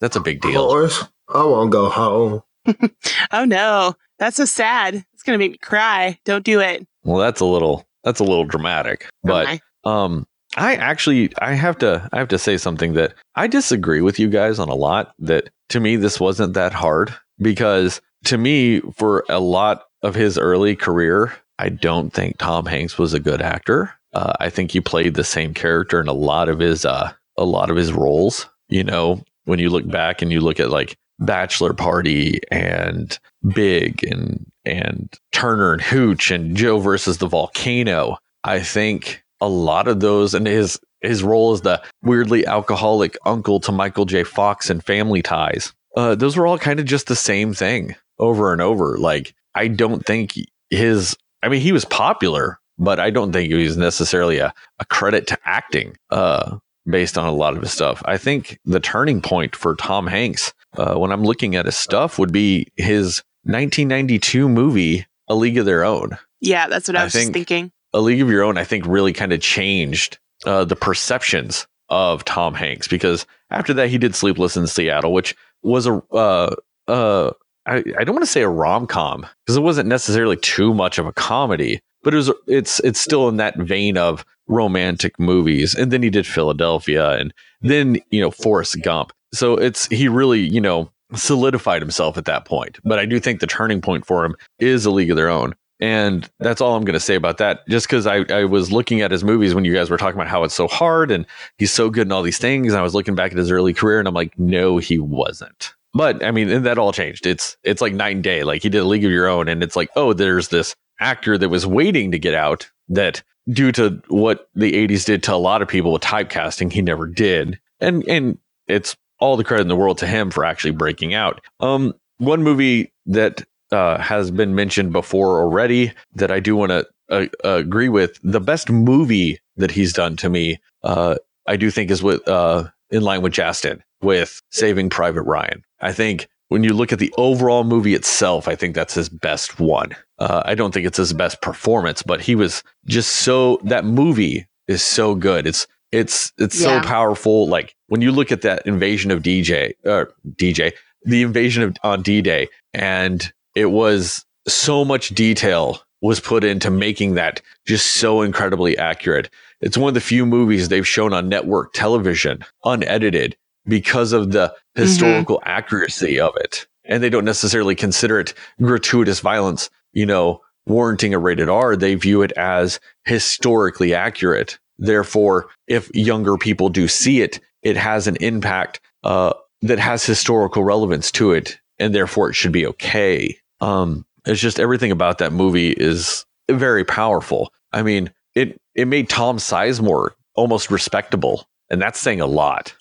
that's 0.00 0.16
a 0.16 0.20
big 0.20 0.40
deal. 0.42 0.68
Forrest, 0.68 1.08
I 1.32 1.42
won't 1.44 1.70
go 1.70 1.88
home. 1.88 2.42
oh 3.32 3.44
no, 3.44 3.94
that's 4.18 4.36
so 4.36 4.44
sad. 4.44 5.04
It's 5.12 5.22
gonna 5.22 5.38
make 5.38 5.52
me 5.52 5.58
cry. 5.58 6.18
Don't 6.24 6.44
do 6.44 6.60
it. 6.60 6.86
Well, 7.04 7.18
that's 7.18 7.40
a 7.40 7.46
little 7.46 7.86
that's 8.02 8.20
a 8.20 8.24
little 8.24 8.44
dramatic, 8.44 9.08
but 9.22 9.46
okay. 9.46 9.60
um, 9.84 10.26
I 10.56 10.76
actually 10.76 11.32
I 11.38 11.54
have 11.54 11.78
to 11.78 12.08
I 12.12 12.18
have 12.18 12.28
to 12.28 12.38
say 12.38 12.56
something 12.56 12.94
that 12.94 13.14
I 13.34 13.46
disagree 13.46 14.00
with 14.00 14.18
you 14.18 14.28
guys 14.28 14.58
on 14.58 14.68
a 14.68 14.74
lot. 14.74 15.14
That 15.18 15.50
to 15.70 15.80
me 15.80 15.96
this 15.96 16.20
wasn't 16.20 16.54
that 16.54 16.72
hard 16.72 17.14
because 17.38 18.00
to 18.24 18.38
me 18.38 18.80
for 18.96 19.24
a 19.28 19.40
lot 19.40 19.84
of 20.02 20.14
his 20.14 20.38
early 20.38 20.76
career, 20.76 21.34
I 21.58 21.68
don't 21.70 22.10
think 22.12 22.38
Tom 22.38 22.66
Hanks 22.66 22.98
was 22.98 23.14
a 23.14 23.20
good 23.20 23.42
actor. 23.42 23.92
Uh, 24.12 24.32
I 24.38 24.50
think 24.50 24.70
he 24.70 24.80
played 24.80 25.14
the 25.14 25.24
same 25.24 25.54
character 25.54 26.00
in 26.00 26.08
a 26.08 26.12
lot 26.12 26.48
of 26.48 26.60
his 26.60 26.84
uh, 26.84 27.12
a 27.36 27.44
lot 27.44 27.70
of 27.70 27.76
his 27.76 27.92
roles. 27.92 28.48
You 28.68 28.84
know, 28.84 29.22
when 29.44 29.58
you 29.58 29.70
look 29.70 29.88
back 29.88 30.22
and 30.22 30.32
you 30.32 30.40
look 30.40 30.60
at 30.60 30.70
like 30.70 30.96
Bachelor 31.24 31.74
Party 31.74 32.40
and 32.50 33.18
Big 33.54 34.04
and 34.04 34.46
and 34.64 35.14
Turner 35.32 35.72
and 35.72 35.82
Hooch 35.82 36.30
and 36.30 36.56
Joe 36.56 36.78
versus 36.78 37.18
the 37.18 37.26
Volcano. 37.26 38.16
I 38.44 38.60
think 38.60 39.22
a 39.40 39.48
lot 39.48 39.88
of 39.88 40.00
those 40.00 40.34
and 40.34 40.46
his 40.46 40.78
his 41.00 41.22
role 41.22 41.52
as 41.52 41.60
the 41.60 41.82
weirdly 42.02 42.46
alcoholic 42.46 43.16
uncle 43.26 43.60
to 43.60 43.72
Michael 43.72 44.06
J. 44.06 44.24
Fox 44.24 44.70
and 44.70 44.82
Family 44.82 45.22
Ties. 45.22 45.72
Uh, 45.96 46.14
those 46.14 46.36
were 46.36 46.46
all 46.46 46.58
kind 46.58 46.80
of 46.80 46.86
just 46.86 47.06
the 47.06 47.16
same 47.16 47.52
thing 47.52 47.94
over 48.18 48.52
and 48.52 48.62
over. 48.62 48.96
Like 48.98 49.34
I 49.54 49.68
don't 49.68 50.04
think 50.04 50.34
his. 50.70 51.16
I 51.42 51.48
mean, 51.48 51.60
he 51.60 51.72
was 51.72 51.84
popular, 51.84 52.58
but 52.78 52.98
I 52.98 53.10
don't 53.10 53.32
think 53.32 53.52
he 53.52 53.62
was 53.62 53.76
necessarily 53.76 54.38
a, 54.38 54.54
a 54.78 54.84
credit 54.86 55.26
to 55.28 55.38
acting. 55.44 55.96
Uh, 56.10 56.58
based 56.86 57.16
on 57.16 57.26
a 57.26 57.32
lot 57.32 57.54
of 57.54 57.62
his 57.62 57.72
stuff. 57.72 58.02
I 58.04 58.16
think 58.16 58.58
the 58.64 58.80
turning 58.80 59.20
point 59.20 59.56
for 59.56 59.74
Tom 59.76 60.06
Hanks 60.06 60.52
uh, 60.76 60.94
when 60.94 61.12
I'm 61.12 61.22
looking 61.22 61.56
at 61.56 61.66
his 61.66 61.76
stuff 61.76 62.18
would 62.18 62.32
be 62.32 62.68
his 62.76 63.22
1992 63.44 64.48
movie, 64.48 65.06
A 65.28 65.34
League 65.34 65.58
of 65.58 65.66
Their 65.66 65.84
Own. 65.84 66.18
Yeah, 66.40 66.66
that's 66.68 66.88
what 66.88 66.96
I, 66.96 67.02
I 67.02 67.04
was 67.04 67.12
think 67.12 67.32
thinking. 67.32 67.72
A 67.92 68.00
League 68.00 68.20
of 68.20 68.28
Your 68.28 68.42
Own, 68.42 68.58
I 68.58 68.64
think, 68.64 68.86
really 68.86 69.12
kind 69.12 69.32
of 69.32 69.40
changed 69.40 70.18
uh, 70.44 70.64
the 70.64 70.76
perceptions 70.76 71.66
of 71.88 72.24
Tom 72.24 72.54
Hanks 72.54 72.88
because 72.88 73.26
after 73.50 73.72
that 73.74 73.88
he 73.88 73.98
did 73.98 74.14
Sleepless 74.14 74.56
in 74.56 74.66
Seattle, 74.66 75.12
which 75.12 75.36
was 75.62 75.86
a 75.86 76.02
uh, 76.12 76.54
uh, 76.88 77.30
I, 77.66 77.82
I 77.98 78.04
don't 78.04 78.14
want 78.14 78.24
to 78.24 78.30
say 78.30 78.42
a 78.42 78.48
rom 78.48 78.86
com 78.86 79.26
because 79.44 79.56
it 79.56 79.62
wasn't 79.62 79.88
necessarily 79.88 80.36
too 80.36 80.74
much 80.74 80.98
of 80.98 81.06
a 81.06 81.12
comedy, 81.12 81.80
but 82.02 82.14
it 82.14 82.16
was 82.16 82.30
it's 82.46 82.80
it's 82.80 83.00
still 83.00 83.28
in 83.28 83.36
that 83.36 83.56
vein 83.56 83.96
of 83.96 84.24
romantic 84.46 85.18
movies. 85.18 85.74
And 85.74 85.92
then 85.92 86.02
he 86.02 86.10
did 86.10 86.26
Philadelphia, 86.26 87.10
and 87.12 87.32
then 87.60 87.98
you 88.10 88.20
know 88.20 88.30
Forrest 88.30 88.80
Gump. 88.82 89.12
So 89.32 89.56
it's 89.56 89.86
he 89.88 90.08
really 90.08 90.40
you 90.40 90.60
know 90.60 90.90
solidified 91.14 91.82
himself 91.82 92.16
at 92.16 92.24
that 92.26 92.44
point. 92.44 92.78
But 92.84 92.98
I 92.98 93.06
do 93.06 93.20
think 93.20 93.40
the 93.40 93.46
turning 93.46 93.80
point 93.80 94.06
for 94.06 94.24
him 94.24 94.34
is 94.58 94.84
A 94.86 94.90
League 94.90 95.10
of 95.10 95.16
Their 95.16 95.28
Own. 95.28 95.54
And 95.80 96.30
that's 96.38 96.60
all 96.60 96.76
I'm 96.76 96.84
going 96.84 96.94
to 96.94 97.00
say 97.00 97.16
about 97.16 97.38
that. 97.38 97.66
Just 97.68 97.86
because 97.86 98.06
I, 98.06 98.24
I 98.30 98.44
was 98.44 98.72
looking 98.72 99.02
at 99.02 99.10
his 99.10 99.24
movies 99.24 99.54
when 99.54 99.64
you 99.64 99.74
guys 99.74 99.90
were 99.90 99.96
talking 99.96 100.18
about 100.18 100.28
how 100.28 100.44
it's 100.44 100.54
so 100.54 100.68
hard 100.68 101.10
and 101.10 101.26
he's 101.58 101.72
so 101.72 101.90
good 101.90 102.06
in 102.06 102.12
all 102.12 102.22
these 102.22 102.38
things. 102.38 102.72
And 102.72 102.78
I 102.78 102.82
was 102.82 102.94
looking 102.94 103.14
back 103.14 103.32
at 103.32 103.38
his 103.38 103.50
early 103.50 103.74
career 103.74 103.98
and 103.98 104.06
I'm 104.06 104.14
like, 104.14 104.38
no, 104.38 104.78
he 104.78 104.98
wasn't. 104.98 105.74
But 105.94 106.24
I 106.24 106.32
mean, 106.32 106.64
that 106.64 106.78
all 106.78 106.92
changed. 106.92 107.24
It's 107.24 107.56
it's 107.62 107.80
like 107.80 107.94
night 107.94 108.16
and 108.16 108.24
day. 108.24 108.42
Like 108.42 108.62
he 108.62 108.68
did 108.68 108.80
a 108.80 108.84
League 108.84 109.04
of 109.04 109.12
Your 109.12 109.28
Own, 109.28 109.46
and 109.46 109.62
it's 109.62 109.76
like, 109.76 109.90
oh, 109.94 110.12
there's 110.12 110.48
this 110.48 110.74
actor 111.00 111.36
that 111.38 111.48
was 111.48 111.66
waiting 111.66 112.10
to 112.12 112.18
get 112.18 112.34
out 112.34 112.70
that 112.88 113.22
due 113.48 113.72
to 113.72 114.02
what 114.08 114.48
the 114.54 114.72
80s 114.72 115.04
did 115.04 115.22
to 115.24 115.34
a 115.34 115.36
lot 115.36 115.62
of 115.62 115.68
people 115.68 115.92
with 115.92 116.02
typecasting, 116.02 116.72
he 116.72 116.82
never 116.82 117.06
did. 117.06 117.58
And 117.80 118.06
and 118.08 118.38
it's 118.66 118.96
all 119.18 119.36
the 119.36 119.44
credit 119.44 119.62
in 119.62 119.68
the 119.68 119.76
world 119.76 119.98
to 119.98 120.06
him 120.06 120.30
for 120.30 120.44
actually 120.44 120.72
breaking 120.72 121.14
out. 121.14 121.40
Um, 121.60 121.94
one 122.18 122.42
movie 122.42 122.92
that 123.06 123.42
uh, 123.70 123.98
has 123.98 124.30
been 124.30 124.54
mentioned 124.54 124.92
before 124.92 125.40
already 125.40 125.92
that 126.14 126.30
I 126.30 126.40
do 126.40 126.56
want 126.56 126.70
to 126.70 126.86
uh, 127.10 127.26
agree 127.44 127.88
with. 127.88 128.18
The 128.22 128.40
best 128.40 128.70
movie 128.70 129.38
that 129.56 129.70
he's 129.70 129.92
done 129.92 130.16
to 130.16 130.28
me, 130.28 130.58
uh, 130.82 131.16
I 131.46 131.56
do 131.56 131.70
think 131.70 131.90
is 131.90 132.02
with 132.02 132.26
uh, 132.28 132.64
in 132.90 133.02
line 133.02 133.22
with 133.22 133.32
Justin 133.32 133.82
with 134.02 134.40
Saving 134.50 134.90
Private 134.90 135.22
Ryan. 135.22 135.62
I 135.80 135.92
think 135.92 136.28
when 136.48 136.62
you 136.62 136.72
look 136.72 136.92
at 136.92 136.98
the 136.98 137.12
overall 137.16 137.64
movie 137.64 137.94
itself, 137.94 138.46
I 138.48 138.54
think 138.54 138.74
that's 138.74 138.94
his 138.94 139.08
best 139.08 139.58
one. 139.58 139.96
Uh, 140.18 140.42
I 140.44 140.54
don't 140.54 140.72
think 140.72 140.86
it's 140.86 140.98
his 140.98 141.12
best 141.12 141.40
performance, 141.40 142.02
but 142.02 142.20
he 142.20 142.34
was 142.34 142.62
just 142.86 143.10
so 143.10 143.58
that 143.64 143.84
movie 143.84 144.46
is 144.68 144.82
so 144.82 145.14
good. 145.14 145.46
It's 145.46 145.66
it's 145.92 146.32
it's 146.38 146.60
yeah. 146.60 146.80
so 146.80 146.86
powerful. 146.86 147.48
Like 147.48 147.74
when 147.88 148.00
you 148.00 148.12
look 148.12 148.32
at 148.32 148.42
that 148.42 148.66
invasion 148.66 149.10
of 149.10 149.22
DJ 149.22 149.74
or 149.84 150.00
uh, 150.00 150.04
DJ, 150.36 150.72
the 151.04 151.22
invasion 151.22 151.62
of 151.62 151.76
on 151.82 152.02
D 152.02 152.22
Day, 152.22 152.48
and 152.72 153.32
it 153.54 153.66
was 153.66 154.24
so 154.46 154.84
much 154.84 155.10
detail 155.10 155.80
was 156.00 156.20
put 156.20 156.44
into 156.44 156.70
making 156.70 157.14
that 157.14 157.40
just 157.66 157.92
so 157.92 158.20
incredibly 158.20 158.76
accurate. 158.76 159.30
It's 159.62 159.78
one 159.78 159.88
of 159.88 159.94
the 159.94 160.00
few 160.02 160.26
movies 160.26 160.68
they've 160.68 160.86
shown 160.86 161.14
on 161.14 161.30
network 161.30 161.72
television 161.72 162.44
unedited 162.64 163.36
because 163.66 164.12
of 164.12 164.32
the 164.32 164.48
mm-hmm. 164.48 164.82
historical 164.82 165.38
mm-hmm. 165.38 165.48
accuracy 165.48 166.20
of 166.20 166.34
it. 166.36 166.66
And 166.84 167.02
they 167.02 167.08
don't 167.08 167.24
necessarily 167.24 167.74
consider 167.74 168.20
it 168.20 168.34
gratuitous 168.60 169.20
violence, 169.20 169.70
you 169.94 170.04
know, 170.04 170.40
warranting 170.66 171.14
a 171.14 171.18
rated 171.18 171.48
R. 171.48 171.76
They 171.76 171.94
view 171.94 172.22
it 172.22 172.32
as 172.32 172.80
historically 173.04 173.94
accurate. 173.94 174.58
Therefore, 174.78 175.48
if 175.66 175.90
younger 175.94 176.36
people 176.36 176.68
do 176.68 176.88
see 176.88 177.22
it, 177.22 177.40
it 177.62 177.76
has 177.76 178.06
an 178.06 178.16
impact 178.16 178.80
uh, 179.04 179.32
that 179.62 179.78
has 179.78 180.04
historical 180.04 180.64
relevance 180.64 181.10
to 181.12 181.32
it, 181.32 181.58
and 181.78 181.94
therefore 181.94 182.30
it 182.30 182.34
should 182.34 182.52
be 182.52 182.66
okay. 182.66 183.38
Um, 183.60 184.04
it's 184.26 184.40
just 184.40 184.60
everything 184.60 184.90
about 184.90 185.18
that 185.18 185.32
movie 185.32 185.70
is 185.70 186.26
very 186.50 186.84
powerful. 186.84 187.52
I 187.72 187.82
mean, 187.82 188.10
it 188.34 188.60
it 188.74 188.86
made 188.86 189.08
Tom 189.08 189.38
Sizemore 189.38 190.10
almost 190.34 190.70
respectable, 190.70 191.46
and 191.70 191.80
that's 191.80 191.98
saying 191.98 192.20
a 192.20 192.26
lot. 192.26 192.74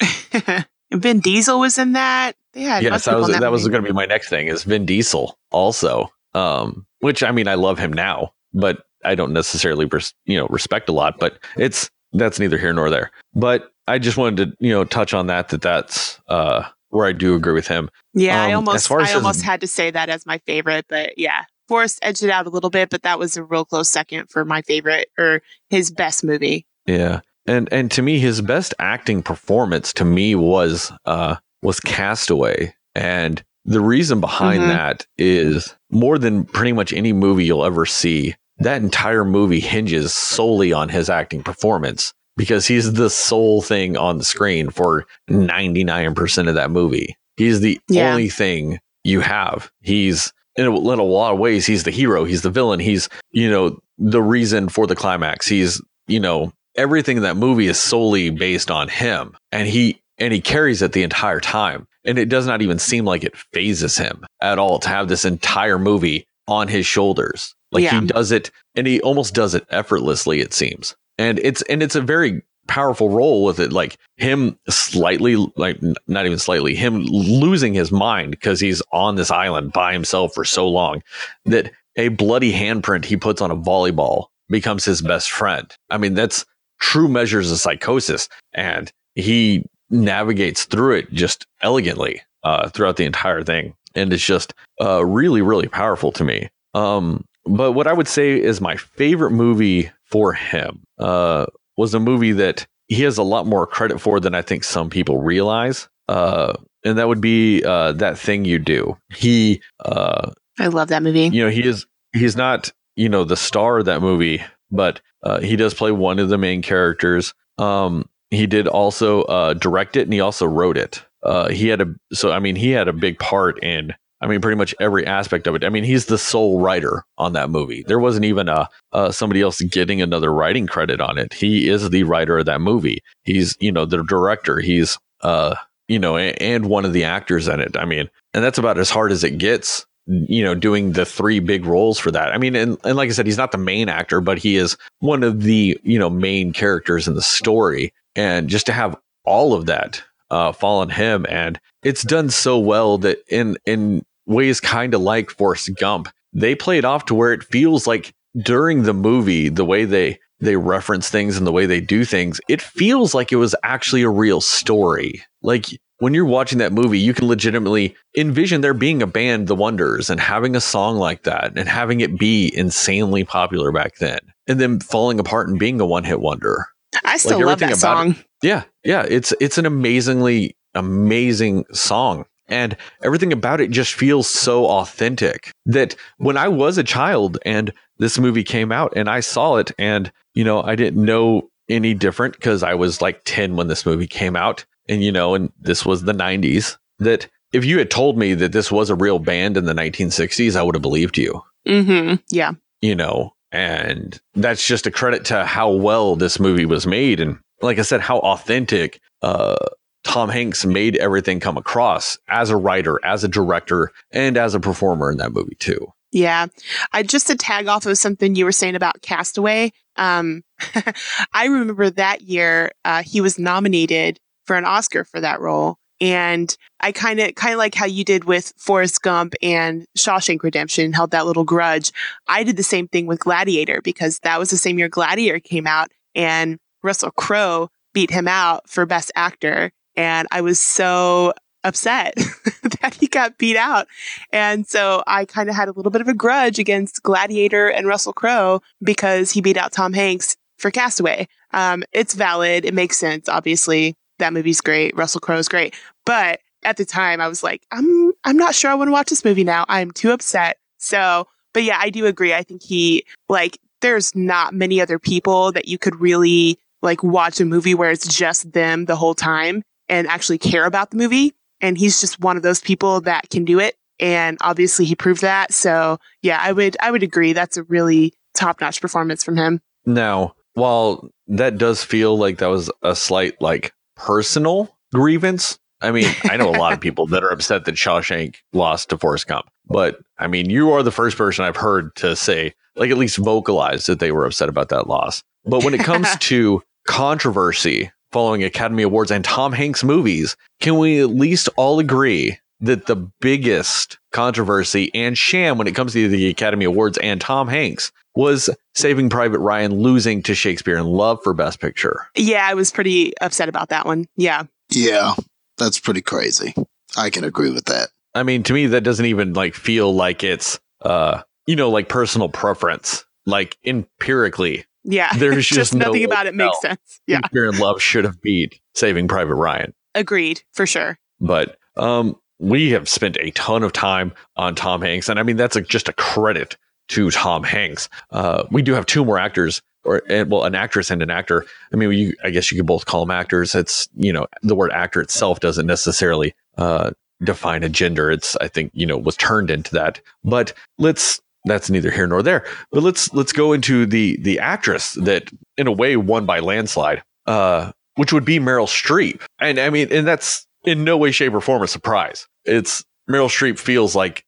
Vin 0.91 1.19
Diesel 1.19 1.59
was 1.59 1.77
in 1.77 1.93
that. 1.93 2.35
They 2.53 2.61
had 2.61 2.83
yes, 2.83 3.05
that 3.05 3.17
was 3.17 3.27
that, 3.27 3.41
that 3.41 3.51
was 3.51 3.67
going 3.67 3.83
to 3.83 3.87
be 3.87 3.93
my 3.93 4.05
next 4.05 4.29
thing 4.29 4.47
is 4.47 4.63
Vin 4.63 4.85
Diesel 4.85 5.37
also. 5.51 6.11
Um, 6.33 6.85
which 6.99 7.23
I 7.23 7.31
mean, 7.31 7.47
I 7.47 7.55
love 7.55 7.79
him 7.79 7.93
now, 7.93 8.33
but 8.53 8.85
I 9.05 9.15
don't 9.15 9.33
necessarily 9.33 9.85
res- 9.85 10.13
you 10.25 10.37
know 10.37 10.47
respect 10.47 10.89
a 10.89 10.93
lot. 10.93 11.19
But 11.19 11.39
it's 11.57 11.89
that's 12.13 12.39
neither 12.39 12.57
here 12.57 12.73
nor 12.73 12.89
there. 12.89 13.11
But 13.33 13.71
I 13.87 13.99
just 13.99 14.17
wanted 14.17 14.37
to 14.51 14.57
you 14.65 14.71
know 14.71 14.83
touch 14.83 15.13
on 15.13 15.27
that 15.27 15.49
that 15.49 15.61
that's 15.61 16.19
uh 16.27 16.63
where 16.89 17.07
I 17.07 17.11
do 17.11 17.35
agree 17.35 17.53
with 17.53 17.67
him. 17.67 17.89
Yeah, 18.13 18.41
um, 18.41 18.49
I 18.49 18.53
almost 18.53 18.91
I 18.91 19.01
his, 19.05 19.15
almost 19.15 19.41
had 19.41 19.61
to 19.61 19.67
say 19.67 19.91
that 19.91 20.09
as 20.09 20.25
my 20.25 20.37
favorite, 20.39 20.85
but 20.87 21.17
yeah. 21.17 21.43
Forrest 21.69 21.99
edged 22.01 22.23
it 22.23 22.29
out 22.29 22.45
a 22.45 22.49
little 22.49 22.69
bit, 22.69 22.89
but 22.89 23.03
that 23.03 23.17
was 23.17 23.37
a 23.37 23.43
real 23.43 23.63
close 23.63 23.89
second 23.89 24.29
for 24.29 24.43
my 24.43 24.61
favorite 24.63 25.07
or 25.17 25.41
his 25.69 25.91
best 25.91 26.21
movie. 26.21 26.67
Yeah. 26.85 27.21
And 27.45 27.71
and 27.71 27.89
to 27.91 28.01
me 28.01 28.19
his 28.19 28.41
best 28.41 28.73
acting 28.79 29.23
performance 29.23 29.93
to 29.93 30.05
me 30.05 30.35
was 30.35 30.91
uh 31.05 31.37
was 31.61 31.79
Castaway. 31.79 32.75
And 32.95 33.43
the 33.65 33.81
reason 33.81 34.19
behind 34.19 34.61
mm-hmm. 34.61 34.69
that 34.69 35.05
is 35.17 35.75
more 35.89 36.17
than 36.17 36.45
pretty 36.45 36.73
much 36.73 36.93
any 36.93 37.13
movie 37.13 37.45
you'll 37.45 37.65
ever 37.65 37.85
see. 37.85 38.35
That 38.57 38.81
entire 38.81 39.25
movie 39.25 39.59
hinges 39.59 40.13
solely 40.13 40.73
on 40.73 40.89
his 40.89 41.09
acting 41.09 41.43
performance 41.43 42.13
because 42.35 42.67
he's 42.67 42.93
the 42.93 43.09
sole 43.09 43.61
thing 43.61 43.97
on 43.97 44.17
the 44.17 44.23
screen 44.23 44.69
for 44.69 45.05
99% 45.29 46.49
of 46.49 46.55
that 46.55 46.71
movie. 46.71 47.15
He's 47.37 47.61
the 47.61 47.79
yeah. 47.89 48.11
only 48.11 48.29
thing 48.29 48.79
you 49.03 49.21
have. 49.21 49.71
He's 49.81 50.31
in 50.55 50.65
a, 50.65 50.91
in 50.91 50.99
a 50.99 51.03
lot 51.03 51.33
of 51.33 51.39
ways, 51.39 51.65
he's 51.65 51.83
the 51.83 51.91
hero. 51.91 52.25
He's 52.25 52.43
the 52.43 52.51
villain. 52.51 52.79
He's, 52.79 53.09
you 53.31 53.49
know, 53.49 53.79
the 53.97 54.21
reason 54.21 54.69
for 54.69 54.87
the 54.87 54.95
climax. 54.95 55.47
He's, 55.47 55.81
you 56.07 56.19
know, 56.19 56.53
everything 56.75 57.17
in 57.17 57.23
that 57.23 57.37
movie 57.37 57.67
is 57.67 57.79
solely 57.79 58.29
based 58.29 58.69
on 58.69 58.87
him 58.87 59.35
and 59.51 59.67
he, 59.67 60.01
and 60.17 60.33
he 60.33 60.41
carries 60.41 60.81
it 60.81 60.91
the 60.93 61.03
entire 61.03 61.39
time. 61.39 61.87
And 62.05 62.17
it 62.17 62.29
does 62.29 62.45
not 62.45 62.61
even 62.61 62.79
seem 62.79 63.05
like 63.05 63.23
it 63.23 63.37
fazes 63.53 63.97
him 63.97 64.25
at 64.41 64.59
all 64.59 64.79
to 64.79 64.89
have 64.89 65.07
this 65.07 65.25
entire 65.25 65.79
movie 65.79 66.25
on 66.47 66.67
his 66.67 66.85
shoulders. 66.85 67.55
Like 67.71 67.83
yeah. 67.83 68.01
he 68.01 68.07
does 68.07 68.31
it 68.31 68.51
and 68.75 68.85
he 68.85 69.01
almost 69.01 69.33
does 69.33 69.55
it 69.55 69.65
effortlessly, 69.69 70.41
it 70.41 70.53
seems 70.53 70.95
and 71.17 71.39
it's 71.39 71.61
and 71.63 71.83
it's 71.83 71.95
a 71.95 72.01
very 72.01 72.41
powerful 72.67 73.09
role 73.09 73.43
with 73.43 73.59
it 73.59 73.73
like 73.73 73.97
him 74.17 74.57
slightly 74.69 75.35
like 75.57 75.77
not 76.07 76.25
even 76.25 76.37
slightly 76.37 76.73
him 76.75 77.03
losing 77.03 77.73
his 77.73 77.91
mind 77.91 78.31
because 78.31 78.59
he's 78.59 78.81
on 78.93 79.15
this 79.15 79.31
island 79.31 79.73
by 79.73 79.91
himself 79.91 80.33
for 80.33 80.45
so 80.45 80.67
long 80.67 81.03
that 81.45 81.71
a 81.97 82.07
bloody 82.07 82.53
handprint 82.53 83.03
he 83.03 83.17
puts 83.17 83.41
on 83.41 83.51
a 83.51 83.55
volleyball 83.55 84.27
becomes 84.47 84.85
his 84.85 85.01
best 85.01 85.29
friend 85.29 85.75
i 85.89 85.97
mean 85.97 86.13
that's 86.13 86.45
true 86.79 87.09
measures 87.09 87.51
of 87.51 87.59
psychosis 87.59 88.29
and 88.53 88.93
he 89.15 89.65
navigates 89.93 90.65
through 90.65 90.95
it 90.95 91.11
just 91.13 91.45
elegantly 91.61 92.21
uh, 92.43 92.69
throughout 92.69 92.97
the 92.97 93.05
entire 93.05 93.43
thing 93.43 93.73
and 93.95 94.11
it's 94.11 94.25
just 94.25 94.53
uh, 94.81 95.05
really 95.05 95.41
really 95.41 95.67
powerful 95.67 96.11
to 96.11 96.23
me 96.23 96.49
um, 96.73 97.23
but 97.45 97.73
what 97.73 97.87
i 97.87 97.93
would 97.93 98.07
say 98.07 98.39
is 98.39 98.59
my 98.59 98.75
favorite 98.75 99.31
movie 99.31 99.89
for 100.05 100.33
him 100.33 100.83
uh, 100.99 101.45
was 101.77 101.93
a 101.93 101.99
movie 101.99 102.33
that 102.33 102.65
he 102.87 103.03
has 103.03 103.17
a 103.17 103.23
lot 103.23 103.47
more 103.47 103.65
credit 103.65 103.99
for 103.99 104.19
than 104.19 104.35
I 104.35 104.41
think 104.41 104.63
some 104.63 104.89
people 104.89 105.19
realize. 105.19 105.87
Uh, 106.07 106.53
and 106.83 106.97
that 106.97 107.07
would 107.07 107.21
be 107.21 107.63
uh, 107.63 107.93
that 107.93 108.17
thing 108.17 108.45
you 108.45 108.59
do. 108.59 108.97
He, 109.09 109.61
uh, 109.79 110.31
I 110.59 110.67
love 110.67 110.89
that 110.89 111.01
movie. 111.01 111.29
You 111.29 111.45
know, 111.45 111.49
he 111.49 111.65
is 111.65 111.85
he's 112.13 112.35
not 112.35 112.71
you 112.95 113.09
know 113.09 113.23
the 113.23 113.37
star 113.37 113.79
of 113.79 113.85
that 113.85 114.01
movie, 114.01 114.43
but 114.69 115.01
uh, 115.23 115.39
he 115.39 115.55
does 115.55 115.73
play 115.73 115.91
one 115.91 116.19
of 116.19 116.29
the 116.29 116.37
main 116.37 116.61
characters. 116.61 117.33
Um, 117.57 118.07
he 118.35 118.47
did 118.47 118.67
also 118.67 119.23
uh, 119.23 119.53
direct 119.53 119.95
it, 119.95 120.03
and 120.03 120.13
he 120.13 120.19
also 120.19 120.45
wrote 120.45 120.77
it. 120.77 121.03
Uh, 121.23 121.49
he 121.49 121.67
had 121.69 121.81
a 121.81 121.95
so 122.11 122.31
I 122.31 122.39
mean 122.39 122.55
he 122.55 122.71
had 122.71 122.87
a 122.87 122.93
big 122.93 123.17
part 123.19 123.63
in 123.63 123.93
I 124.23 124.27
mean, 124.27 124.39
pretty 124.39 124.55
much 124.55 124.73
every 124.79 125.05
aspect 125.05 125.47
of 125.47 125.55
it. 125.55 125.65
I 125.65 125.69
mean, 125.69 125.83
he's 125.83 126.05
the 126.05 126.17
sole 126.17 126.61
writer 126.61 127.03
on 127.17 127.33
that 127.33 127.49
movie. 127.49 127.83
There 127.85 127.99
wasn't 127.99 128.23
even 128.23 128.47
a 128.47 128.69
uh, 128.93 129.11
somebody 129.11 129.41
else 129.41 129.59
getting 129.59 130.01
another 130.01 130.33
writing 130.33 130.65
credit 130.65 131.01
on 131.01 131.17
it. 131.17 131.33
He 131.33 131.67
is 131.67 131.89
the 131.89 132.03
writer 132.03 132.37
of 132.37 132.45
that 132.45 132.61
movie. 132.61 133.03
He's 133.25 133.57
you 133.59 133.71
know 133.71 133.83
the 133.83 134.01
director. 134.03 134.61
He's 134.61 134.97
uh 135.21 135.55
you 135.89 135.99
know 135.99 136.15
and 136.15 136.67
one 136.67 136.85
of 136.85 136.93
the 136.93 137.03
actors 137.03 137.49
in 137.49 137.59
it. 137.59 137.75
I 137.75 137.83
mean, 137.83 138.09
and 138.33 138.41
that's 138.41 138.57
about 138.57 138.77
as 138.77 138.89
hard 138.89 139.11
as 139.11 139.25
it 139.25 139.37
gets. 139.37 139.85
You 140.07 140.43
know, 140.43 140.55
doing 140.55 140.93
the 140.93 141.05
three 141.05 141.39
big 141.39 141.65
roles 141.65 141.97
for 141.97 142.11
that. 142.11 142.33
I 142.33 142.37
mean, 142.37 142.57
and, 142.57 142.77
and 142.83 142.97
like 142.97 143.09
I 143.09 143.13
said, 143.13 143.25
he's 143.25 143.37
not 143.37 143.53
the 143.53 143.57
main 143.57 143.87
actor, 143.87 144.19
but 144.19 144.37
he 144.37 144.57
is 144.57 144.75
one 144.99 145.23
of 145.23 145.43
the 145.43 145.77
you 145.83 145.99
know 145.99 146.09
main 146.09 146.53
characters 146.53 147.09
in 147.09 147.15
the 147.15 147.21
story. 147.21 147.93
And 148.15 148.47
just 148.47 148.65
to 148.67 148.73
have 148.73 148.95
all 149.25 149.53
of 149.53 149.65
that 149.67 150.03
uh, 150.29 150.51
fall 150.51 150.81
on 150.81 150.89
him, 150.89 151.25
and 151.29 151.59
it's 151.83 152.03
done 152.03 152.29
so 152.29 152.59
well 152.59 152.97
that 152.99 153.19
in 153.27 153.57
in 153.65 154.03
ways 154.25 154.59
kind 154.59 154.93
of 154.93 155.01
like 155.01 155.29
Forrest 155.29 155.69
Gump. 155.79 156.09
They 156.33 156.55
play 156.55 156.77
it 156.77 156.85
off 156.85 157.05
to 157.05 157.15
where 157.15 157.33
it 157.33 157.43
feels 157.43 157.85
like 157.85 158.13
during 158.37 158.83
the 158.83 158.93
movie, 158.93 159.49
the 159.49 159.65
way 159.65 159.85
they 159.85 160.19
they 160.39 160.55
reference 160.55 161.09
things 161.09 161.37
and 161.37 161.47
the 161.47 161.51
way 161.51 161.65
they 161.65 161.79
do 161.79 162.03
things, 162.03 162.41
it 162.49 162.61
feels 162.61 163.13
like 163.13 163.31
it 163.31 163.37
was 163.37 163.55
actually 163.63 164.01
a 164.01 164.09
real 164.09 164.41
story. 164.41 165.23
Like 165.41 165.67
when 165.99 166.13
you're 166.13 166.25
watching 166.25 166.57
that 166.57 166.73
movie, 166.73 166.99
you 166.99 167.13
can 167.13 167.27
legitimately 167.27 167.95
envision 168.17 168.59
there 168.59 168.73
being 168.73 169.01
a 169.01 169.07
band, 169.07 169.47
The 169.47 169.55
Wonders, 169.55 170.09
and 170.09 170.19
having 170.19 170.55
a 170.55 170.61
song 170.61 170.97
like 170.97 171.23
that 171.23 171.57
and 171.57 171.69
having 171.69 172.01
it 172.01 172.19
be 172.19 172.51
insanely 172.55 173.23
popular 173.23 173.71
back 173.71 173.95
then, 173.97 174.19
and 174.47 174.59
then 174.59 174.79
falling 174.79 175.19
apart 175.19 175.47
and 175.47 175.59
being 175.59 175.79
a 175.79 175.85
one 175.85 176.03
hit 176.03 176.19
wonder. 176.19 176.67
I 177.03 177.17
still 177.17 177.37
like 177.37 177.45
love 177.45 177.59
that 177.59 177.77
song. 177.77 178.11
It, 178.11 178.25
yeah, 178.43 178.63
yeah, 178.83 179.05
it's 179.07 179.33
it's 179.39 179.57
an 179.57 179.65
amazingly 179.65 180.55
amazing 180.75 181.65
song 181.71 182.25
And 182.47 182.75
everything 183.03 183.31
about 183.31 183.61
it 183.61 183.71
just 183.71 183.93
feels 183.93 184.27
so 184.27 184.65
authentic 184.67 185.51
that 185.65 185.95
when 186.17 186.37
I 186.37 186.47
was 186.47 186.77
a 186.77 186.83
child 186.83 187.37
and 187.45 187.71
this 187.99 188.19
movie 188.19 188.43
came 188.43 188.71
out 188.71 188.93
and 188.95 189.09
I 189.09 189.21
saw 189.21 189.57
it 189.57 189.71
and, 189.77 190.11
you 190.33 190.43
know, 190.43 190.61
I 190.61 190.75
didn't 190.75 191.03
know 191.03 191.49
any 191.69 191.93
different 191.93 192.33
because 192.33 192.61
I 192.61 192.73
was 192.73 193.01
like 193.01 193.21
10 193.25 193.55
when 193.55 193.67
this 193.67 193.85
movie 193.85 194.07
came 194.07 194.35
out. 194.35 194.65
And, 194.89 195.01
you 195.01 195.11
know, 195.11 195.33
and 195.33 195.51
this 195.59 195.85
was 195.85 196.03
the 196.03 196.13
90s 196.13 196.77
that 196.99 197.27
if 197.53 197.63
you 197.63 197.77
had 197.77 197.89
told 197.89 198.17
me 198.17 198.33
that 198.33 198.51
this 198.51 198.71
was 198.71 198.89
a 198.89 198.95
real 198.95 199.19
band 199.19 199.55
in 199.55 199.65
the 199.65 199.73
1960s, 199.73 200.55
I 200.57 200.63
would 200.63 200.75
have 200.75 200.81
believed 200.81 201.17
you. 201.17 201.41
Mm-hmm. 201.67 202.15
Yeah. 202.29 202.51
You 202.81 202.95
know, 202.95 203.32
and 203.53 204.19
that's 204.33 204.65
just 204.67 204.87
a 204.87 204.91
credit 204.91 205.25
to 205.25 205.45
how 205.45 205.71
well 205.71 206.15
this 206.15 206.39
movie 206.39 206.65
was 206.65 206.87
made. 206.87 207.19
And 207.19 207.39
like 207.61 207.77
I 207.77 207.83
said, 207.83 208.01
how 208.01 208.17
authentic 208.19 208.99
uh, 209.21 209.55
Tom 210.03 210.27
Hanks 210.27 210.65
made 210.65 210.97
everything 210.97 211.39
come 211.39 211.55
across 211.55 212.17
as 212.27 212.49
a 212.49 212.57
writer, 212.57 212.99
as 213.05 213.23
a 213.23 213.27
director, 213.27 213.91
and 214.11 214.37
as 214.37 214.55
a 214.55 214.59
performer 214.59 215.11
in 215.11 215.17
that 215.19 215.31
movie 215.31 215.55
too. 215.59 215.87
Yeah. 216.11 216.47
I 216.91 217.03
just 217.03 217.27
to 217.27 217.35
tag 217.35 217.67
off 217.67 217.85
of 217.85 217.97
something 217.97 218.35
you 218.35 218.45
were 218.45 218.51
saying 218.51 218.75
about 218.75 219.01
Castaway. 219.01 219.71
Um, 219.97 220.43
I 221.33 221.45
remember 221.45 221.91
that 221.91 222.21
year, 222.21 222.71
uh, 222.83 223.03
he 223.03 223.21
was 223.21 223.37
nominated 223.37 224.19
for 224.45 224.55
an 224.55 224.65
Oscar 224.65 225.05
for 225.05 225.21
that 225.21 225.39
role. 225.39 225.77
And 226.03 226.53
I 226.81 226.91
kind 226.91 227.21
of, 227.21 227.33
kind 227.35 227.53
of 227.53 227.59
like 227.59 227.75
how 227.75 227.85
you 227.85 228.03
did 228.03 228.25
with 228.25 228.51
Forrest 228.57 229.01
Gump 229.03 229.35
and 229.41 229.85
Shawshank 229.97 230.43
Redemption, 230.43 230.91
held 230.91 231.11
that 231.11 231.25
little 231.25 231.45
grudge. 231.45 231.93
I 232.27 232.43
did 232.43 232.57
the 232.57 232.63
same 232.63 232.89
thing 232.89 233.05
with 233.05 233.21
Gladiator 233.21 233.81
because 233.81 234.19
that 234.19 234.37
was 234.37 234.49
the 234.49 234.57
same 234.57 234.77
year 234.77 234.89
Gladiator 234.89 235.39
came 235.39 235.65
out 235.65 235.91
and 236.13 236.59
Russell 236.83 237.11
Crowe 237.11 237.69
beat 237.93 238.09
him 238.09 238.27
out 238.27 238.69
for 238.69 238.85
Best 238.85 239.13
Actor. 239.15 239.71
And 239.95 240.27
I 240.29 240.41
was 240.41 240.59
so 240.59 241.31
upset 241.63 242.15
that 242.81 242.97
he 242.99 243.07
got 243.07 243.37
beat 243.37 243.55
out. 243.55 243.87
And 244.33 244.67
so 244.67 245.03
I 245.07 245.23
kind 245.23 245.47
of 245.47 245.55
had 245.55 245.69
a 245.69 245.71
little 245.71 245.89
bit 245.89 246.01
of 246.01 246.09
a 246.09 246.13
grudge 246.13 246.59
against 246.59 247.01
Gladiator 247.03 247.69
and 247.69 247.87
Russell 247.87 248.11
Crowe 248.11 248.61
because 248.81 249.31
he 249.31 249.39
beat 249.39 249.55
out 249.55 249.71
Tom 249.71 249.93
Hanks 249.93 250.35
for 250.57 250.69
Castaway. 250.69 251.29
Um, 251.53 251.81
it's 251.93 252.13
valid. 252.13 252.65
It 252.65 252.73
makes 252.73 252.97
sense. 252.97 253.29
Obviously, 253.29 253.95
that 254.19 254.33
movie's 254.33 254.61
great. 254.61 254.95
Russell 254.95 255.21
Crowe's 255.21 255.47
great. 255.47 255.75
But 256.05 256.39
at 256.63 256.77
the 256.77 256.85
time, 256.85 257.21
I 257.21 257.27
was 257.27 257.43
like, 257.43 257.65
I'm, 257.71 258.11
I'm 258.23 258.37
not 258.37 258.55
sure 258.55 258.71
I 258.71 258.75
want 258.75 258.87
to 258.87 258.93
watch 258.93 259.09
this 259.09 259.25
movie 259.25 259.43
now. 259.43 259.65
I'm 259.67 259.91
too 259.91 260.11
upset. 260.11 260.57
So, 260.77 261.27
but 261.53 261.63
yeah, 261.63 261.77
I 261.79 261.89
do 261.89 262.05
agree. 262.05 262.33
I 262.33 262.43
think 262.43 262.63
he, 262.63 263.05
like, 263.29 263.59
there's 263.81 264.15
not 264.15 264.53
many 264.53 264.79
other 264.81 264.97
people 264.97 265.51
that 265.51 265.67
you 265.67 265.77
could 265.77 265.99
really 265.99 266.57
like 266.81 267.03
watch 267.03 267.39
a 267.39 267.45
movie 267.45 267.75
where 267.75 267.91
it's 267.91 268.07
just 268.07 268.51
them 268.53 268.85
the 268.85 268.95
whole 268.95 269.15
time 269.15 269.63
and 269.89 270.07
actually 270.07 270.37
care 270.37 270.65
about 270.65 270.91
the 270.91 270.97
movie. 270.97 271.33
And 271.61 271.77
he's 271.77 271.99
just 271.99 272.19
one 272.19 272.37
of 272.37 272.43
those 272.43 272.61
people 272.61 273.01
that 273.01 273.29
can 273.29 273.45
do 273.45 273.59
it. 273.59 273.75
And 273.99 274.37
obviously 274.41 274.85
he 274.85 274.95
proved 274.95 275.21
that. 275.21 275.53
So 275.53 275.97
yeah, 276.21 276.39
I 276.41 276.51
would, 276.51 276.75
I 276.81 276.91
would 276.91 277.03
agree. 277.03 277.33
That's 277.33 277.57
a 277.57 277.63
really 277.63 278.13
top 278.33 278.59
notch 278.59 278.81
performance 278.81 279.23
from 279.23 279.37
him. 279.37 279.61
Now, 279.85 280.35
while 280.53 281.09
that 281.27 281.57
does 281.57 281.83
feel 281.83 282.17
like 282.17 282.39
that 282.39 282.47
was 282.47 282.71
a 282.81 282.95
slight 282.95 283.41
like 283.41 283.73
personal 283.95 284.75
grievance, 284.93 285.57
I 285.83 285.91
mean, 285.91 286.07
I 286.23 286.37
know 286.37 286.49
a 286.49 286.51
lot 286.51 286.73
of 286.73 286.79
people 286.79 287.05
that 287.07 287.23
are 287.23 287.29
upset 287.29 287.65
that 287.65 287.75
Shawshank 287.75 288.37
lost 288.53 288.89
to 288.89 288.97
Forrest 288.97 289.27
Gump, 289.27 289.49
but 289.67 289.99
I 290.17 290.27
mean, 290.27 290.49
you 290.49 290.71
are 290.71 290.81
the 290.81 290.91
first 290.91 291.17
person 291.17 291.45
I've 291.45 291.57
heard 291.57 291.95
to 291.97 292.15
say, 292.15 292.53
like, 292.75 292.89
at 292.89 292.97
least 292.97 293.17
vocalize 293.17 293.85
that 293.85 293.99
they 293.99 294.11
were 294.11 294.25
upset 294.25 294.49
about 294.49 294.69
that 294.69 294.87
loss. 294.87 295.23
But 295.45 295.63
when 295.63 295.73
it 295.73 295.81
comes 295.81 296.07
to 296.19 296.63
controversy 296.87 297.91
following 298.11 298.43
Academy 298.43 298.83
Awards 298.83 299.11
and 299.11 299.25
Tom 299.25 299.51
Hanks 299.51 299.83
movies, 299.83 300.37
can 300.61 300.77
we 300.77 301.01
at 301.01 301.09
least 301.09 301.49
all 301.57 301.79
agree 301.79 302.39
that 302.61 302.85
the 302.85 302.95
biggest 302.95 303.99
controversy 304.13 304.89
and 304.93 305.17
sham 305.17 305.57
when 305.57 305.67
it 305.67 305.75
comes 305.75 305.91
to 305.93 306.07
the 306.07 306.29
Academy 306.29 306.63
Awards 306.63 306.97
and 306.99 307.19
Tom 307.19 307.49
Hanks 307.49 307.91
was 308.15 308.49
Saving 308.73 309.09
Private 309.09 309.39
Ryan 309.39 309.73
losing 309.73 310.23
to 310.23 310.33
Shakespeare 310.33 310.77
in 310.77 310.85
Love 310.85 311.19
for 311.23 311.33
Best 311.33 311.59
Picture? 311.59 312.07
Yeah, 312.15 312.47
I 312.47 312.53
was 312.53 312.71
pretty 312.71 313.17
upset 313.19 313.49
about 313.49 313.69
that 313.69 313.85
one. 313.85 314.05
Yeah. 314.15 314.43
Yeah, 314.69 315.15
that's 315.57 315.79
pretty 315.79 316.01
crazy. 316.01 316.53
I 316.97 317.09
can 317.09 317.23
agree 317.23 317.51
with 317.51 317.65
that. 317.65 317.89
I 318.15 318.23
mean, 318.23 318.43
to 318.43 318.53
me, 318.53 318.67
that 318.67 318.81
doesn't 318.81 319.05
even 319.05 319.33
like 319.33 319.55
feel 319.55 319.93
like 319.93 320.23
it's, 320.23 320.59
uh, 320.81 321.23
you 321.47 321.55
know, 321.55 321.69
like 321.69 321.89
personal 321.89 322.29
preference. 322.29 323.05
Like 323.25 323.57
empirically, 323.65 324.65
Yeah. 324.83 325.11
There's 325.17 325.47
just 325.47 325.73
no 325.73 325.85
nothing 325.87 326.01
way 326.01 326.03
about 326.03 326.27
it 326.27 326.35
makes 326.35 326.59
sense. 326.61 326.99
Yeah. 327.07 327.17
Shakespeare 327.17 327.49
in 327.49 327.57
Love 327.57 327.81
should 327.81 328.03
have 328.03 328.21
beat 328.21 328.59
Saving 328.75 329.07
Private 329.07 329.35
Ryan. 329.35 329.73
Agreed 329.95 330.43
for 330.51 330.65
sure. 330.65 330.99
But 331.21 331.57
um, 331.77 332.15
we 332.39 332.71
have 332.71 332.89
spent 332.89 333.17
a 333.21 333.31
ton 333.31 333.63
of 333.63 333.71
time 333.71 334.13
on 334.35 334.55
Tom 334.55 334.81
Hanks, 334.81 335.07
and 335.07 335.19
I 335.19 335.23
mean 335.23 335.37
that's 335.37 335.55
a, 335.55 335.61
just 335.61 335.87
a 335.87 335.93
credit 335.93 336.57
to 336.89 337.09
Tom 337.11 337.43
Hanks. 337.43 337.87
Uh, 338.11 338.43
we 338.51 338.61
do 338.61 338.73
have 338.73 338.85
two 338.85 339.05
more 339.05 339.17
actors, 339.17 339.61
or 339.83 340.01
well, 340.07 340.43
an 340.43 340.55
actress 340.55 340.89
and 340.89 341.01
an 341.01 341.09
actor. 341.09 341.45
I 341.71 341.75
mean, 341.75 341.91
you, 341.91 342.13
I 342.23 342.29
guess 342.29 342.51
you 342.51 342.57
could 342.57 342.65
both 342.67 342.85
call 342.85 343.01
them 343.05 343.11
actors. 343.11 343.55
It's 343.55 343.87
you 343.95 344.13
know 344.13 344.27
the 344.41 344.55
word 344.55 344.71
actor 344.71 345.01
itself 345.01 345.39
doesn't 345.39 345.65
necessarily 345.65 346.33
uh, 346.57 346.91
define 347.23 347.63
a 347.63 347.69
gender. 347.69 348.11
It's 348.11 348.35
I 348.37 348.47
think 348.47 348.71
you 348.73 348.85
know 348.85 348.97
was 348.97 349.17
turned 349.17 349.49
into 349.49 349.73
that. 349.73 350.01
But 350.23 350.53
let's 350.77 351.21
that's 351.45 351.69
neither 351.69 351.91
here 351.91 352.07
nor 352.07 352.23
there. 352.23 352.45
But 352.71 352.83
let's 352.83 353.13
let's 353.13 353.33
go 353.33 353.53
into 353.53 353.85
the 353.85 354.17
the 354.21 354.39
actress 354.39 354.93
that 354.93 355.29
in 355.57 355.67
a 355.67 355.71
way 355.71 355.97
won 355.97 356.25
by 356.25 356.39
landslide, 356.39 357.03
uh, 357.25 357.71
which 357.95 358.13
would 358.13 358.25
be 358.25 358.39
Meryl 358.39 358.67
Streep. 358.67 359.21
And 359.39 359.59
I 359.59 359.69
mean, 359.69 359.89
and 359.91 360.07
that's 360.07 360.47
in 360.65 360.83
no 360.83 360.97
way, 360.97 361.11
shape, 361.11 361.33
or 361.33 361.41
form 361.41 361.61
a 361.63 361.67
surprise. 361.67 362.27
It's 362.45 362.83
Meryl 363.09 363.27
Streep 363.27 363.59
feels 363.59 363.95
like 363.95 364.25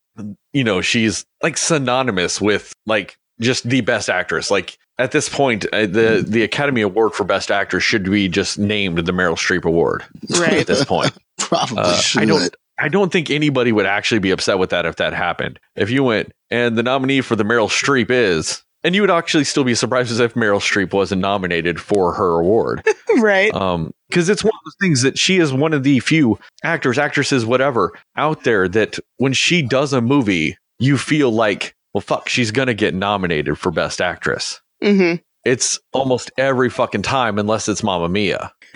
you 0.53 0.63
know 0.63 0.81
she's 0.81 1.25
like 1.41 1.57
synonymous 1.57 2.41
with 2.41 2.73
like 2.85 3.17
just 3.39 3.67
the 3.69 3.81
best 3.81 4.09
actress. 4.09 4.51
Like 4.51 4.77
at 4.97 5.11
this 5.11 5.27
point, 5.29 5.65
uh, 5.73 5.85
the 5.85 6.23
the 6.27 6.43
Academy 6.43 6.81
Award 6.81 7.13
for 7.13 7.23
Best 7.23 7.51
Actor 7.51 7.79
should 7.79 8.03
be 8.09 8.27
just 8.27 8.57
named 8.57 8.97
the 8.99 9.11
Meryl 9.11 9.35
Streep 9.35 9.65
Award 9.65 10.03
Right 10.39 10.53
at 10.53 10.67
this 10.67 10.85
point. 10.85 11.11
Probably 11.37 11.77
Uh, 11.79 11.95
should. 11.97 12.21
I 12.21 12.25
don't. 12.25 12.55
I 12.77 12.87
don't 12.89 13.11
think 13.11 13.29
anybody 13.29 13.71
would 13.71 13.85
actually 13.85 14.19
be 14.19 14.31
upset 14.31 14.59
with 14.59 14.69
that 14.71 14.85
if 14.85 14.97
that 14.97 15.13
happened. 15.13 15.59
If 15.75 15.89
you 15.89 16.03
went 16.03 16.33
and 16.51 16.77
the 16.77 16.83
nominee 16.83 17.21
for 17.21 17.35
the 17.37 17.45
Meryl 17.45 17.69
Streep 17.69 18.09
is, 18.09 18.63
and 18.83 18.93
you 18.93 19.01
would 19.01 19.09
actually 19.11 19.45
still 19.45 19.63
be 19.63 19.75
surprised 19.75 20.11
as 20.11 20.19
if 20.19 20.33
Meryl 20.33 20.59
Streep 20.59 20.93
wasn't 20.93 21.21
nominated 21.21 21.79
for 21.79 22.13
her 22.13 22.39
award. 22.39 22.85
right. 23.17 23.53
Um, 23.55 23.93
because 24.09 24.27
it's 24.29 24.43
one 24.43 24.51
of 24.53 24.59
those 24.65 24.75
things 24.81 25.01
that 25.03 25.17
she 25.17 25.37
is 25.39 25.51
one 25.53 25.73
of 25.73 25.83
the 25.83 25.99
few 26.01 26.37
actors, 26.63 26.97
actresses, 26.97 27.45
whatever, 27.45 27.93
out 28.17 28.43
there 28.43 28.67
that 28.67 28.99
when 29.17 29.33
she 29.33 29.61
does 29.61 29.93
a 29.93 30.01
movie, 30.01 30.57
you 30.77 30.97
feel 30.97 31.31
like, 31.31 31.75
well, 31.93 32.01
fuck, 32.01 32.27
she's 32.29 32.51
gonna 32.51 32.73
get 32.73 32.93
nominated 32.93 33.57
for 33.57 33.71
Best 33.71 34.01
Actress. 34.01 34.61
Hmm 34.85 35.15
It's 35.43 35.79
almost 35.93 36.31
every 36.37 36.69
fucking 36.69 37.01
time, 37.01 37.37
unless 37.39 37.67
it's 37.67 37.83
Mamma 37.83 38.09
Mia. 38.09 38.51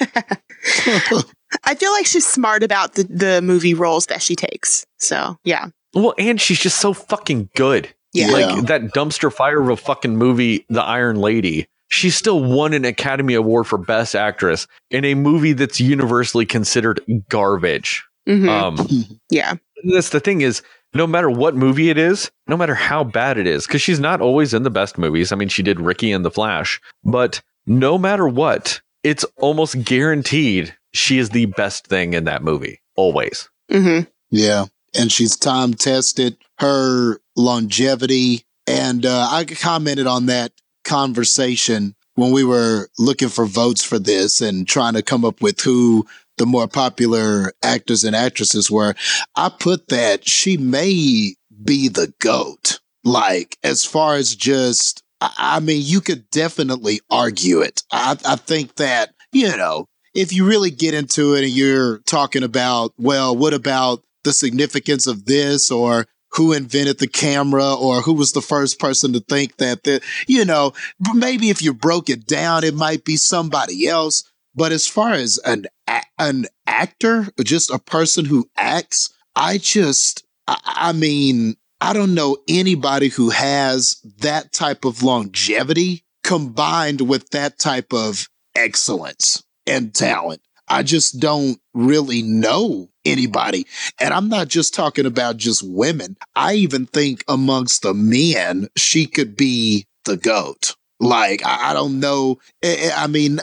I 1.64 1.76
feel 1.76 1.92
like 1.92 2.06
she's 2.06 2.28
smart 2.28 2.64
about 2.64 2.94
the, 2.94 3.04
the 3.04 3.42
movie 3.42 3.74
roles 3.74 4.08
that 4.08 4.22
she 4.22 4.36
takes. 4.36 4.86
So 5.00 5.38
yeah. 5.44 5.68
Well, 5.94 6.14
and 6.18 6.40
she's 6.40 6.60
just 6.60 6.80
so 6.80 6.94
fucking 6.94 7.50
good. 7.56 7.90
Yeah. 8.14 8.28
Yeah. 8.28 8.34
Like 8.54 8.66
that 8.68 8.82
dumpster 8.94 9.32
fire 9.34 9.62
of 9.62 9.70
a 9.70 9.78
fucking 9.78 10.16
movie, 10.18 10.66
The 10.70 10.84
Iron 10.84 11.18
Lady. 11.18 11.68
She 11.92 12.12
still 12.12 12.44
won 12.44 12.74
an 12.74 12.86
Academy 12.86 13.34
Award 13.34 13.66
for 13.66 13.78
Best 13.80 14.16
Actress 14.16 14.68
in 14.92 15.04
a 15.06 15.16
movie 15.16 15.54
that's 15.54 15.80
universally 15.80 16.46
considered 16.46 17.02
garbage. 17.30 18.06
hmm 18.28 18.48
Um, 18.48 18.78
yeah. 19.32 19.56
that's 19.92 20.10
the 20.10 20.20
thing 20.20 20.42
is, 20.42 20.62
no 20.94 21.06
matter 21.08 21.30
what 21.30 21.56
movie 21.56 21.90
it 21.90 21.98
is, 21.98 22.32
no 22.48 22.58
matter 22.58 22.76
how 22.76 23.04
bad 23.04 23.38
it 23.38 23.48
is, 23.48 23.68
because 23.68 23.82
she's 23.82 24.00
not 24.00 24.22
always 24.22 24.54
in 24.54 24.64
the 24.64 24.70
best 24.70 24.98
movies. 24.98 25.32
I 25.32 25.36
mean, 25.36 25.50
she 25.50 25.64
did 25.64 25.80
Ricki 25.80 26.12
and 26.12 26.26
the 26.26 26.32
Flash, 26.32 26.82
but 27.04 27.42
no 27.66 27.98
matter 27.98 28.28
what, 28.28 28.82
it's 29.04 29.24
almost 29.38 29.84
guaranteed 29.84 30.76
she 30.94 31.20
is 31.20 31.30
the 31.30 31.46
best 31.46 31.88
thing 31.88 32.14
in 32.14 32.24
that 32.26 32.44
movie. 32.44 32.82
Always. 32.96 33.50
hmm 33.72 34.02
Yeah. 34.32 34.66
And 34.98 35.12
she's 35.12 35.38
time 35.38 35.76
tested, 35.76 36.36
her 36.58 37.22
longevity. 37.36 38.44
And 38.66 39.06
uh, 39.06 39.28
I 39.30 39.46
commented 39.46 40.08
on 40.08 40.26
that 40.26 40.52
conversation 40.84 41.96
when 42.16 42.32
we 42.32 42.44
were 42.44 42.90
looking 42.98 43.30
for 43.30 43.46
votes 43.46 43.84
for 43.84 44.00
this 44.00 44.42
and 44.42 44.68
trying 44.68 44.94
to 44.96 45.04
come 45.04 45.24
up 45.24 45.42
with 45.42 45.62
who 45.62 46.06
the 46.40 46.48
more 46.48 46.68
popular 46.68 47.54
actors 47.62 48.04
and 48.04 48.16
actresses 48.16 48.72
were. 48.72 48.96
I 49.36 49.50
put 49.50 49.90
that 49.90 50.28
she 50.28 50.58
may 50.58 51.36
be 51.64 51.88
the 51.88 52.12
GOAT. 52.20 52.80
Like, 53.04 53.58
as 53.64 53.86
far 53.86 54.16
as 54.16 54.36
just, 54.36 55.04
I, 55.22 55.60
mean, 55.60 55.82
you 55.86 56.02
could 56.02 56.30
definitely 56.32 57.02
argue 57.10 57.60
it. 57.60 57.84
I, 57.92 58.18
I 58.26 58.36
think 58.36 58.76
that, 58.76 59.14
you 59.32 59.56
know, 59.56 59.86
if 60.16 60.34
you 60.34 60.48
really 60.48 60.72
get 60.72 60.94
into 60.94 61.36
it 61.36 61.44
and 61.44 61.52
you're 61.52 62.00
talking 62.00 62.44
about, 62.44 62.94
well, 62.98 63.36
what 63.36 63.54
about 63.54 64.04
the 64.24 64.34
significance 64.34 65.08
of 65.08 65.26
this 65.26 65.70
or 65.72 66.08
who 66.32 66.54
invented 66.54 67.00
the 67.00 67.08
camera 67.08 67.74
or 67.74 68.02
who 68.02 68.14
was 68.14 68.34
the 68.34 68.42
first 68.42 68.80
person 68.80 69.14
to 69.14 69.20
think 69.20 69.58
that 69.58 69.84
the, 69.84 70.02
you 70.28 70.46
know, 70.46 70.74
maybe 71.14 71.50
if 71.50 71.62
you 71.62 71.74
broke 71.74 72.10
it 72.10 72.26
down, 72.28 72.64
it 72.64 72.76
might 72.76 73.04
be 73.04 73.18
somebody 73.18 73.88
else. 73.88 74.24
But 74.60 74.74
as 74.74 74.86
far 74.88 75.14
as 75.14 75.38
an, 75.46 75.68
a- 75.88 76.04
an 76.20 76.46
actor, 76.68 77.30
just 77.46 77.72
a 77.72 77.80
person 77.80 78.26
who 78.26 78.50
acts, 78.58 79.10
I 79.34 79.58
just, 79.58 80.26
I, 80.50 80.58
I 80.66 80.92
mean, 80.92 81.56
I 81.80 81.94
don't 81.94 82.14
know 82.14 82.36
anybody 82.50 83.08
who 83.08 83.30
has 83.30 84.02
that 84.18 84.52
type 84.52 84.84
of 84.84 85.02
longevity 85.02 86.04
combined 86.26 87.00
with 87.00 87.30
that 87.30 87.58
type 87.58 87.94
of 87.94 88.28
excellence 88.54 89.42
and 89.66 89.96
talent. 89.96 90.42
I 90.68 90.84
just 90.84 91.22
don't 91.22 91.58
really 91.74 92.22
know 92.22 92.90
anybody. 93.06 93.66
And 93.98 94.14
I'm 94.14 94.28
not 94.28 94.50
just 94.50 94.74
talking 94.74 95.06
about 95.06 95.38
just 95.38 95.64
women. 95.66 96.18
I 96.36 96.56
even 96.56 96.86
think 96.86 97.24
amongst 97.30 97.82
the 97.84 97.94
men, 97.94 98.68
she 98.76 99.06
could 99.06 99.38
be 99.38 99.88
the 100.04 100.18
GOAT. 100.18 100.76
Like, 101.00 101.46
I, 101.46 101.70
I 101.72 101.74
don't 101.74 102.02
know. 102.02 102.40
I, 102.62 102.92
I 102.94 103.08
mean, 103.08 103.40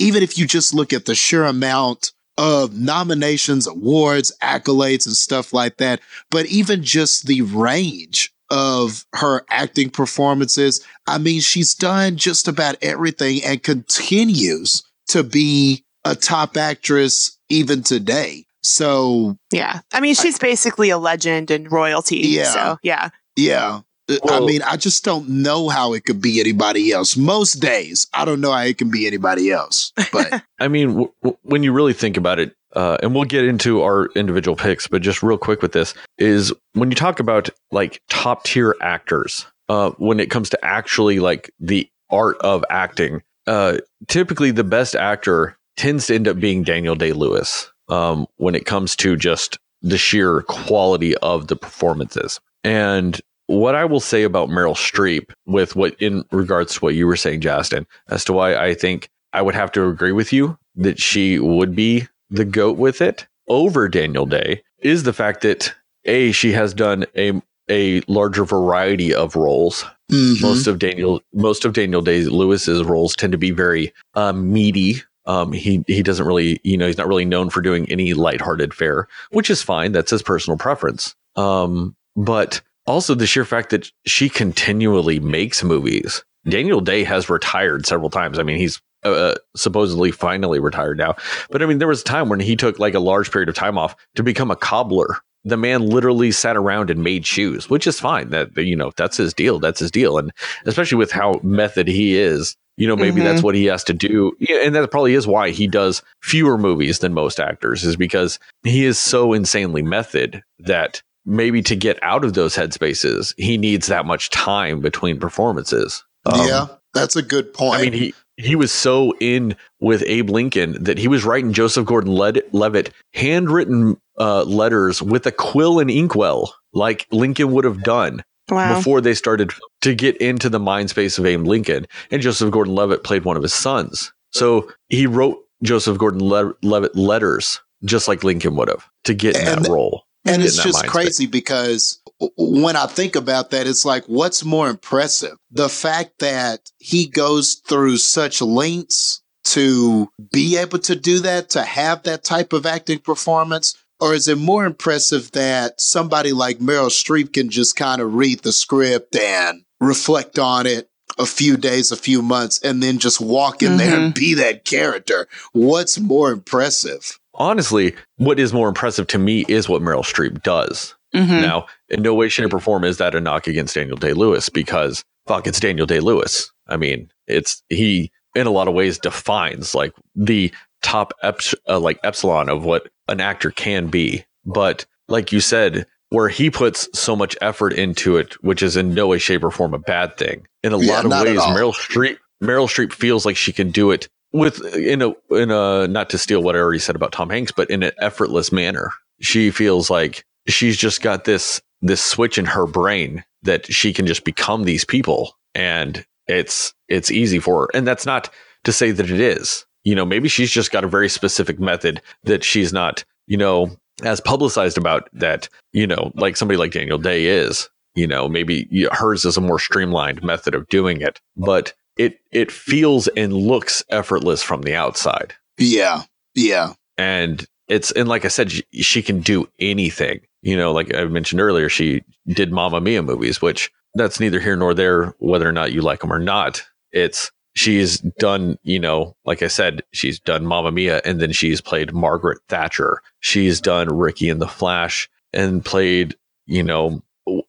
even 0.00 0.22
if 0.22 0.36
you 0.36 0.46
just 0.46 0.74
look 0.74 0.92
at 0.92 1.04
the 1.04 1.14
sheer 1.14 1.44
amount 1.44 2.12
of 2.38 2.76
nominations, 2.76 3.66
awards, 3.66 4.32
accolades, 4.42 5.06
and 5.06 5.14
stuff 5.14 5.52
like 5.52 5.76
that, 5.76 6.00
but 6.30 6.46
even 6.46 6.82
just 6.82 7.26
the 7.26 7.42
range 7.42 8.32
of 8.50 9.04
her 9.14 9.44
acting 9.48 9.90
performances. 9.90 10.84
I 11.06 11.18
mean, 11.18 11.40
she's 11.40 11.74
done 11.74 12.16
just 12.16 12.48
about 12.48 12.76
everything 12.82 13.44
and 13.44 13.62
continues 13.62 14.82
to 15.08 15.22
be 15.22 15.84
a 16.04 16.16
top 16.16 16.56
actress 16.56 17.38
even 17.48 17.82
today. 17.82 18.44
So, 18.62 19.36
yeah. 19.52 19.80
I 19.92 20.00
mean, 20.00 20.14
she's 20.14 20.36
I, 20.36 20.38
basically 20.38 20.90
a 20.90 20.98
legend 20.98 21.50
and 21.50 21.70
royalty. 21.70 22.18
Yeah. 22.18 22.44
So, 22.44 22.78
yeah. 22.82 23.10
Yeah. 23.36 23.80
Well, 24.22 24.42
I 24.42 24.46
mean, 24.46 24.62
I 24.62 24.76
just 24.76 25.04
don't 25.04 25.28
know 25.28 25.68
how 25.68 25.92
it 25.92 26.04
could 26.04 26.20
be 26.20 26.40
anybody 26.40 26.92
else. 26.92 27.16
Most 27.16 27.54
days, 27.54 28.06
I 28.12 28.24
don't 28.24 28.40
know 28.40 28.52
how 28.52 28.62
it 28.62 28.78
can 28.78 28.90
be 28.90 29.06
anybody 29.06 29.50
else. 29.50 29.92
But 30.12 30.42
I 30.60 30.68
mean, 30.68 30.88
w- 30.88 31.12
w- 31.22 31.38
when 31.42 31.62
you 31.62 31.72
really 31.72 31.92
think 31.92 32.16
about 32.16 32.38
it, 32.38 32.54
uh, 32.74 32.98
and 33.02 33.14
we'll 33.14 33.24
get 33.24 33.44
into 33.44 33.82
our 33.82 34.06
individual 34.14 34.56
picks, 34.56 34.86
but 34.86 35.02
just 35.02 35.22
real 35.22 35.38
quick 35.38 35.62
with 35.62 35.72
this 35.72 35.94
is 36.18 36.52
when 36.74 36.90
you 36.90 36.94
talk 36.94 37.18
about 37.20 37.50
like 37.72 38.00
top 38.08 38.44
tier 38.44 38.76
actors, 38.80 39.46
uh, 39.68 39.90
when 39.98 40.20
it 40.20 40.30
comes 40.30 40.50
to 40.50 40.64
actually 40.64 41.18
like 41.18 41.50
the 41.58 41.88
art 42.10 42.36
of 42.40 42.64
acting, 42.70 43.22
uh, 43.46 43.78
typically 44.06 44.50
the 44.50 44.64
best 44.64 44.94
actor 44.94 45.56
tends 45.76 46.06
to 46.06 46.14
end 46.14 46.28
up 46.28 46.38
being 46.38 46.62
Daniel 46.62 46.94
Day 46.94 47.12
Lewis 47.12 47.72
um, 47.88 48.26
when 48.36 48.54
it 48.54 48.66
comes 48.66 48.94
to 48.96 49.16
just 49.16 49.58
the 49.82 49.98
sheer 49.98 50.42
quality 50.42 51.16
of 51.18 51.48
the 51.48 51.56
performances. 51.56 52.40
And 52.62 53.20
what 53.50 53.74
I 53.74 53.84
will 53.84 54.00
say 54.00 54.22
about 54.22 54.48
Meryl 54.48 54.76
Streep 54.76 55.32
with 55.46 55.74
what 55.74 55.94
in 56.00 56.24
regards 56.30 56.74
to 56.74 56.80
what 56.80 56.94
you 56.94 57.06
were 57.06 57.16
saying, 57.16 57.40
Justin, 57.40 57.86
as 58.08 58.24
to 58.26 58.32
why 58.32 58.54
I 58.54 58.74
think 58.74 59.10
I 59.32 59.42
would 59.42 59.56
have 59.56 59.72
to 59.72 59.88
agree 59.88 60.12
with 60.12 60.32
you 60.32 60.56
that 60.76 61.00
she 61.00 61.38
would 61.38 61.74
be 61.74 62.06
the 62.30 62.44
goat 62.44 62.78
with 62.78 63.00
it 63.00 63.26
over 63.48 63.88
Daniel 63.88 64.24
Day 64.24 64.62
is 64.78 65.02
the 65.02 65.12
fact 65.12 65.42
that 65.42 65.74
a 66.04 66.30
she 66.30 66.52
has 66.52 66.72
done 66.72 67.04
a 67.16 67.42
a 67.68 68.00
larger 68.02 68.44
variety 68.44 69.12
of 69.12 69.34
roles. 69.34 69.84
Mm-hmm. 70.12 70.46
Most 70.46 70.66
of 70.68 70.78
Daniel 70.78 71.20
most 71.34 71.64
of 71.64 71.72
Daniel 71.72 72.02
Day 72.02 72.22
Lewis's 72.22 72.84
roles 72.84 73.16
tend 73.16 73.32
to 73.32 73.38
be 73.38 73.50
very 73.50 73.92
uh, 74.14 74.32
meaty. 74.32 75.02
Um, 75.26 75.52
he 75.52 75.84
he 75.88 76.04
doesn't 76.04 76.26
really 76.26 76.60
you 76.62 76.76
know 76.76 76.86
he's 76.86 76.98
not 76.98 77.08
really 77.08 77.24
known 77.24 77.50
for 77.50 77.60
doing 77.60 77.90
any 77.90 78.14
lighthearted 78.14 78.72
fare, 78.72 79.08
which 79.30 79.50
is 79.50 79.60
fine. 79.60 79.90
That's 79.90 80.12
his 80.12 80.22
personal 80.22 80.56
preference. 80.56 81.16
Um, 81.34 81.96
but 82.16 82.60
also 82.86 83.14
the 83.14 83.26
sheer 83.26 83.44
fact 83.44 83.70
that 83.70 83.90
she 84.06 84.28
continually 84.28 85.20
makes 85.20 85.62
movies. 85.62 86.24
Daniel 86.48 86.80
Day 86.80 87.04
has 87.04 87.28
retired 87.28 87.86
several 87.86 88.10
times. 88.10 88.38
I 88.38 88.42
mean, 88.42 88.56
he's 88.56 88.80
uh, 89.04 89.34
supposedly 89.56 90.10
finally 90.10 90.58
retired 90.58 90.98
now. 90.98 91.14
But 91.50 91.62
I 91.62 91.66
mean, 91.66 91.78
there 91.78 91.88
was 91.88 92.00
a 92.00 92.04
time 92.04 92.28
when 92.28 92.40
he 92.40 92.56
took 92.56 92.78
like 92.78 92.94
a 92.94 93.00
large 93.00 93.30
period 93.30 93.48
of 93.48 93.54
time 93.54 93.78
off 93.78 93.96
to 94.14 94.22
become 94.22 94.50
a 94.50 94.56
cobbler. 94.56 95.18
The 95.44 95.56
man 95.56 95.86
literally 95.86 96.32
sat 96.32 96.56
around 96.56 96.90
and 96.90 97.02
made 97.02 97.26
shoes, 97.26 97.70
which 97.70 97.86
is 97.86 97.98
fine. 97.98 98.28
That 98.30 98.54
you 98.56 98.76
know, 98.76 98.92
that's 98.96 99.16
his 99.16 99.32
deal. 99.32 99.58
That's 99.58 99.80
his 99.80 99.90
deal. 99.90 100.18
And 100.18 100.32
especially 100.66 100.98
with 100.98 101.10
how 101.10 101.40
method 101.42 101.88
he 101.88 102.18
is, 102.18 102.56
you 102.76 102.86
know, 102.86 102.96
maybe 102.96 103.16
mm-hmm. 103.16 103.24
that's 103.24 103.42
what 103.42 103.54
he 103.54 103.64
has 103.66 103.82
to 103.84 103.94
do. 103.94 104.36
Yeah, 104.38 104.58
and 104.64 104.74
that 104.74 104.90
probably 104.90 105.14
is 105.14 105.26
why 105.26 105.50
he 105.50 105.66
does 105.66 106.02
fewer 106.22 106.58
movies 106.58 106.98
than 106.98 107.14
most 107.14 107.40
actors, 107.40 107.84
is 107.84 107.96
because 107.96 108.38
he 108.64 108.84
is 108.84 108.98
so 108.98 109.32
insanely 109.32 109.82
method 109.82 110.42
that 110.58 111.02
maybe 111.24 111.62
to 111.62 111.76
get 111.76 112.02
out 112.02 112.24
of 112.24 112.34
those 112.34 112.56
headspaces, 112.56 113.34
he 113.36 113.58
needs 113.58 113.86
that 113.86 114.06
much 114.06 114.30
time 114.30 114.80
between 114.80 115.18
performances. 115.18 116.04
Um, 116.26 116.46
yeah, 116.46 116.66
that's 116.94 117.16
a 117.16 117.22
good 117.22 117.52
point. 117.54 117.80
I 117.80 117.82
mean, 117.82 117.92
he 117.92 118.14
he 118.36 118.56
was 118.56 118.72
so 118.72 119.14
in 119.20 119.54
with 119.80 120.02
Abe 120.06 120.30
Lincoln 120.30 120.82
that 120.82 120.98
he 120.98 121.08
was 121.08 121.24
writing 121.24 121.52
Joseph 121.52 121.86
Gordon-Levitt 121.86 122.92
handwritten 123.12 123.98
uh, 124.18 124.44
letters 124.44 125.02
with 125.02 125.26
a 125.26 125.32
quill 125.32 125.78
and 125.78 125.90
inkwell, 125.90 126.54
like 126.72 127.06
Lincoln 127.10 127.52
would 127.52 127.64
have 127.64 127.82
done. 127.82 128.22
Wow. 128.48 128.78
Before 128.78 129.00
they 129.00 129.14
started 129.14 129.52
to 129.82 129.94
get 129.94 130.16
into 130.16 130.48
the 130.48 130.58
mind 130.58 130.90
space 130.90 131.18
of 131.18 131.26
Abe 131.26 131.46
Lincoln, 131.46 131.86
and 132.10 132.20
Joseph 132.20 132.50
Gordon-Levitt 132.50 133.04
played 133.04 133.24
one 133.24 133.36
of 133.36 133.44
his 133.44 133.54
sons, 133.54 134.12
so 134.32 134.68
he 134.88 135.06
wrote 135.06 135.38
Joseph 135.62 135.98
Gordon-Levitt 135.98 136.96
letters 136.96 137.60
just 137.84 138.08
like 138.08 138.24
Lincoln 138.24 138.56
would 138.56 138.68
have 138.68 138.88
to 139.04 139.14
get 139.14 139.36
in 139.36 139.46
and, 139.46 139.64
that 139.64 139.70
role. 139.70 140.02
And 140.24 140.42
it's 140.42 140.62
just 140.62 140.86
crazy 140.86 141.26
because 141.26 142.00
when 142.36 142.76
I 142.76 142.86
think 142.86 143.16
about 143.16 143.50
that, 143.50 143.66
it's 143.66 143.84
like, 143.84 144.04
what's 144.04 144.44
more 144.44 144.68
impressive? 144.68 145.36
The 145.50 145.68
fact 145.68 146.18
that 146.18 146.70
he 146.78 147.06
goes 147.06 147.54
through 147.66 147.96
such 147.96 148.42
lengths 148.42 149.22
to 149.44 150.08
be 150.32 150.56
able 150.56 150.78
to 150.80 150.94
do 150.94 151.20
that, 151.20 151.50
to 151.50 151.62
have 151.62 152.02
that 152.02 152.24
type 152.24 152.52
of 152.52 152.66
acting 152.66 152.98
performance? 152.98 153.76
Or 153.98 154.14
is 154.14 154.28
it 154.28 154.38
more 154.38 154.64
impressive 154.64 155.30
that 155.32 155.80
somebody 155.80 156.32
like 156.32 156.58
Meryl 156.58 156.88
Streep 156.88 157.32
can 157.32 157.50
just 157.50 157.76
kind 157.76 158.00
of 158.00 158.14
read 158.14 158.40
the 158.40 158.52
script 158.52 159.16
and 159.16 159.62
reflect 159.80 160.38
on 160.38 160.66
it 160.66 160.88
a 161.18 161.26
few 161.26 161.56
days, 161.56 161.92
a 161.92 161.96
few 161.96 162.22
months, 162.22 162.60
and 162.62 162.82
then 162.82 162.98
just 162.98 163.20
walk 163.20 163.62
in 163.62 163.70
mm-hmm. 163.70 163.78
there 163.78 163.94
and 163.94 164.14
mm-hmm. 164.14 164.20
be 164.20 164.34
that 164.34 164.64
character? 164.64 165.28
What's 165.52 165.98
more 166.00 166.32
impressive? 166.32 167.19
Honestly, 167.40 167.94
what 168.18 168.38
is 168.38 168.52
more 168.52 168.68
impressive 168.68 169.08
to 169.08 169.18
me 169.18 169.44
is 169.48 169.68
what 169.68 169.82
Meryl 169.82 170.04
Streep 170.04 170.42
does. 170.42 170.94
Mm-hmm. 171.14 171.40
Now, 171.40 171.66
in 171.88 172.02
no 172.02 172.14
way, 172.14 172.28
shape, 172.28 172.54
or 172.54 172.60
form 172.60 172.84
is 172.84 172.98
that 172.98 173.16
a 173.16 173.20
knock 173.20 173.48
against 173.48 173.74
Daniel 173.74 173.96
Day 173.96 174.12
Lewis 174.12 174.48
because 174.48 175.02
fuck, 175.26 175.46
it's 175.46 175.58
Daniel 175.58 175.86
Day 175.86 175.98
Lewis. 175.98 176.52
I 176.68 176.76
mean, 176.76 177.10
it's 177.26 177.62
he 177.68 178.12
in 178.36 178.46
a 178.46 178.50
lot 178.50 178.68
of 178.68 178.74
ways 178.74 178.98
defines 178.98 179.74
like 179.74 179.92
the 180.14 180.52
top 180.82 181.12
ep- 181.22 181.40
uh, 181.68 181.80
like 181.80 181.98
epsilon 182.04 182.48
of 182.48 182.64
what 182.64 182.88
an 183.08 183.20
actor 183.20 183.50
can 183.50 183.88
be. 183.88 184.24
But 184.44 184.86
like 185.08 185.32
you 185.32 185.40
said, 185.40 185.86
where 186.10 186.28
he 186.28 186.50
puts 186.50 186.88
so 186.98 187.16
much 187.16 187.36
effort 187.40 187.72
into 187.72 188.16
it, 188.16 188.34
which 188.44 188.62
is 188.62 188.76
in 188.76 188.94
no 188.94 189.08
way, 189.08 189.18
shape, 189.18 189.42
or 189.42 189.50
form 189.50 189.74
a 189.74 189.78
bad 189.78 190.16
thing. 190.16 190.46
In 190.62 190.72
a 190.72 190.78
yeah, 190.78 191.00
lot 191.00 191.06
of 191.06 191.10
ways, 191.10 191.40
Meryl 191.40 191.74
Streep 191.74 192.18
Meryl 192.42 192.68
Streep 192.68 192.92
feels 192.92 193.26
like 193.26 193.36
she 193.36 193.52
can 193.52 193.70
do 193.70 193.90
it 193.90 194.08
with 194.32 194.64
in 194.74 195.02
a 195.02 195.12
in 195.34 195.50
a 195.50 195.88
not 195.88 196.10
to 196.10 196.18
steal 196.18 196.42
what 196.42 196.56
I 196.56 196.60
already 196.60 196.78
said 196.78 196.96
about 196.96 197.12
Tom 197.12 197.30
Hanks, 197.30 197.52
but 197.52 197.70
in 197.70 197.82
an 197.82 197.92
effortless 198.00 198.52
manner. 198.52 198.92
She 199.20 199.50
feels 199.50 199.90
like 199.90 200.24
she's 200.46 200.76
just 200.76 201.02
got 201.02 201.24
this 201.24 201.60
this 201.82 202.02
switch 202.02 202.38
in 202.38 202.46
her 202.46 202.66
brain 202.66 203.24
that 203.42 203.70
she 203.72 203.92
can 203.92 204.06
just 204.06 204.24
become 204.24 204.64
these 204.64 204.84
people 204.84 205.34
and 205.54 206.04
it's 206.26 206.74
it's 206.88 207.10
easy 207.10 207.38
for 207.38 207.62
her. 207.62 207.68
And 207.74 207.86
that's 207.86 208.06
not 208.06 208.30
to 208.64 208.72
say 208.72 208.90
that 208.90 209.10
it 209.10 209.20
is. 209.20 209.64
You 209.84 209.94
know, 209.94 210.04
maybe 210.04 210.28
she's 210.28 210.50
just 210.50 210.70
got 210.70 210.84
a 210.84 210.88
very 210.88 211.08
specific 211.08 211.58
method 211.58 212.02
that 212.24 212.44
she's 212.44 212.72
not, 212.72 213.04
you 213.26 213.36
know, 213.36 213.70
as 214.02 214.20
publicized 214.20 214.76
about 214.76 215.08
that, 215.12 215.48
you 215.72 215.86
know, 215.86 216.12
like 216.14 216.36
somebody 216.36 216.58
like 216.58 216.72
Daniel 216.72 216.98
Day 216.98 217.26
is. 217.26 217.68
You 217.96 218.06
know, 218.06 218.28
maybe 218.28 218.68
hers 218.92 219.24
is 219.24 219.36
a 219.36 219.40
more 219.40 219.58
streamlined 219.58 220.22
method 220.22 220.54
of 220.54 220.68
doing 220.68 221.00
it. 221.00 221.20
But 221.36 221.74
it 221.96 222.20
it 222.30 222.50
feels 222.50 223.08
and 223.08 223.32
looks 223.32 223.82
effortless 223.90 224.42
from 224.42 224.62
the 224.62 224.74
outside. 224.74 225.34
Yeah. 225.58 226.02
Yeah. 226.34 226.74
And 226.96 227.46
it's 227.68 227.90
and 227.92 228.08
like 228.08 228.24
I 228.24 228.28
said, 228.28 228.52
she, 228.52 228.64
she 228.72 229.02
can 229.02 229.20
do 229.20 229.48
anything. 229.58 230.20
You 230.42 230.56
know, 230.56 230.72
like 230.72 230.94
I 230.94 231.04
mentioned 231.04 231.40
earlier, 231.40 231.68
she 231.68 232.02
did 232.26 232.52
Mamma 232.52 232.80
Mia 232.80 233.02
movies, 233.02 233.42
which 233.42 233.70
that's 233.94 234.20
neither 234.20 234.40
here 234.40 234.56
nor 234.56 234.74
there 234.74 235.14
whether 235.18 235.48
or 235.48 235.52
not 235.52 235.72
you 235.72 235.82
like 235.82 236.00
them 236.00 236.12
or 236.12 236.18
not. 236.18 236.62
It's 236.92 237.30
she's 237.54 237.98
done, 237.98 238.58
you 238.62 238.78
know, 238.78 239.16
like 239.24 239.42
I 239.42 239.48
said, 239.48 239.82
she's 239.92 240.18
done 240.18 240.46
Mamma 240.46 240.72
Mia 240.72 241.00
and 241.04 241.20
then 241.20 241.32
she's 241.32 241.60
played 241.60 241.92
Margaret 241.92 242.38
Thatcher. 242.48 243.02
She's 243.20 243.60
done 243.60 243.88
Ricki 243.88 244.28
and 244.28 244.40
the 244.40 244.48
Flash 244.48 245.08
and 245.32 245.64
played, 245.64 246.16
you 246.46 246.62
know, 246.62 247.02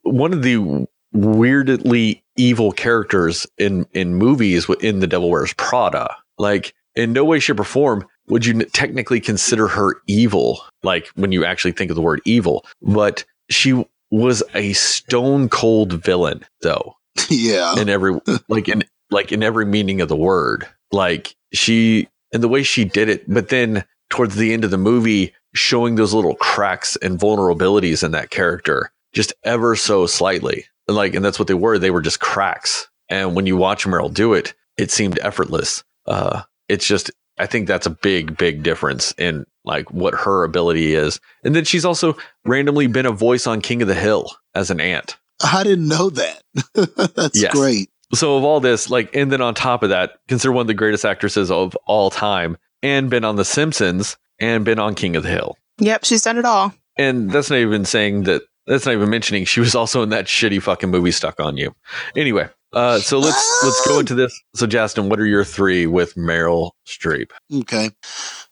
one 0.04 0.34
of 0.34 0.44
the 0.44 0.88
weirdly 1.14 2.24
evil 2.42 2.72
characters 2.72 3.46
in 3.58 3.86
in 3.94 4.16
movies 4.16 4.68
in 4.82 5.00
the 5.00 5.08
Devil 5.08 5.30
Wears 5.30 5.54
Prada. 5.54 6.16
Like 6.38 6.74
in 6.96 7.14
no 7.14 7.24
way, 7.24 7.40
shape, 7.40 7.60
or 7.60 7.64
form 7.64 8.08
would 8.28 8.46
you 8.46 8.64
technically 8.66 9.20
consider 9.20 9.68
her 9.68 10.02
evil. 10.08 10.62
Like 10.84 11.08
when 11.16 11.32
you 11.32 11.46
actually 11.46 11.74
think 11.74 11.92
of 11.92 11.96
the 11.96 12.02
word 12.02 12.22
evil, 12.26 12.66
but 12.82 13.24
she 13.50 13.86
was 14.10 14.44
a 14.56 14.74
stone 14.74 15.50
cold 15.50 15.94
villain, 15.94 16.44
though. 16.62 16.96
Yeah, 17.30 17.80
in 17.80 17.90
every 17.90 18.20
like 18.48 18.68
in 18.68 18.84
like 19.12 19.32
in 19.32 19.44
every 19.44 19.66
meaning 19.66 20.02
of 20.02 20.10
the 20.10 20.16
word. 20.16 20.68
Like 20.92 21.36
she 21.54 22.10
and 22.34 22.42
the 22.42 22.48
way 22.48 22.64
she 22.64 22.86
did 22.86 23.10
it, 23.10 23.32
but 23.32 23.50
then 23.50 23.86
towards 24.10 24.36
the 24.36 24.54
end 24.54 24.64
of 24.64 24.72
the 24.72 24.78
movie, 24.78 25.34
showing 25.54 25.96
those 25.96 26.14
little 26.14 26.36
cracks 26.36 26.96
and 26.98 27.20
vulnerabilities 27.20 28.04
in 28.04 28.12
that 28.12 28.30
character 28.30 28.92
just 29.14 29.34
ever 29.44 29.76
so 29.76 30.06
slightly. 30.06 30.66
And 30.92 30.98
like, 30.98 31.16
and 31.16 31.24
that's 31.24 31.40
what 31.40 31.48
they 31.48 31.54
were. 31.54 31.80
They 31.80 31.90
were 31.90 32.02
just 32.02 32.20
cracks. 32.20 32.90
And 33.08 33.34
when 33.34 33.46
you 33.46 33.56
watch 33.56 33.86
Meryl 33.86 34.14
do 34.14 34.34
it, 34.34 34.54
it 34.78 34.92
seemed 34.92 35.20
effortless. 35.20 35.86
Uh, 36.06 36.42
it's 36.68 36.86
just, 36.86 37.12
I 37.40 37.46
think 37.46 37.66
that's 37.66 37.86
a 37.86 37.92
big, 37.92 38.38
big 38.38 38.62
difference 38.62 39.14
in 39.18 39.46
like 39.64 39.90
what 39.92 40.14
her 40.14 40.44
ability 40.44 40.94
is. 40.94 41.22
And 41.46 41.56
then 41.56 41.64
she's 41.64 41.86
also 41.86 42.18
randomly 42.44 42.88
been 42.88 43.06
a 43.06 43.12
voice 43.12 43.48
on 43.48 43.62
King 43.62 43.82
of 43.82 43.88
the 43.88 43.96
Hill 43.96 44.30
as 44.54 44.70
an 44.70 44.82
aunt. 44.82 45.18
I 45.42 45.64
didn't 45.64 45.88
know 45.88 46.10
that. 46.10 46.44
that's 47.16 47.42
yes. 47.42 47.54
great. 47.54 47.90
So 48.14 48.36
of 48.36 48.44
all 48.44 48.60
this, 48.60 48.90
like, 48.90 49.16
and 49.16 49.32
then 49.32 49.40
on 49.40 49.56
top 49.56 49.84
of 49.84 49.90
that, 49.92 50.18
consider 50.28 50.52
one 50.52 50.64
of 50.64 50.68
the 50.68 50.74
greatest 50.74 51.06
actresses 51.06 51.50
of 51.50 51.74
all 51.86 52.10
time, 52.10 52.58
and 52.84 53.10
been 53.10 53.24
on 53.24 53.38
The 53.38 53.46
Simpsons, 53.46 54.18
and 54.40 54.66
been 54.66 54.78
on 54.78 54.94
King 54.96 55.16
of 55.16 55.24
the 55.24 55.30
Hill. 55.30 55.58
Yep, 55.80 56.04
she's 56.04 56.24
done 56.24 56.38
it 56.38 56.44
all. 56.44 56.74
And 56.98 57.32
that's 57.32 57.50
not 57.50 57.60
even 57.60 57.86
saying 57.86 58.24
that. 58.24 58.42
That's 58.68 58.86
not 58.86 58.94
even 58.94 59.10
mentioning 59.10 59.46
she 59.46 59.60
was 59.60 59.76
also 59.76 60.04
in 60.04 60.10
that 60.10 60.26
shitty 60.26 60.62
fucking 60.62 60.90
movie 60.90 61.12
Stuck 61.12 61.40
on 61.40 61.58
You. 61.58 61.74
Anyway, 62.16 62.50
uh, 62.74 63.00
so 63.00 63.20
let's 63.20 63.64
let's 63.64 63.88
go 63.88 64.00
into 64.00 64.16
this. 64.16 64.40
So, 64.56 64.68
Justin, 64.68 65.10
what 65.10 65.20
are 65.20 65.26
your 65.26 65.44
three 65.44 65.88
with 65.88 66.16
Meryl 66.16 66.72
Streep? 66.88 67.32
Okay, 67.54 67.90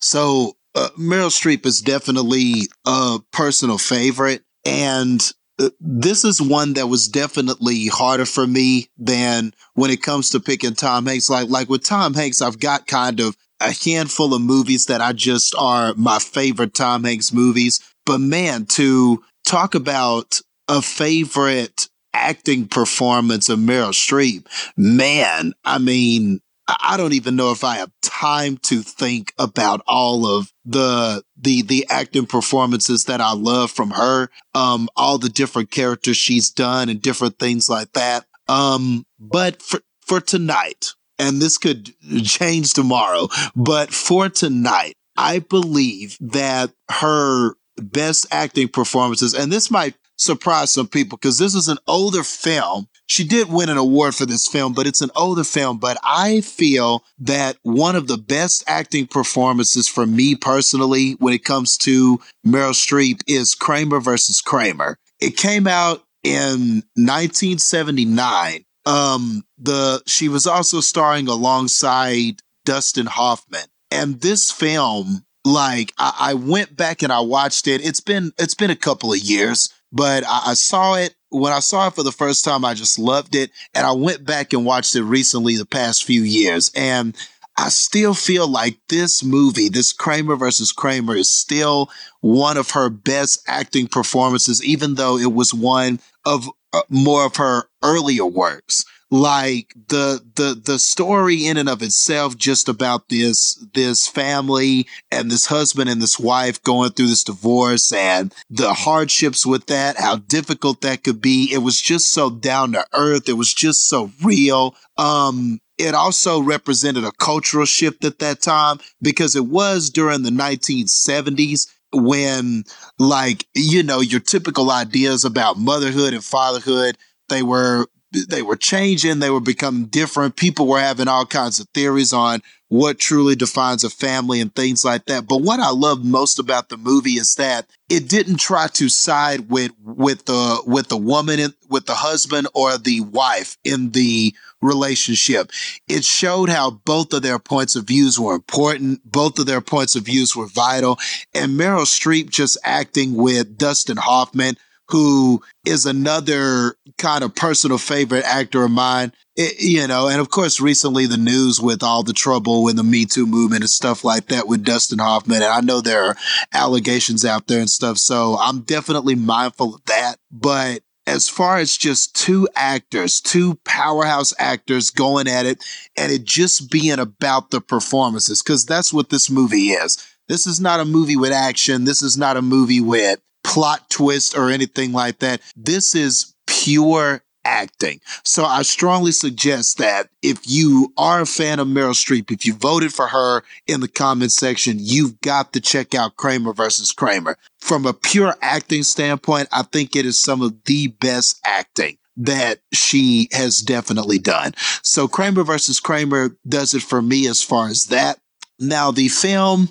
so 0.01 0.57
uh, 0.75 0.89
Meryl 0.97 1.29
Streep 1.29 1.65
is 1.65 1.81
definitely 1.81 2.67
a 2.85 3.19
personal 3.31 3.77
favorite, 3.77 4.43
and 4.65 5.31
uh, 5.59 5.69
this 5.79 6.25
is 6.25 6.41
one 6.41 6.73
that 6.73 6.87
was 6.87 7.07
definitely 7.07 7.87
harder 7.87 8.25
for 8.25 8.45
me 8.45 8.87
than 8.97 9.53
when 9.73 9.91
it 9.91 10.01
comes 10.01 10.31
to 10.31 10.39
picking 10.39 10.73
Tom 10.73 11.05
Hanks. 11.05 11.29
Like 11.29 11.49
like 11.49 11.69
with 11.69 11.83
Tom 11.83 12.13
Hanks, 12.13 12.41
I've 12.41 12.59
got 12.59 12.87
kind 12.87 13.19
of 13.19 13.37
a 13.61 13.71
handful 13.71 14.33
of 14.33 14.41
movies 14.41 14.85
that 14.87 15.01
I 15.01 15.13
just 15.13 15.53
are 15.57 15.93
my 15.95 16.19
favorite 16.19 16.73
Tom 16.73 17.03
Hanks 17.03 17.31
movies. 17.31 17.79
But 18.05 18.19
man, 18.19 18.65
to 18.67 19.23
talk 19.49 19.73
about 19.73 20.41
a 20.67 20.81
favorite 20.81 21.89
acting 22.13 22.67
performance 22.67 23.49
of 23.49 23.59
Meryl 23.59 23.89
Streep, 23.89 24.45
man, 24.77 25.53
I 25.65 25.79
mean, 25.79 26.41
I 26.67 26.97
don't 26.97 27.13
even 27.13 27.35
know 27.35 27.51
if 27.51 27.63
I 27.63 27.77
have 27.77 27.91
time 28.03 28.57
to 28.57 28.83
think 28.83 29.33
about 29.39 29.81
all 29.87 30.27
of 30.27 30.53
the 30.65 31.23
the 31.35 31.63
the 31.63 31.87
acting 31.89 32.27
performances 32.27 33.05
that 33.05 33.21
I 33.21 33.33
love 33.33 33.71
from 33.71 33.89
her. 33.91 34.29
Um, 34.53 34.87
all 34.95 35.17
the 35.17 35.29
different 35.29 35.71
characters 35.71 36.17
she's 36.17 36.51
done 36.51 36.89
and 36.89 37.01
different 37.01 37.39
things 37.39 37.71
like 37.71 37.91
that. 37.93 38.25
Um, 38.47 39.03
but 39.19 39.63
for 39.63 39.79
for 40.01 40.21
tonight, 40.21 40.91
and 41.17 41.41
this 41.41 41.57
could 41.57 41.91
change 42.23 42.73
tomorrow, 42.73 43.29
but 43.55 43.91
for 43.91 44.29
tonight, 44.29 44.93
I 45.17 45.39
believe 45.39 46.17
that 46.21 46.71
her 46.89 47.55
best 47.81 48.25
acting 48.31 48.67
performances, 48.67 49.33
and 49.33 49.51
this 49.51 49.69
might 49.71 49.95
surprise 50.19 50.69
some 50.71 50.87
people 50.87 51.17
because 51.17 51.37
this 51.37 51.55
is 51.55 51.67
an 51.67 51.77
older 51.87 52.23
film. 52.23 52.87
She 53.07 53.23
did 53.23 53.49
win 53.49 53.69
an 53.69 53.77
award 53.77 54.13
for 54.13 54.25
this 54.25 54.47
film, 54.47 54.73
but 54.73 54.85
it's 54.85 55.01
an 55.01 55.09
older 55.15 55.43
film. 55.43 55.79
But 55.79 55.97
I 56.03 56.41
feel 56.41 57.03
that 57.19 57.57
one 57.63 57.95
of 57.95 58.07
the 58.07 58.17
best 58.17 58.63
acting 58.67 59.07
performances 59.07 59.87
for 59.87 60.05
me 60.05 60.35
personally 60.35 61.13
when 61.13 61.33
it 61.33 61.45
comes 61.45 61.77
to 61.79 62.19
Meryl 62.45 62.73
Streep 62.73 63.21
is 63.27 63.55
Kramer 63.55 63.99
versus 63.99 64.41
Kramer. 64.41 64.97
It 65.19 65.37
came 65.37 65.67
out 65.67 66.03
in 66.23 66.83
1979. 66.95 68.63
Um, 68.85 69.43
the 69.57 70.01
she 70.05 70.29
was 70.29 70.47
also 70.47 70.81
starring 70.81 71.27
alongside 71.27 72.41
Dustin 72.65 73.07
Hoffman. 73.07 73.65
And 73.91 74.21
this 74.21 74.51
film, 74.51 75.25
like 75.49 75.93
I, 75.97 76.15
I 76.19 76.33
went 76.35 76.75
back 76.75 77.03
and 77.03 77.11
I 77.11 77.19
watched 77.19 77.67
it. 77.67 77.85
It's 77.85 78.01
been 78.01 78.31
it's 78.37 78.55
been 78.55 78.71
a 78.71 78.75
couple 78.75 79.11
of 79.13 79.19
years 79.19 79.73
but 79.91 80.23
I, 80.25 80.51
I, 80.51 80.53
saw 80.53 80.95
it 80.95 81.15
when 81.29 81.53
I 81.53 81.59
saw 81.59 81.87
it 81.87 81.95
for 81.95 82.03
the 82.03 82.11
first 82.11 82.45
time. 82.45 82.63
I 82.63 82.73
just 82.73 82.99
loved 82.99 83.35
it, 83.35 83.51
and 83.73 83.85
I 83.85 83.91
went 83.91 84.25
back 84.25 84.53
and 84.53 84.65
watched 84.65 84.95
it 84.95 85.03
recently, 85.03 85.57
the 85.57 85.65
past 85.65 86.03
few 86.03 86.21
years, 86.21 86.71
and 86.75 87.15
I 87.57 87.69
still 87.69 88.13
feel 88.13 88.47
like 88.47 88.77
this 88.87 89.23
movie, 89.23 89.69
this 89.69 89.91
Kramer 89.91 90.35
versus 90.35 90.71
Kramer, 90.71 91.15
is 91.15 91.29
still 91.29 91.89
one 92.21 92.57
of 92.57 92.71
her 92.71 92.89
best 92.89 93.43
acting 93.47 93.87
performances, 93.87 94.63
even 94.63 94.95
though 94.95 95.17
it 95.17 95.33
was 95.33 95.53
one 95.53 95.99
of 96.25 96.47
uh, 96.71 96.81
more 96.89 97.25
of 97.25 97.35
her 97.37 97.63
earlier 97.83 98.25
works 98.25 98.85
like 99.11 99.73
the 99.87 100.21
the 100.35 100.59
the 100.63 100.77
story 100.77 101.47
in 101.47 101.57
and 101.57 101.67
of 101.67 101.81
itself 101.81 102.37
just 102.37 102.69
about 102.69 103.09
this 103.09 103.55
this 103.73 104.07
family 104.07 104.85
and 105.11 105.31
this 105.31 105.47
husband 105.47 105.89
and 105.89 106.01
this 106.01 106.19
wife 106.19 106.61
going 106.63 106.91
through 106.91 107.07
this 107.07 107.23
divorce 107.23 107.91
and 107.91 108.33
the 108.49 108.73
hardships 108.73 109.45
with 109.45 109.65
that 109.65 109.97
how 109.97 110.17
difficult 110.17 110.81
that 110.81 111.03
could 111.03 111.21
be. 111.21 111.49
It 111.51 111.59
was 111.59 111.81
just 111.81 112.11
so 112.11 112.29
down 112.29 112.73
to 112.73 112.85
earth. 112.93 113.27
It 113.27 113.33
was 113.33 113.53
just 113.53 113.87
so 113.87 114.11
real. 114.23 114.75
Um 114.97 115.59
it 115.79 115.95
also 115.95 116.41
represented 116.41 117.05
a 117.05 117.11
cultural 117.13 117.65
shift 117.65 118.03
at 118.03 118.19
that 118.19 118.41
time 118.41 118.79
because 119.01 119.35
it 119.35 119.45
was 119.45 119.89
during 119.89 120.23
the 120.23 120.29
1970s 120.29 121.67
when 121.91 122.63
like 122.99 123.47
you 123.55 123.81
know 123.81 124.01
your 124.01 124.19
typical 124.19 124.69
ideas 124.69 125.25
about 125.25 125.57
motherhood 125.57 126.13
and 126.13 126.23
fatherhood 126.23 126.95
they 127.29 127.41
were 127.41 127.87
they 128.11 128.41
were 128.41 128.55
changing, 128.55 129.19
they 129.19 129.29
were 129.29 129.39
becoming 129.39 129.85
different. 129.85 130.35
People 130.35 130.67
were 130.67 130.79
having 130.79 131.07
all 131.07 131.25
kinds 131.25 131.59
of 131.59 131.67
theories 131.69 132.11
on 132.11 132.41
what 132.69 132.99
truly 132.99 133.35
defines 133.35 133.83
a 133.83 133.89
family 133.89 134.39
and 134.39 134.53
things 134.53 134.85
like 134.85 135.05
that. 135.05 135.27
But 135.27 135.41
what 135.41 135.59
I 135.59 135.71
love 135.71 136.05
most 136.05 136.39
about 136.39 136.69
the 136.69 136.77
movie 136.77 137.13
is 137.13 137.35
that 137.35 137.67
it 137.89 138.07
didn't 138.07 138.37
try 138.37 138.67
to 138.67 138.89
side 138.89 139.49
with 139.49 139.71
with 139.83 140.25
the 140.25 140.61
with 140.65 140.87
the 140.87 140.97
woman 140.97 141.53
with 141.67 141.85
the 141.85 141.95
husband 141.95 142.47
or 142.53 142.77
the 142.77 143.01
wife 143.01 143.57
in 143.63 143.91
the 143.91 144.33
relationship. 144.61 145.51
It 145.87 146.03
showed 146.03 146.49
how 146.49 146.71
both 146.71 147.13
of 147.13 147.21
their 147.21 147.39
points 147.39 147.75
of 147.75 147.85
views 147.85 148.19
were 148.19 148.35
important, 148.35 149.09
both 149.09 149.39
of 149.39 149.45
their 149.45 149.61
points 149.61 149.95
of 149.95 150.03
views 150.03 150.35
were 150.35 150.47
vital, 150.47 150.99
and 151.33 151.59
Meryl 151.59 151.85
Streep 151.85 152.29
just 152.29 152.57
acting 152.63 153.15
with 153.15 153.57
Dustin 153.57 153.97
Hoffman 153.97 154.57
who 154.89 155.41
is 155.65 155.85
another 155.85 156.75
kind 156.97 157.23
of 157.23 157.35
personal 157.35 157.77
favorite 157.77 158.25
actor 158.25 158.63
of 158.63 158.71
mine. 158.71 159.13
It, 159.35 159.61
you 159.61 159.87
know, 159.87 160.07
and 160.07 160.19
of 160.19 160.29
course, 160.29 160.59
recently 160.59 161.05
the 161.05 161.17
news 161.17 161.61
with 161.61 161.83
all 161.83 162.03
the 162.03 162.13
trouble 162.13 162.67
in 162.67 162.75
the 162.75 162.83
Me 162.83 163.05
Too 163.05 163.25
movement 163.25 163.61
and 163.61 163.69
stuff 163.69 164.03
like 164.03 164.25
that 164.27 164.47
with 164.47 164.65
Dustin 164.65 164.99
Hoffman. 164.99 165.43
And 165.43 165.45
I 165.45 165.61
know 165.61 165.79
there 165.79 166.03
are 166.05 166.15
allegations 166.53 167.23
out 167.23 167.47
there 167.47 167.59
and 167.59 167.69
stuff. 167.69 167.97
So 167.97 168.37
I'm 168.39 168.61
definitely 168.61 169.15
mindful 169.15 169.75
of 169.75 169.85
that. 169.85 170.15
But 170.31 170.81
as 171.07 171.29
far 171.29 171.57
as 171.57 171.77
just 171.77 172.15
two 172.15 172.47
actors, 172.55 173.21
two 173.21 173.55
powerhouse 173.65 174.33
actors 174.37 174.89
going 174.89 175.27
at 175.27 175.45
it, 175.45 175.63
and 175.97 176.11
it 176.11 176.23
just 176.23 176.69
being 176.69 176.99
about 176.99 177.51
the 177.51 177.61
performances, 177.61 178.43
because 178.43 178.65
that's 178.65 178.93
what 178.93 179.09
this 179.09 179.29
movie 179.29 179.69
is. 179.69 179.97
This 180.27 180.45
is 180.45 180.59
not 180.59 180.79
a 180.79 180.85
movie 180.85 181.15
with 181.15 181.31
action. 181.31 181.85
This 181.85 182.03
is 182.03 182.15
not 182.17 182.37
a 182.37 182.41
movie 182.41 182.81
with 182.81 183.19
plot 183.49 183.89
twist 183.89 184.37
or 184.37 184.51
anything 184.51 184.91
like 184.91 185.17
that. 185.19 185.41
This 185.57 185.95
is 185.95 186.35
pure 186.45 187.23
acting. 187.43 187.99
So 188.23 188.45
I 188.45 188.61
strongly 188.61 189.11
suggest 189.11 189.79
that 189.79 190.07
if 190.21 190.41
you 190.45 190.93
are 190.99 191.21
a 191.21 191.25
fan 191.25 191.57
of 191.57 191.67
Meryl 191.67 191.95
Streep, 191.95 192.29
if 192.29 192.45
you 192.45 192.53
voted 192.53 192.93
for 192.93 193.07
her 193.07 193.41
in 193.65 193.79
the 193.79 193.87
comment 193.87 194.31
section, 194.31 194.77
you've 194.79 195.19
got 195.21 195.51
to 195.53 195.59
check 195.59 195.95
out 195.95 196.15
Kramer 196.15 196.53
versus 196.53 196.91
Kramer. 196.91 197.37
From 197.59 197.87
a 197.87 197.93
pure 197.93 198.35
acting 198.43 198.83
standpoint, 198.83 199.47
I 199.51 199.63
think 199.63 199.95
it 199.95 200.05
is 200.05 200.19
some 200.19 200.43
of 200.43 200.63
the 200.65 200.87
best 200.87 201.39
acting 201.43 201.97
that 202.17 202.59
she 202.71 203.29
has 203.31 203.61
definitely 203.61 204.19
done. 204.19 204.53
So 204.83 205.07
Kramer 205.07 205.43
versus 205.43 205.79
Kramer 205.79 206.37
does 206.47 206.75
it 206.75 206.83
for 206.83 207.01
me 207.01 207.27
as 207.27 207.41
far 207.41 207.67
as 207.67 207.85
that. 207.85 208.19
Now, 208.59 208.91
the 208.91 209.07
film 209.07 209.69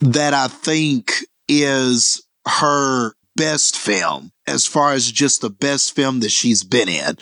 that 0.00 0.34
I 0.34 0.48
think 0.48 1.14
is 1.48 2.23
her 2.46 3.14
best 3.36 3.76
film 3.76 4.30
as 4.46 4.66
far 4.66 4.92
as 4.92 5.10
just 5.10 5.40
the 5.40 5.50
best 5.50 5.94
film 5.94 6.20
that 6.20 6.30
she's 6.30 6.64
been 6.64 6.88
in. 6.88 7.16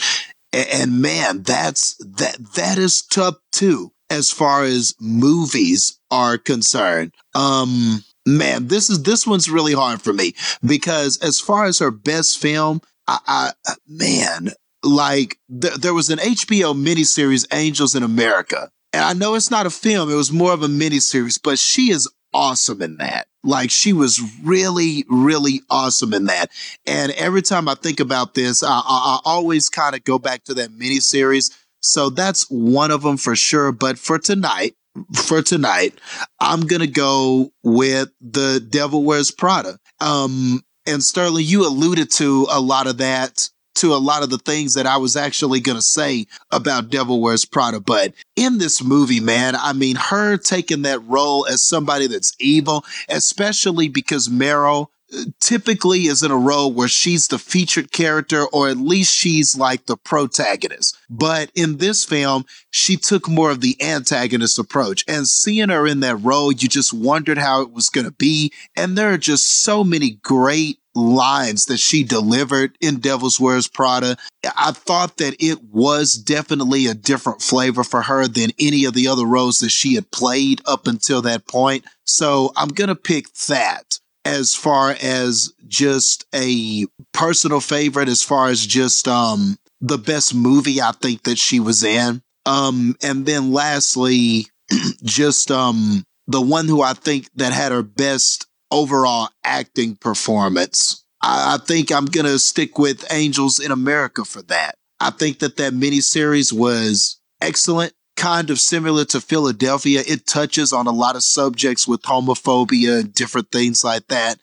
And 0.52 1.00
man, 1.00 1.42
that's 1.42 1.94
that 1.96 2.36
that 2.54 2.78
is 2.78 3.02
tough 3.02 3.36
too 3.52 3.92
as 4.10 4.30
far 4.30 4.64
as 4.64 4.94
movies 5.00 5.98
are 6.10 6.36
concerned. 6.36 7.14
Um 7.34 8.04
man, 8.26 8.68
this 8.68 8.90
is 8.90 9.02
this 9.02 9.26
one's 9.26 9.50
really 9.50 9.72
hard 9.72 10.02
for 10.02 10.12
me 10.12 10.34
because 10.64 11.18
as 11.18 11.40
far 11.40 11.64
as 11.64 11.78
her 11.78 11.90
best 11.90 12.38
film, 12.38 12.82
I, 13.08 13.52
I 13.66 13.74
man, 13.88 14.50
like 14.82 15.38
th- 15.48 15.74
there 15.74 15.94
was 15.94 16.10
an 16.10 16.18
HBO 16.18 16.74
miniseries 16.74 17.46
Angels 17.52 17.94
in 17.94 18.02
America. 18.02 18.70
And 18.92 19.02
I 19.02 19.14
know 19.14 19.34
it's 19.34 19.50
not 19.50 19.64
a 19.64 19.70
film, 19.70 20.10
it 20.10 20.14
was 20.16 20.30
more 20.30 20.52
of 20.52 20.62
a 20.62 20.68
miniseries, 20.68 21.40
but 21.42 21.58
she 21.58 21.90
is 21.90 22.10
awesome 22.32 22.82
in 22.82 22.96
that. 22.98 23.26
Like 23.44 23.70
she 23.70 23.92
was 23.92 24.20
really, 24.42 25.04
really 25.08 25.62
awesome 25.68 26.14
in 26.14 26.26
that. 26.26 26.50
And 26.86 27.12
every 27.12 27.42
time 27.42 27.68
I 27.68 27.74
think 27.74 28.00
about 28.00 28.34
this, 28.34 28.62
I, 28.62 28.68
I, 28.68 28.72
I 28.76 29.18
always 29.24 29.68
kind 29.68 29.94
of 29.94 30.04
go 30.04 30.18
back 30.18 30.44
to 30.44 30.54
that 30.54 30.70
miniseries. 30.70 31.56
So 31.80 32.10
that's 32.10 32.46
one 32.48 32.90
of 32.90 33.02
them 33.02 33.16
for 33.16 33.34
sure. 33.34 33.72
But 33.72 33.98
for 33.98 34.18
tonight, 34.18 34.76
for 35.14 35.42
tonight, 35.42 35.98
I'm 36.38 36.66
gonna 36.66 36.86
go 36.86 37.52
with 37.62 38.10
the 38.20 38.60
Devil 38.60 39.02
Wears 39.02 39.30
Prada. 39.30 39.78
Um, 40.00 40.62
and 40.86 41.02
Sterling, 41.02 41.44
you 41.46 41.66
alluded 41.66 42.10
to 42.12 42.46
a 42.50 42.60
lot 42.60 42.86
of 42.86 42.98
that 42.98 43.48
to 43.76 43.94
a 43.94 43.96
lot 43.96 44.22
of 44.22 44.30
the 44.30 44.38
things 44.38 44.74
that 44.74 44.86
I 44.86 44.96
was 44.96 45.16
actually 45.16 45.60
going 45.60 45.76
to 45.76 45.82
say 45.82 46.26
about 46.50 46.90
Devil 46.90 47.20
Wears 47.20 47.44
Prada. 47.44 47.80
But 47.80 48.14
in 48.36 48.58
this 48.58 48.82
movie, 48.82 49.20
man, 49.20 49.54
I 49.56 49.72
mean, 49.72 49.96
her 49.96 50.36
taking 50.36 50.82
that 50.82 51.00
role 51.00 51.46
as 51.46 51.62
somebody 51.62 52.06
that's 52.06 52.34
evil, 52.38 52.84
especially 53.08 53.88
because 53.88 54.28
Meryl 54.28 54.88
uh, 55.14 55.24
typically 55.40 56.02
is 56.02 56.22
in 56.22 56.30
a 56.30 56.36
role 56.36 56.72
where 56.72 56.88
she's 56.88 57.28
the 57.28 57.38
featured 57.38 57.92
character 57.92 58.44
or 58.46 58.68
at 58.68 58.78
least 58.78 59.14
she's 59.14 59.56
like 59.56 59.86
the 59.86 59.96
protagonist. 59.96 60.96
But 61.10 61.50
in 61.54 61.78
this 61.78 62.04
film, 62.04 62.46
she 62.70 62.96
took 62.96 63.28
more 63.28 63.50
of 63.50 63.60
the 63.60 63.76
antagonist 63.82 64.58
approach 64.58 65.04
and 65.06 65.28
seeing 65.28 65.68
her 65.68 65.86
in 65.86 66.00
that 66.00 66.16
role, 66.16 66.52
you 66.52 66.68
just 66.68 66.92
wondered 66.94 67.38
how 67.38 67.62
it 67.62 67.72
was 67.72 67.90
going 67.90 68.06
to 68.06 68.12
be. 68.12 68.52
And 68.76 68.96
there 68.96 69.12
are 69.12 69.18
just 69.18 69.62
so 69.62 69.84
many 69.84 70.18
great 70.22 70.78
lines 70.94 71.66
that 71.66 71.78
she 71.78 72.04
delivered 72.04 72.76
in 72.80 73.00
Devil's 73.00 73.40
Wears 73.40 73.68
Prada. 73.68 74.16
I 74.56 74.72
thought 74.72 75.16
that 75.18 75.36
it 75.40 75.62
was 75.64 76.14
definitely 76.14 76.86
a 76.86 76.94
different 76.94 77.42
flavor 77.42 77.84
for 77.84 78.02
her 78.02 78.26
than 78.28 78.50
any 78.58 78.84
of 78.84 78.94
the 78.94 79.08
other 79.08 79.26
roles 79.26 79.58
that 79.60 79.70
she 79.70 79.94
had 79.94 80.10
played 80.10 80.60
up 80.66 80.86
until 80.86 81.22
that 81.22 81.46
point. 81.46 81.84
So 82.04 82.52
I'm 82.56 82.68
going 82.68 82.88
to 82.88 82.94
pick 82.94 83.32
that 83.48 83.98
as 84.24 84.54
far 84.54 84.96
as 85.02 85.52
just 85.66 86.26
a 86.34 86.86
personal 87.12 87.60
favorite, 87.60 88.08
as 88.08 88.22
far 88.22 88.48
as 88.48 88.64
just, 88.66 89.08
um, 89.08 89.56
the 89.80 89.98
best 89.98 90.34
movie 90.34 90.80
I 90.80 90.92
think 90.92 91.24
that 91.24 91.38
she 91.38 91.58
was 91.58 91.82
in. 91.82 92.22
Um, 92.46 92.94
and 93.02 93.26
then 93.26 93.52
lastly, 93.52 94.46
just, 95.02 95.50
um, 95.50 96.04
the 96.28 96.40
one 96.40 96.68
who 96.68 96.82
I 96.82 96.92
think 96.92 97.28
that 97.34 97.52
had 97.52 97.72
her 97.72 97.82
best 97.82 98.46
overall 98.72 99.28
acting 99.44 99.94
performance. 99.94 101.04
I, 101.22 101.54
I 101.54 101.64
think 101.64 101.92
I'm 101.92 102.06
going 102.06 102.26
to 102.26 102.38
stick 102.38 102.78
with 102.78 103.06
Angels 103.12 103.60
in 103.60 103.70
America 103.70 104.24
for 104.24 104.42
that. 104.42 104.76
I 104.98 105.10
think 105.10 105.40
that 105.40 105.56
that 105.58 105.72
miniseries 105.74 106.52
was 106.52 107.20
excellent, 107.40 107.92
kind 108.16 108.50
of 108.50 108.58
similar 108.58 109.04
to 109.06 109.20
Philadelphia. 109.20 110.02
It 110.06 110.26
touches 110.26 110.72
on 110.72 110.86
a 110.86 110.92
lot 110.92 111.16
of 111.16 111.22
subjects 111.22 111.86
with 111.86 112.02
homophobia 112.02 113.00
and 113.00 113.14
different 113.14 113.50
things 113.50 113.84
like 113.84 114.06
that. 114.08 114.38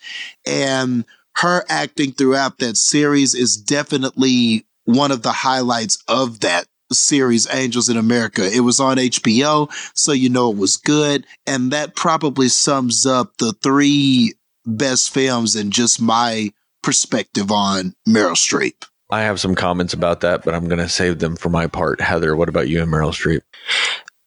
And 0.45 1.05
her 1.37 1.63
acting 1.69 2.11
throughout 2.11 2.59
that 2.59 2.77
series 2.77 3.33
is 3.33 3.57
definitely 3.57 4.65
one 4.85 5.11
of 5.11 5.21
the 5.21 5.31
highlights 5.31 6.03
of 6.07 6.41
that 6.41 6.65
series 6.91 7.47
Angels 7.53 7.89
in 7.89 7.97
America. 7.97 8.49
It 8.49 8.61
was 8.61 8.79
on 8.79 8.97
HBO, 8.97 9.71
so 9.95 10.11
you 10.11 10.29
know 10.29 10.51
it 10.51 10.57
was 10.57 10.77
good. 10.77 11.25
And 11.45 11.71
that 11.71 11.95
probably 11.95 12.49
sums 12.49 13.05
up 13.05 13.37
the 13.37 13.53
three 13.63 14.33
best 14.65 15.13
films 15.13 15.55
in 15.55 15.71
just 15.71 16.01
my 16.01 16.51
perspective 16.83 17.51
on 17.51 17.93
Meryl 18.07 18.35
Streep. 18.35 18.85
I 19.09 19.21
have 19.21 19.39
some 19.39 19.55
comments 19.55 19.93
about 19.93 20.21
that, 20.21 20.43
but 20.45 20.53
I'm 20.53 20.67
going 20.67 20.79
to 20.79 20.89
save 20.89 21.19
them 21.19 21.35
for 21.35 21.49
my 21.49 21.67
part. 21.67 21.99
Heather, 21.99 22.35
what 22.35 22.49
about 22.49 22.69
you 22.69 22.81
and 22.81 22.91
Meryl 22.91 23.11
Streep? 23.11 23.41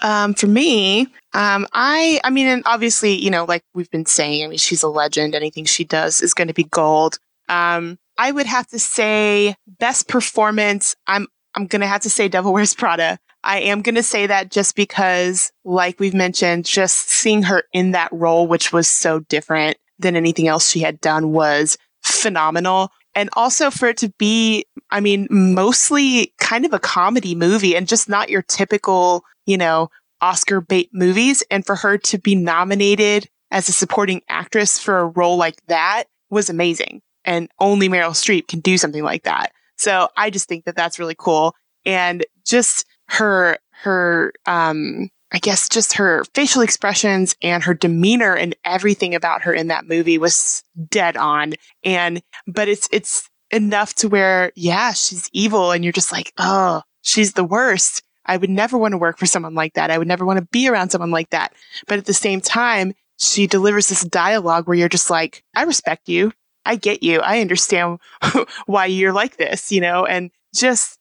Um, 0.00 0.34
for 0.34 0.48
me, 0.48 1.02
um, 1.32 1.66
I, 1.72 2.20
I 2.24 2.30
mean, 2.30 2.48
and 2.48 2.62
obviously, 2.66 3.14
you 3.14 3.30
know, 3.30 3.44
like 3.44 3.62
we've 3.74 3.90
been 3.90 4.06
saying, 4.06 4.44
I 4.44 4.48
mean, 4.48 4.58
she's 4.58 4.82
a 4.82 4.88
legend. 4.88 5.36
Anything 5.36 5.64
she 5.64 5.84
does 5.84 6.20
is 6.20 6.34
going 6.34 6.48
to 6.48 6.54
be 6.54 6.64
gold. 6.64 7.20
Um, 7.48 7.98
I 8.18 8.32
would 8.32 8.46
have 8.46 8.66
to 8.68 8.78
say 8.78 9.54
best 9.66 10.08
performance. 10.08 10.96
I'm 11.06 11.28
I'm 11.54 11.66
going 11.66 11.80
to 11.80 11.86
have 11.86 12.02
to 12.02 12.10
say 12.10 12.28
Devil 12.28 12.52
Wears 12.52 12.74
Prada. 12.74 13.18
I 13.44 13.60
am 13.60 13.82
going 13.82 13.96
to 13.96 14.02
say 14.02 14.26
that 14.26 14.50
just 14.50 14.76
because, 14.76 15.52
like 15.64 15.98
we've 15.98 16.14
mentioned, 16.14 16.64
just 16.64 17.08
seeing 17.08 17.42
her 17.44 17.64
in 17.72 17.90
that 17.90 18.12
role, 18.12 18.46
which 18.46 18.72
was 18.72 18.88
so 18.88 19.20
different 19.20 19.76
than 19.98 20.16
anything 20.16 20.48
else 20.48 20.70
she 20.70 20.80
had 20.80 21.00
done, 21.00 21.32
was 21.32 21.76
phenomenal. 22.02 22.90
And 23.14 23.28
also 23.34 23.70
for 23.70 23.88
it 23.88 23.96
to 23.98 24.08
be, 24.18 24.64
I 24.90 25.00
mean, 25.00 25.26
mostly 25.30 26.32
kind 26.38 26.64
of 26.64 26.72
a 26.72 26.78
comedy 26.78 27.34
movie 27.34 27.76
and 27.76 27.88
just 27.88 28.08
not 28.08 28.30
your 28.30 28.42
typical, 28.42 29.24
you 29.44 29.58
know, 29.58 29.90
Oscar 30.20 30.60
bait 30.60 30.90
movies. 30.92 31.42
And 31.50 31.66
for 31.66 31.74
her 31.76 31.98
to 31.98 32.18
be 32.18 32.34
nominated 32.34 33.28
as 33.50 33.68
a 33.68 33.72
supporting 33.72 34.22
actress 34.28 34.78
for 34.78 34.98
a 34.98 35.06
role 35.06 35.36
like 35.36 35.60
that 35.66 36.04
was 36.30 36.48
amazing. 36.48 37.02
And 37.24 37.50
only 37.58 37.88
Meryl 37.88 38.12
Streep 38.12 38.48
can 38.48 38.60
do 38.60 38.78
something 38.78 39.04
like 39.04 39.24
that. 39.24 39.52
So 39.82 40.08
I 40.16 40.30
just 40.30 40.48
think 40.48 40.64
that 40.66 40.76
that's 40.76 41.00
really 41.00 41.16
cool. 41.18 41.56
And 41.84 42.24
just 42.46 42.86
her, 43.08 43.58
her, 43.82 44.32
um, 44.46 45.10
I 45.32 45.38
guess 45.38 45.68
just 45.68 45.94
her 45.94 46.22
facial 46.34 46.62
expressions 46.62 47.34
and 47.42 47.64
her 47.64 47.74
demeanor 47.74 48.32
and 48.32 48.54
everything 48.64 49.12
about 49.12 49.42
her 49.42 49.52
in 49.52 49.66
that 49.68 49.88
movie 49.88 50.18
was 50.18 50.62
dead 50.88 51.16
on. 51.16 51.54
And, 51.82 52.22
but 52.46 52.68
it's, 52.68 52.88
it's 52.92 53.28
enough 53.50 53.92
to 53.94 54.08
where, 54.08 54.52
yeah, 54.54 54.92
she's 54.92 55.28
evil 55.32 55.72
and 55.72 55.82
you're 55.82 55.92
just 55.92 56.12
like, 56.12 56.32
oh, 56.38 56.82
she's 57.00 57.32
the 57.32 57.42
worst. 57.42 58.04
I 58.24 58.36
would 58.36 58.50
never 58.50 58.78
want 58.78 58.92
to 58.92 58.98
work 58.98 59.18
for 59.18 59.26
someone 59.26 59.56
like 59.56 59.74
that. 59.74 59.90
I 59.90 59.98
would 59.98 60.06
never 60.06 60.24
want 60.24 60.38
to 60.38 60.46
be 60.52 60.68
around 60.68 60.90
someone 60.90 61.10
like 61.10 61.30
that. 61.30 61.54
But 61.88 61.98
at 61.98 62.04
the 62.04 62.14
same 62.14 62.40
time, 62.40 62.94
she 63.18 63.48
delivers 63.48 63.88
this 63.88 64.04
dialogue 64.04 64.68
where 64.68 64.76
you're 64.76 64.88
just 64.88 65.10
like, 65.10 65.42
I 65.56 65.64
respect 65.64 66.08
you. 66.08 66.30
I 66.64 66.76
get 66.76 67.02
you. 67.02 67.20
I 67.20 67.40
understand 67.40 67.98
why 68.66 68.86
you're 68.86 69.12
like 69.12 69.36
this, 69.36 69.72
you 69.72 69.80
know, 69.80 70.04
and 70.04 70.30
just 70.54 70.98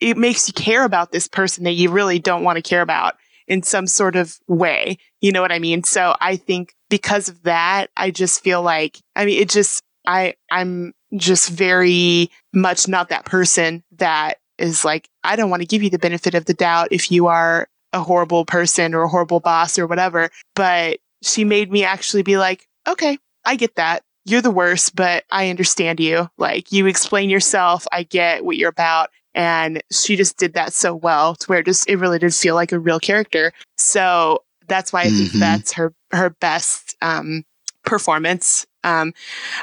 it 0.00 0.16
makes 0.16 0.46
you 0.48 0.54
care 0.54 0.84
about 0.84 1.12
this 1.12 1.26
person 1.26 1.64
that 1.64 1.72
you 1.72 1.90
really 1.90 2.18
don't 2.18 2.44
want 2.44 2.56
to 2.56 2.62
care 2.62 2.82
about 2.82 3.14
in 3.46 3.62
some 3.62 3.86
sort 3.86 4.16
of 4.16 4.38
way. 4.46 4.98
You 5.20 5.32
know 5.32 5.42
what 5.42 5.52
I 5.52 5.58
mean? 5.58 5.84
So 5.84 6.14
I 6.20 6.36
think 6.36 6.74
because 6.90 7.28
of 7.28 7.42
that, 7.44 7.90
I 7.96 8.10
just 8.10 8.42
feel 8.42 8.62
like, 8.62 8.98
I 9.16 9.24
mean, 9.24 9.40
it 9.40 9.48
just, 9.48 9.82
I, 10.06 10.34
I'm 10.50 10.92
just 11.16 11.50
very 11.50 12.30
much 12.52 12.88
not 12.88 13.08
that 13.08 13.24
person 13.24 13.82
that 13.96 14.38
is 14.58 14.84
like, 14.84 15.08
I 15.22 15.36
don't 15.36 15.50
want 15.50 15.62
to 15.62 15.66
give 15.66 15.82
you 15.82 15.90
the 15.90 15.98
benefit 15.98 16.34
of 16.34 16.44
the 16.44 16.54
doubt 16.54 16.88
if 16.90 17.10
you 17.10 17.26
are 17.26 17.68
a 17.92 18.00
horrible 18.00 18.44
person 18.44 18.94
or 18.94 19.02
a 19.02 19.08
horrible 19.08 19.40
boss 19.40 19.78
or 19.78 19.86
whatever. 19.86 20.30
But 20.54 20.98
she 21.22 21.44
made 21.44 21.70
me 21.70 21.84
actually 21.84 22.22
be 22.22 22.36
like, 22.36 22.66
okay, 22.86 23.18
I 23.44 23.56
get 23.56 23.76
that 23.76 24.02
you're 24.24 24.42
the 24.42 24.50
worst, 24.50 24.96
but 24.96 25.24
I 25.30 25.50
understand 25.50 26.00
you. 26.00 26.30
Like 26.38 26.72
you 26.72 26.86
explain 26.86 27.30
yourself. 27.30 27.86
I 27.92 28.04
get 28.04 28.44
what 28.44 28.56
you're 28.56 28.70
about. 28.70 29.10
And 29.34 29.82
she 29.90 30.16
just 30.16 30.36
did 30.36 30.54
that 30.54 30.72
so 30.72 30.94
well 30.94 31.34
to 31.34 31.46
where 31.46 31.58
it 31.58 31.66
just, 31.66 31.88
it 31.88 31.96
really 31.96 32.18
did 32.18 32.34
feel 32.34 32.54
like 32.54 32.72
a 32.72 32.78
real 32.78 33.00
character. 33.00 33.52
So 33.76 34.44
that's 34.68 34.92
why 34.92 35.02
I 35.02 35.08
think 35.08 35.30
mm-hmm. 35.30 35.40
that's 35.40 35.72
her, 35.72 35.92
her 36.12 36.30
best, 36.30 36.96
um, 37.02 37.44
performance. 37.84 38.66
Um, 38.82 39.12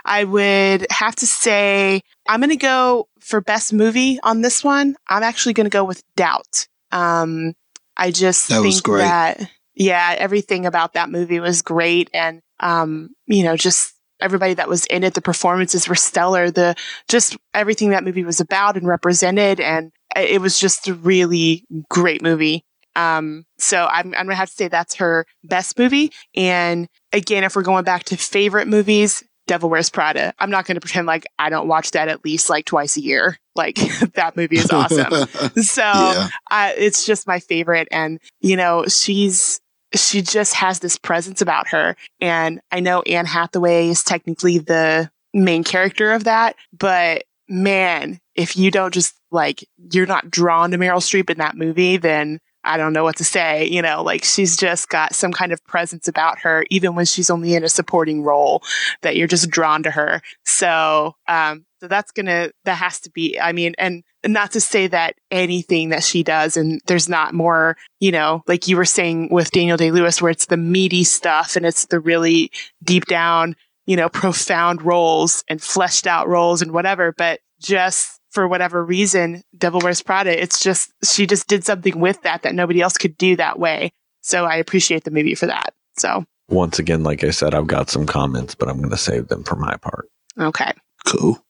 I 0.03 0.25
would 0.25 0.87
have 0.91 1.15
to 1.17 1.25
say 1.25 2.01
I'm 2.27 2.39
going 2.39 2.49
to 2.49 2.55
go 2.55 3.07
for 3.19 3.39
best 3.39 3.71
movie 3.71 4.19
on 4.23 4.41
this 4.41 4.63
one. 4.63 4.95
I'm 5.07 5.23
actually 5.23 5.53
going 5.53 5.65
to 5.65 5.71
go 5.71 5.83
with 5.83 6.03
Doubt. 6.15 6.67
Um, 6.91 7.53
I 7.95 8.11
just 8.11 8.49
that 8.49 8.61
think 8.61 8.83
that, 8.83 9.49
yeah, 9.73 10.15
everything 10.17 10.65
about 10.65 10.93
that 10.93 11.09
movie 11.09 11.39
was 11.39 11.61
great. 11.61 12.09
And, 12.13 12.41
um, 12.59 13.15
you 13.27 13.43
know, 13.43 13.55
just 13.55 13.93
everybody 14.21 14.53
that 14.55 14.69
was 14.69 14.85
in 14.87 15.03
it. 15.03 15.13
The 15.13 15.21
performances 15.21 15.87
were 15.87 15.95
stellar. 15.95 16.51
The 16.51 16.75
just 17.07 17.37
everything 17.53 17.89
that 17.89 18.03
movie 18.03 18.23
was 18.23 18.39
about 18.39 18.77
and 18.77 18.87
represented, 18.87 19.59
and 19.59 19.91
it 20.15 20.41
was 20.41 20.59
just 20.59 20.87
a 20.87 20.93
really 20.93 21.65
great 21.89 22.21
movie. 22.21 22.63
Um, 22.95 23.45
so 23.57 23.87
I'm, 23.89 24.07
I'm 24.07 24.25
gonna 24.25 24.35
have 24.35 24.49
to 24.49 24.55
say 24.55 24.67
that's 24.67 24.95
her 24.95 25.25
best 25.43 25.77
movie. 25.79 26.11
And 26.35 26.87
again, 27.13 27.43
if 27.43 27.55
we're 27.55 27.61
going 27.61 27.85
back 27.85 28.03
to 28.05 28.17
favorite 28.17 28.67
movies, 28.67 29.23
Devil 29.47 29.69
Wears 29.69 29.89
Prada. 29.89 30.33
I'm 30.39 30.49
not 30.49 30.65
going 30.65 30.75
to 30.75 30.81
pretend 30.81 31.07
like 31.07 31.25
I 31.39 31.49
don't 31.49 31.67
watch 31.67 31.91
that 31.91 32.07
at 32.07 32.23
least 32.23 32.49
like 32.49 32.65
twice 32.65 32.97
a 32.97 33.01
year. 33.01 33.37
Like 33.55 33.75
that 34.13 34.37
movie 34.37 34.57
is 34.57 34.71
awesome. 34.71 35.27
so 35.61 35.81
yeah. 35.81 36.29
uh, 36.49 36.71
it's 36.77 37.05
just 37.05 37.27
my 37.27 37.39
favorite. 37.39 37.87
And, 37.91 38.19
you 38.39 38.55
know, 38.55 38.85
she's 38.87 39.59
she 39.93 40.21
just 40.21 40.53
has 40.55 40.79
this 40.79 40.97
presence 40.97 41.41
about 41.41 41.67
her. 41.69 41.95
And 42.19 42.61
I 42.71 42.79
know 42.79 43.01
Anne 43.01 43.25
Hathaway 43.25 43.89
is 43.89 44.03
technically 44.03 44.57
the 44.57 45.11
main 45.33 45.63
character 45.63 46.11
of 46.11 46.25
that, 46.25 46.55
but 46.77 47.23
man, 47.47 48.19
if 48.35 48.55
you 48.55 48.71
don't 48.71 48.93
just 48.93 49.15
like, 49.31 49.67
you're 49.91 50.05
not 50.05 50.31
drawn 50.31 50.71
to 50.71 50.77
Meryl 50.77 50.97
Streep 50.97 51.29
in 51.29 51.37
that 51.37 51.57
movie, 51.57 51.97
then 51.97 52.39
I 52.63 52.77
don't 52.77 52.93
know 52.93 53.03
what 53.03 53.17
to 53.17 53.23
say. 53.23 53.65
You 53.67 53.81
know, 53.81 54.03
like 54.03 54.23
she's 54.23 54.57
just 54.57 54.89
got 54.89 55.15
some 55.15 55.31
kind 55.31 55.51
of 55.51 55.63
presence 55.65 56.07
about 56.07 56.39
her, 56.39 56.65
even 56.69 56.95
when 56.95 57.05
she's 57.05 57.29
only 57.29 57.55
in 57.55 57.63
a 57.63 57.69
supporting 57.69 58.23
role, 58.23 58.63
that 59.01 59.15
you're 59.15 59.27
just 59.27 59.49
drawn 59.49 59.83
to 59.83 59.91
her. 59.91 60.21
So, 60.45 61.15
um, 61.27 61.65
so 61.79 61.87
that's 61.87 62.11
gonna, 62.11 62.51
that 62.65 62.75
has 62.75 62.99
to 63.01 63.09
be, 63.09 63.39
I 63.39 63.53
mean, 63.53 63.73
and 63.79 64.03
not 64.25 64.51
to 64.51 64.61
say 64.61 64.85
that 64.87 65.15
anything 65.31 65.89
that 65.89 66.03
she 66.03 66.21
does 66.21 66.55
and 66.55 66.79
there's 66.85 67.09
not 67.09 67.33
more, 67.33 67.75
you 67.99 68.11
know, 68.11 68.43
like 68.47 68.67
you 68.67 68.77
were 68.77 68.85
saying 68.85 69.29
with 69.31 69.51
Daniel 69.51 69.77
Day 69.77 69.89
Lewis, 69.89 70.21
where 70.21 70.31
it's 70.31 70.45
the 70.45 70.57
meaty 70.57 71.03
stuff 71.03 71.55
and 71.55 71.65
it's 71.65 71.87
the 71.87 71.99
really 71.99 72.51
deep 72.83 73.05
down, 73.05 73.55
you 73.87 73.95
know, 73.95 74.09
profound 74.09 74.83
roles 74.83 75.43
and 75.47 75.61
fleshed 75.61 76.05
out 76.05 76.27
roles 76.27 76.61
and 76.61 76.71
whatever, 76.71 77.11
but 77.17 77.39
just 77.59 78.20
for 78.31 78.47
whatever 78.47 78.83
reason, 78.83 79.43
Devil 79.57 79.81
Wears 79.83 80.01
Prada, 80.01 80.41
it's 80.41 80.59
just, 80.59 80.91
she 81.03 81.25
just 81.27 81.47
did 81.47 81.63
something 81.63 81.99
with 81.99 82.21
that 82.23 82.41
that 82.43 82.55
nobody 82.55 82.81
else 82.81 82.97
could 82.97 83.17
do 83.17 83.35
that 83.35 83.59
way. 83.59 83.91
So 84.21 84.45
I 84.45 84.55
appreciate 84.55 85.03
the 85.03 85.11
movie 85.11 85.35
for 85.35 85.45
that. 85.47 85.73
So 85.97 86.25
Once 86.49 86.79
again, 86.79 87.03
like 87.03 87.23
I 87.23 87.31
said, 87.31 87.53
I've 87.53 87.67
got 87.67 87.89
some 87.89 88.05
comments, 88.05 88.55
but 88.55 88.69
I'm 88.69 88.77
going 88.77 88.89
to 88.89 88.97
save 88.97 89.27
them 89.27 89.43
for 89.43 89.55
my 89.55 89.75
part. 89.77 90.07
okay. 90.39 90.71
Cool. 91.05 91.43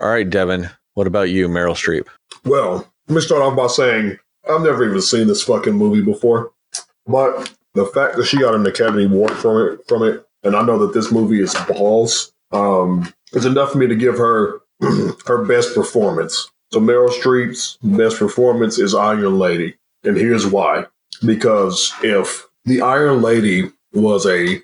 All 0.00 0.08
right, 0.08 0.28
Devin, 0.28 0.68
what 0.94 1.06
about 1.06 1.30
you, 1.30 1.48
Meryl 1.48 1.74
Streep? 1.74 2.06
Well, 2.44 2.86
let 3.08 3.14
me 3.14 3.20
start 3.20 3.42
off 3.42 3.56
by 3.56 3.66
saying 3.66 4.18
I've 4.48 4.60
never 4.60 4.86
even 4.88 5.00
seen 5.00 5.26
this 5.26 5.42
fucking 5.42 5.72
movie 5.74 6.02
before, 6.02 6.52
but 7.06 7.52
the 7.74 7.86
fact 7.86 8.16
that 8.16 8.26
she 8.26 8.38
got 8.38 8.54
an 8.54 8.66
Academy 8.66 9.04
Award 9.06 9.32
from 9.32 9.56
it, 9.66 9.80
from 9.88 10.02
it, 10.02 10.24
and 10.42 10.54
I 10.54 10.62
know 10.62 10.78
that 10.78 10.92
this 10.94 11.10
movie 11.10 11.40
is 11.40 11.54
balls, 11.66 12.32
um, 12.52 13.12
is 13.32 13.44
enough 13.44 13.72
for 13.72 13.78
me 13.78 13.86
to 13.88 13.96
give 13.96 14.18
her 14.18 14.60
her 14.80 15.44
best 15.44 15.74
performance. 15.74 16.50
So 16.72 16.80
Meryl 16.80 17.08
Streep's 17.08 17.78
best 17.82 18.18
performance 18.18 18.78
is 18.78 18.94
Iron 18.94 19.38
Lady, 19.38 19.76
and 20.04 20.16
here's 20.16 20.46
why: 20.46 20.86
because 21.24 21.92
if 22.02 22.46
the 22.64 22.82
Iron 22.82 23.22
Lady 23.22 23.72
was 23.92 24.26
a 24.26 24.62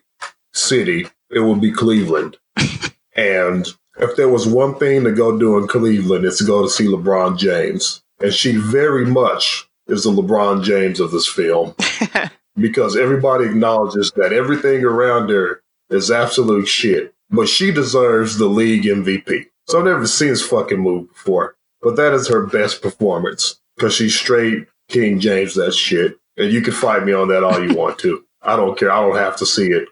city, 0.53 1.09
it 1.31 1.41
would 1.41 1.61
be 1.61 1.73
Cleveland, 1.73 2.37
and 3.17 3.67
if 3.97 4.17
there 4.17 4.29
was 4.29 4.47
one 4.47 4.75
thing 4.77 5.05
to 5.05 5.12
go 5.12 5.39
do 5.39 5.57
in 5.59 5.69
Cleveland, 5.69 6.25
it's 6.25 6.39
to 6.39 6.45
go 6.45 6.62
to 6.62 6.69
see 6.69 6.87
LeBron 6.87 7.39
James. 7.39 8.03
And 8.21 8.33
she 8.33 8.57
very 8.57 9.07
much 9.07 9.69
is 9.87 10.05
the 10.05 10.11
LeBron 10.11 10.62
James 10.65 11.01
of 11.01 11.11
this 11.11 11.29
film 11.29 11.75
because 12.57 12.97
everybody 12.97 13.45
acknowledges 13.45 14.11
that 14.17 14.33
everything 14.33 14.85
around 14.85 15.29
her 15.31 15.62
is 15.91 16.11
absolute 16.11 16.67
shit. 16.67 17.15
But 17.31 17.49
she 17.49 17.73
deserves 17.73 18.39
the 18.39 18.47
league 18.47 18.85
MVP. 18.85 19.47
So 19.67 19.79
I've 19.79 19.85
never 19.85 20.07
seen 20.07 20.29
this 20.29 20.47
fucking 20.47 20.79
movie 20.79 21.07
before. 21.07 21.57
But 21.83 21.97
that 21.97 22.12
is 22.15 22.29
her 22.29 22.47
best 22.47 22.83
performance 22.83 23.61
because 23.77 23.95
she's 23.95 24.19
straight 24.19 24.67
King 24.89 25.21
James 25.21 25.55
that 25.55 25.75
shit. 25.75 26.19
And 26.37 26.53
you 26.53 26.62
can 26.62 26.73
fight 26.73 27.05
me 27.05 27.12
on 27.12 27.29
that 27.29 27.45
all 27.45 27.62
you 27.62 27.75
want 27.79 27.99
to. 28.01 28.25
I 28.43 28.57
don't 28.57 28.79
care. 28.79 28.91
I 28.91 29.01
don't 29.01 29.17
have 29.17 29.37
to 29.37 29.47
see 29.47 29.69
it. 29.69 29.89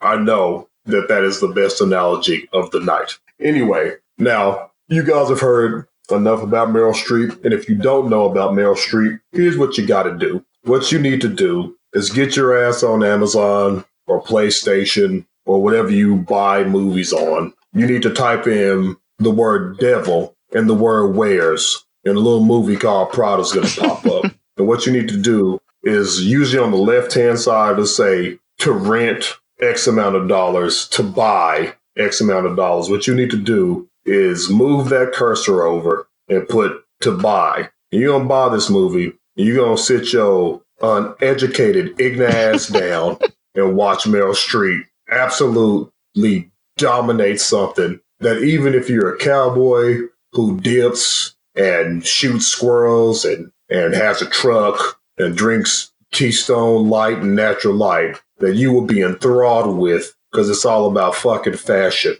I 0.00 0.16
know 0.16 0.68
that 0.86 1.08
that 1.08 1.24
is 1.24 1.40
the 1.40 1.48
best 1.48 1.80
analogy 1.80 2.48
of 2.52 2.70
the 2.70 2.80
night. 2.80 3.18
Anyway, 3.40 3.92
now 4.18 4.70
you 4.88 5.02
guys 5.02 5.28
have 5.28 5.40
heard 5.40 5.86
enough 6.10 6.42
about 6.42 6.68
Meryl 6.68 6.94
Streep. 6.94 7.42
And 7.44 7.54
if 7.54 7.68
you 7.68 7.74
don't 7.74 8.10
know 8.10 8.30
about 8.30 8.52
Meryl 8.52 8.76
Streep, 8.76 9.20
here's 9.32 9.56
what 9.56 9.78
you 9.78 9.86
got 9.86 10.02
to 10.04 10.16
do. 10.16 10.44
What 10.64 10.92
you 10.92 10.98
need 10.98 11.20
to 11.22 11.28
do 11.28 11.76
is 11.92 12.10
get 12.10 12.36
your 12.36 12.56
ass 12.62 12.82
on 12.82 13.02
Amazon 13.04 13.84
or 14.06 14.22
PlayStation 14.22 15.26
or 15.46 15.62
whatever 15.62 15.90
you 15.90 16.16
buy 16.16 16.64
movies 16.64 17.12
on. 17.12 17.52
You 17.72 17.86
need 17.86 18.02
to 18.02 18.12
type 18.12 18.46
in 18.46 18.96
the 19.18 19.30
word 19.30 19.78
devil 19.78 20.36
and 20.54 20.68
the 20.68 20.74
word 20.74 21.16
wears, 21.16 21.84
and 22.04 22.16
a 22.16 22.20
little 22.20 22.44
movie 22.44 22.76
called 22.76 23.12
Prada's 23.12 23.52
going 23.52 23.66
to 23.66 23.80
pop 23.80 24.06
up. 24.06 24.32
And 24.56 24.68
what 24.68 24.86
you 24.86 24.92
need 24.92 25.08
to 25.08 25.20
do 25.20 25.60
is 25.82 26.24
usually 26.24 26.62
on 26.62 26.70
the 26.70 26.76
left 26.76 27.12
hand 27.12 27.40
side 27.40 27.76
to 27.76 27.84
say 27.88 28.38
to 28.58 28.70
rent 28.70 29.34
X 29.60 29.88
amount 29.88 30.14
of 30.14 30.28
dollars, 30.28 30.86
to 30.90 31.02
buy 31.02 31.74
X 31.96 32.20
amount 32.20 32.46
of 32.46 32.54
dollars. 32.54 32.88
What 32.88 33.08
you 33.08 33.16
need 33.16 33.30
to 33.30 33.36
do 33.36 33.88
is 34.04 34.50
move 34.50 34.90
that 34.90 35.12
cursor 35.12 35.62
over 35.62 36.06
and 36.28 36.48
put 36.48 36.84
to 37.00 37.16
buy. 37.16 37.68
And 37.90 38.00
you're 38.00 38.12
going 38.12 38.22
to 38.22 38.28
buy 38.28 38.48
this 38.48 38.70
movie, 38.70 39.12
you're 39.36 39.56
going 39.56 39.76
to 39.76 39.82
sit 39.82 40.12
your 40.12 40.62
uneducated, 40.80 42.00
ignorant 42.00 42.34
ass 42.34 42.68
down 42.68 43.18
and 43.54 43.76
watch 43.76 44.04
Meryl 44.04 44.34
Streep 44.34 44.84
absolutely 45.10 46.50
dominate 46.76 47.40
something 47.40 48.00
that 48.24 48.42
even 48.42 48.74
if 48.74 48.88
you're 48.88 49.14
a 49.14 49.18
cowboy 49.18 49.98
who 50.32 50.58
dips 50.60 51.36
and 51.54 52.04
shoots 52.04 52.46
squirrels 52.46 53.24
and, 53.24 53.52
and 53.68 53.94
has 53.94 54.22
a 54.22 54.28
truck 54.28 54.98
and 55.18 55.36
drinks 55.36 55.92
Keystone 56.10 56.88
Light 56.88 57.18
and 57.18 57.36
Natural 57.36 57.74
Light, 57.74 58.20
that 58.38 58.56
you 58.56 58.72
will 58.72 58.86
be 58.86 59.02
enthralled 59.02 59.76
with 59.76 60.14
because 60.32 60.48
it's 60.48 60.64
all 60.64 60.90
about 60.90 61.14
fucking 61.14 61.56
fashion. 61.56 62.16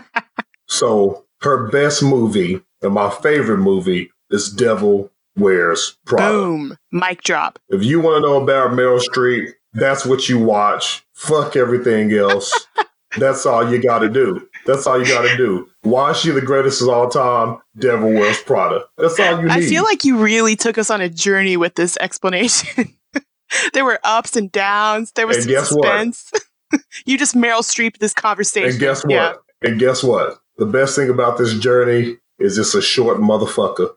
so 0.66 1.24
her 1.40 1.68
best 1.68 2.02
movie 2.02 2.60
and 2.82 2.92
my 2.92 3.08
favorite 3.10 3.58
movie 3.58 4.10
is 4.30 4.50
Devil 4.50 5.10
Wears 5.36 5.96
Prada. 6.04 6.32
Boom. 6.32 6.76
Mic 6.90 7.22
drop. 7.22 7.60
If 7.68 7.84
you 7.84 8.00
want 8.00 8.24
to 8.24 8.28
know 8.28 8.42
about 8.42 8.72
Meryl 8.72 9.00
Streep, 9.00 9.52
that's 9.72 10.04
what 10.04 10.28
you 10.28 10.38
watch. 10.38 11.04
Fuck 11.14 11.54
everything 11.54 12.12
else. 12.12 12.52
that's 13.18 13.46
all 13.46 13.70
you 13.70 13.80
got 13.80 14.00
to 14.00 14.08
do. 14.08 14.47
That's 14.68 14.86
all 14.86 14.98
you 15.00 15.06
got 15.06 15.22
to 15.22 15.36
do. 15.36 15.66
Why 15.82 16.10
is 16.10 16.18
she 16.18 16.30
the 16.30 16.42
greatest 16.42 16.82
of 16.82 16.88
all 16.90 17.08
time? 17.08 17.58
Devil 17.78 18.10
Wears 18.12 18.38
Prada. 18.42 18.84
That's 18.98 19.18
all 19.18 19.38
you 19.40 19.42
need. 19.48 19.50
I 19.50 19.62
feel 19.62 19.82
like 19.82 20.04
you 20.04 20.18
really 20.18 20.56
took 20.56 20.76
us 20.76 20.90
on 20.90 21.00
a 21.00 21.08
journey 21.08 21.56
with 21.56 21.74
this 21.74 21.96
explanation. 22.02 22.94
there 23.72 23.84
were 23.86 23.98
ups 24.04 24.36
and 24.36 24.52
downs. 24.52 25.12
There 25.12 25.26
was 25.26 25.38
And 25.38 25.44
some 25.44 25.52
guess 25.52 25.72
what? 25.72 25.84
suspense. 25.86 26.30
you 27.06 27.16
just 27.16 27.34
Meryl 27.34 27.60
Streep 27.62 27.96
this 27.96 28.12
conversation. 28.12 28.70
and 28.72 28.78
guess 28.78 29.04
what? 29.04 29.10
Yeah. 29.10 29.34
And 29.62 29.80
guess 29.80 30.04
what? 30.04 30.38
The 30.58 30.66
best 30.66 30.94
thing 30.96 31.08
about 31.08 31.38
this 31.38 31.58
journey 31.58 32.18
is 32.38 32.58
it's 32.58 32.74
a 32.74 32.82
short 32.82 33.18
motherfucker 33.18 33.94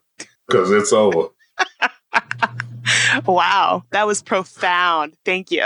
because 0.47 0.71
it's 0.71 0.93
over. 0.93 1.27
Wow. 3.25 3.83
That 3.91 4.07
was 4.07 4.21
profound. 4.23 5.15
Thank 5.25 5.51
you. 5.51 5.63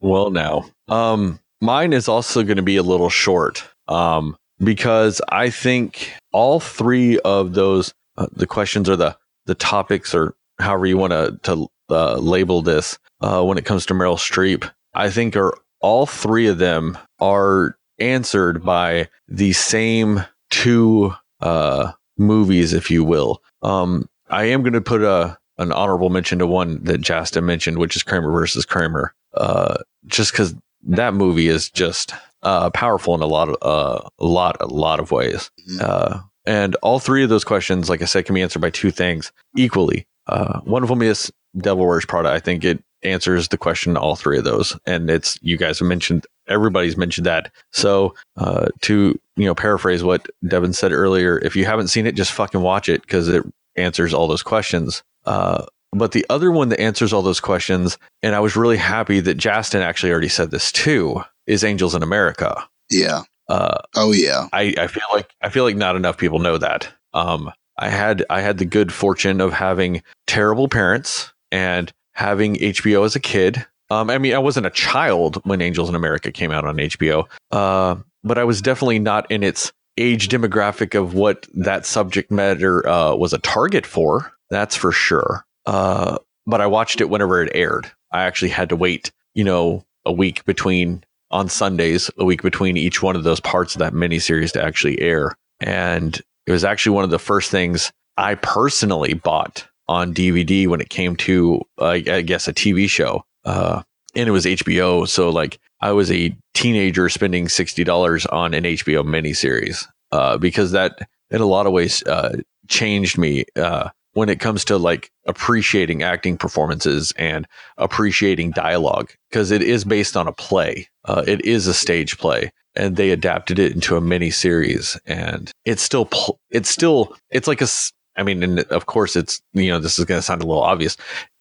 Well, 0.00 0.30
now, 0.30 0.64
um, 0.88 1.38
mine 1.60 1.92
is 1.92 2.08
also 2.08 2.42
going 2.42 2.56
to 2.56 2.62
be 2.62 2.76
a 2.76 2.82
little 2.82 3.10
short, 3.10 3.64
um, 3.88 4.36
because 4.58 5.20
I 5.28 5.50
think 5.50 6.12
all 6.32 6.60
three 6.60 7.18
of 7.20 7.54
those, 7.54 7.92
uh, 8.16 8.26
the 8.32 8.46
questions 8.46 8.88
or 8.88 8.96
the 8.96 9.16
the 9.46 9.54
topics 9.54 10.14
or 10.14 10.34
however 10.58 10.86
you 10.86 10.96
want 10.96 11.12
to 11.12 11.38
to 11.42 11.68
uh, 11.90 12.16
label 12.16 12.62
this, 12.62 12.98
uh, 13.20 13.42
when 13.42 13.58
it 13.58 13.64
comes 13.64 13.86
to 13.86 13.94
Meryl 13.94 14.16
Streep, 14.16 14.70
I 14.94 15.10
think 15.10 15.36
are 15.36 15.54
all 15.80 16.06
three 16.06 16.46
of 16.46 16.58
them 16.58 16.96
are 17.20 17.76
answered 17.98 18.64
by 18.64 19.08
the 19.28 19.52
same 19.52 20.24
two 20.50 21.14
uh, 21.40 21.92
movies, 22.16 22.72
if 22.72 22.90
you 22.90 23.04
will. 23.04 23.42
Um, 23.62 24.08
I 24.30 24.44
am 24.44 24.62
going 24.62 24.72
to 24.72 24.80
put 24.80 25.02
a 25.02 25.38
an 25.58 25.70
honorable 25.70 26.10
mention 26.10 26.38
to 26.40 26.46
one 26.46 26.82
that 26.84 27.00
Justin 27.00 27.46
mentioned, 27.46 27.78
which 27.78 27.94
is 27.94 28.02
Kramer 28.02 28.32
versus 28.32 28.64
Kramer. 28.64 29.14
Uh, 29.34 29.76
just 30.06 30.32
because 30.32 30.54
that 30.82 31.14
movie 31.14 31.48
is 31.48 31.70
just 31.70 32.12
uh, 32.44 32.70
powerful 32.70 33.14
in 33.14 33.22
a 33.22 33.26
lot 33.26 33.48
of 33.48 33.56
uh, 33.62 34.08
a 34.18 34.24
lot 34.24 34.56
a 34.60 34.66
lot 34.66 35.00
of 35.00 35.10
ways. 35.10 35.50
Mhm. 35.70 35.80
Uh, 35.80 36.20
and 36.46 36.76
all 36.76 36.98
three 36.98 37.22
of 37.24 37.30
those 37.30 37.44
questions, 37.44 37.88
like 37.88 38.02
I 38.02 38.04
said, 38.04 38.26
can 38.26 38.34
be 38.34 38.42
answered 38.42 38.60
by 38.60 38.70
two 38.70 38.90
things 38.90 39.32
equally. 39.56 40.06
Uh, 40.26 40.60
one 40.60 40.82
of 40.82 40.88
them 40.88 41.02
is 41.02 41.32
Devil 41.58 41.86
Wears 41.86 42.04
Prada. 42.04 42.30
I 42.30 42.40
think 42.40 42.64
it 42.64 42.82
answers 43.02 43.48
the 43.48 43.58
question 43.58 43.96
all 43.96 44.16
three 44.16 44.38
of 44.38 44.44
those, 44.44 44.78
and 44.86 45.08
it's 45.10 45.38
you 45.42 45.56
guys 45.56 45.78
have 45.78 45.88
mentioned 45.88 46.26
everybody's 46.48 46.96
mentioned 46.96 47.26
that. 47.26 47.50
So 47.72 48.14
uh, 48.36 48.66
to 48.82 49.18
you 49.36 49.44
know 49.46 49.54
paraphrase 49.54 50.02
what 50.02 50.28
Devin 50.46 50.72
said 50.72 50.92
earlier, 50.92 51.38
if 51.38 51.56
you 51.56 51.64
haven't 51.64 51.88
seen 51.88 52.06
it, 52.06 52.14
just 52.14 52.32
fucking 52.32 52.60
watch 52.62 52.88
it 52.88 53.02
because 53.02 53.28
it 53.28 53.44
answers 53.76 54.12
all 54.14 54.28
those 54.28 54.42
questions. 54.42 55.02
Uh, 55.24 55.64
but 55.92 56.12
the 56.12 56.26
other 56.28 56.50
one 56.50 56.70
that 56.70 56.80
answers 56.80 57.12
all 57.12 57.22
those 57.22 57.40
questions, 57.40 57.98
and 58.22 58.34
I 58.34 58.40
was 58.40 58.56
really 58.56 58.76
happy 58.76 59.20
that 59.20 59.34
Justin 59.36 59.80
actually 59.82 60.10
already 60.10 60.28
said 60.28 60.50
this 60.50 60.72
too, 60.72 61.22
is 61.46 61.64
Angels 61.64 61.94
in 61.94 62.02
America. 62.02 62.66
Yeah. 62.90 63.22
Uh, 63.48 63.78
Oh 63.94 64.12
yeah. 64.12 64.48
I, 64.52 64.74
I 64.78 64.86
feel 64.86 65.02
like 65.12 65.34
I 65.42 65.48
feel 65.48 65.64
like 65.64 65.76
not 65.76 65.96
enough 65.96 66.16
people 66.18 66.38
know 66.38 66.58
that. 66.58 66.88
Um, 67.12 67.50
I 67.78 67.88
had 67.88 68.24
I 68.30 68.40
had 68.40 68.58
the 68.58 68.64
good 68.64 68.92
fortune 68.92 69.40
of 69.40 69.52
having 69.52 70.02
terrible 70.26 70.68
parents 70.68 71.32
and 71.52 71.92
having 72.12 72.54
HBO 72.56 73.04
as 73.04 73.16
a 73.16 73.20
kid. 73.20 73.64
Um, 73.90 74.08
I 74.10 74.18
mean, 74.18 74.34
I 74.34 74.38
wasn't 74.38 74.66
a 74.66 74.70
child 74.70 75.40
when 75.44 75.60
Angels 75.60 75.88
in 75.88 75.94
America 75.94 76.32
came 76.32 76.50
out 76.50 76.64
on 76.64 76.76
HBO, 76.76 77.26
uh, 77.50 77.96
but 78.22 78.38
I 78.38 78.44
was 78.44 78.62
definitely 78.62 78.98
not 78.98 79.30
in 79.30 79.42
its 79.42 79.72
age 79.98 80.28
demographic 80.28 80.98
of 80.98 81.14
what 81.14 81.46
that 81.54 81.84
subject 81.86 82.30
matter 82.30 82.86
uh, 82.88 83.14
was 83.14 83.32
a 83.32 83.38
target 83.38 83.84
for. 83.86 84.32
That's 84.50 84.74
for 84.74 84.90
sure. 84.90 85.44
Uh, 85.66 86.18
but 86.46 86.60
I 86.60 86.66
watched 86.66 87.00
it 87.00 87.10
whenever 87.10 87.42
it 87.42 87.52
aired. 87.54 87.90
I 88.10 88.22
actually 88.24 88.48
had 88.50 88.68
to 88.70 88.76
wait, 88.76 89.10
you 89.34 89.44
know, 89.44 89.84
a 90.04 90.12
week 90.12 90.44
between 90.44 91.04
on 91.34 91.48
Sundays, 91.48 92.10
a 92.16 92.24
week 92.24 92.42
between 92.42 92.76
each 92.76 93.02
one 93.02 93.16
of 93.16 93.24
those 93.24 93.40
parts 93.40 93.74
of 93.74 93.80
that 93.80 93.92
miniseries 93.92 94.52
to 94.52 94.62
actually 94.62 95.00
air. 95.00 95.36
And 95.58 96.18
it 96.46 96.52
was 96.52 96.64
actually 96.64 96.94
one 96.94 97.02
of 97.02 97.10
the 97.10 97.18
first 97.18 97.50
things 97.50 97.92
I 98.16 98.36
personally 98.36 99.14
bought 99.14 99.66
on 99.88 100.14
DVD 100.14 100.68
when 100.68 100.80
it 100.80 100.90
came 100.90 101.16
to, 101.16 101.60
I 101.80 101.98
guess, 101.98 102.46
a 102.46 102.52
TV 102.52 102.88
show. 102.88 103.24
Uh, 103.44 103.82
and 104.14 104.28
it 104.28 104.32
was 104.32 104.46
HBO. 104.46 105.08
So, 105.08 105.28
like, 105.28 105.58
I 105.80 105.90
was 105.90 106.10
a 106.12 106.34
teenager 106.54 107.08
spending 107.08 107.46
$60 107.46 108.32
on 108.32 108.54
an 108.54 108.62
HBO 108.62 109.02
miniseries 109.04 109.84
uh, 110.12 110.38
because 110.38 110.70
that, 110.70 111.00
in 111.30 111.40
a 111.40 111.46
lot 111.46 111.66
of 111.66 111.72
ways, 111.72 112.04
uh, 112.04 112.36
changed 112.68 113.18
me 113.18 113.44
uh, 113.56 113.90
when 114.12 114.28
it 114.28 114.38
comes 114.38 114.64
to 114.66 114.78
like 114.78 115.10
appreciating 115.26 116.04
acting 116.04 116.36
performances 116.36 117.12
and 117.18 117.46
appreciating 117.76 118.52
dialogue 118.52 119.10
because 119.28 119.50
it 119.50 119.62
is 119.62 119.84
based 119.84 120.16
on 120.16 120.28
a 120.28 120.32
play. 120.32 120.88
Uh, 121.04 121.22
it 121.26 121.44
is 121.44 121.66
a 121.66 121.74
stage 121.74 122.18
play, 122.18 122.50
and 122.74 122.96
they 122.96 123.10
adapted 123.10 123.58
it 123.58 123.72
into 123.72 123.96
a 123.96 124.00
mini 124.00 124.30
series, 124.30 124.98
and 125.06 125.50
it's 125.64 125.82
still 125.82 126.06
pl- 126.06 126.38
it's 126.50 126.68
still 126.70 127.16
it's 127.30 127.48
like 127.48 127.60
a. 127.60 127.68
I 128.16 128.22
mean, 128.22 128.42
and 128.44 128.60
of 128.60 128.86
course, 128.86 129.16
it's 129.16 129.40
you 129.52 129.68
know 129.70 129.78
this 129.78 129.98
is 129.98 130.04
going 130.04 130.18
to 130.18 130.22
sound 130.22 130.42
a 130.42 130.46
little 130.46 130.62
obvious. 130.62 130.96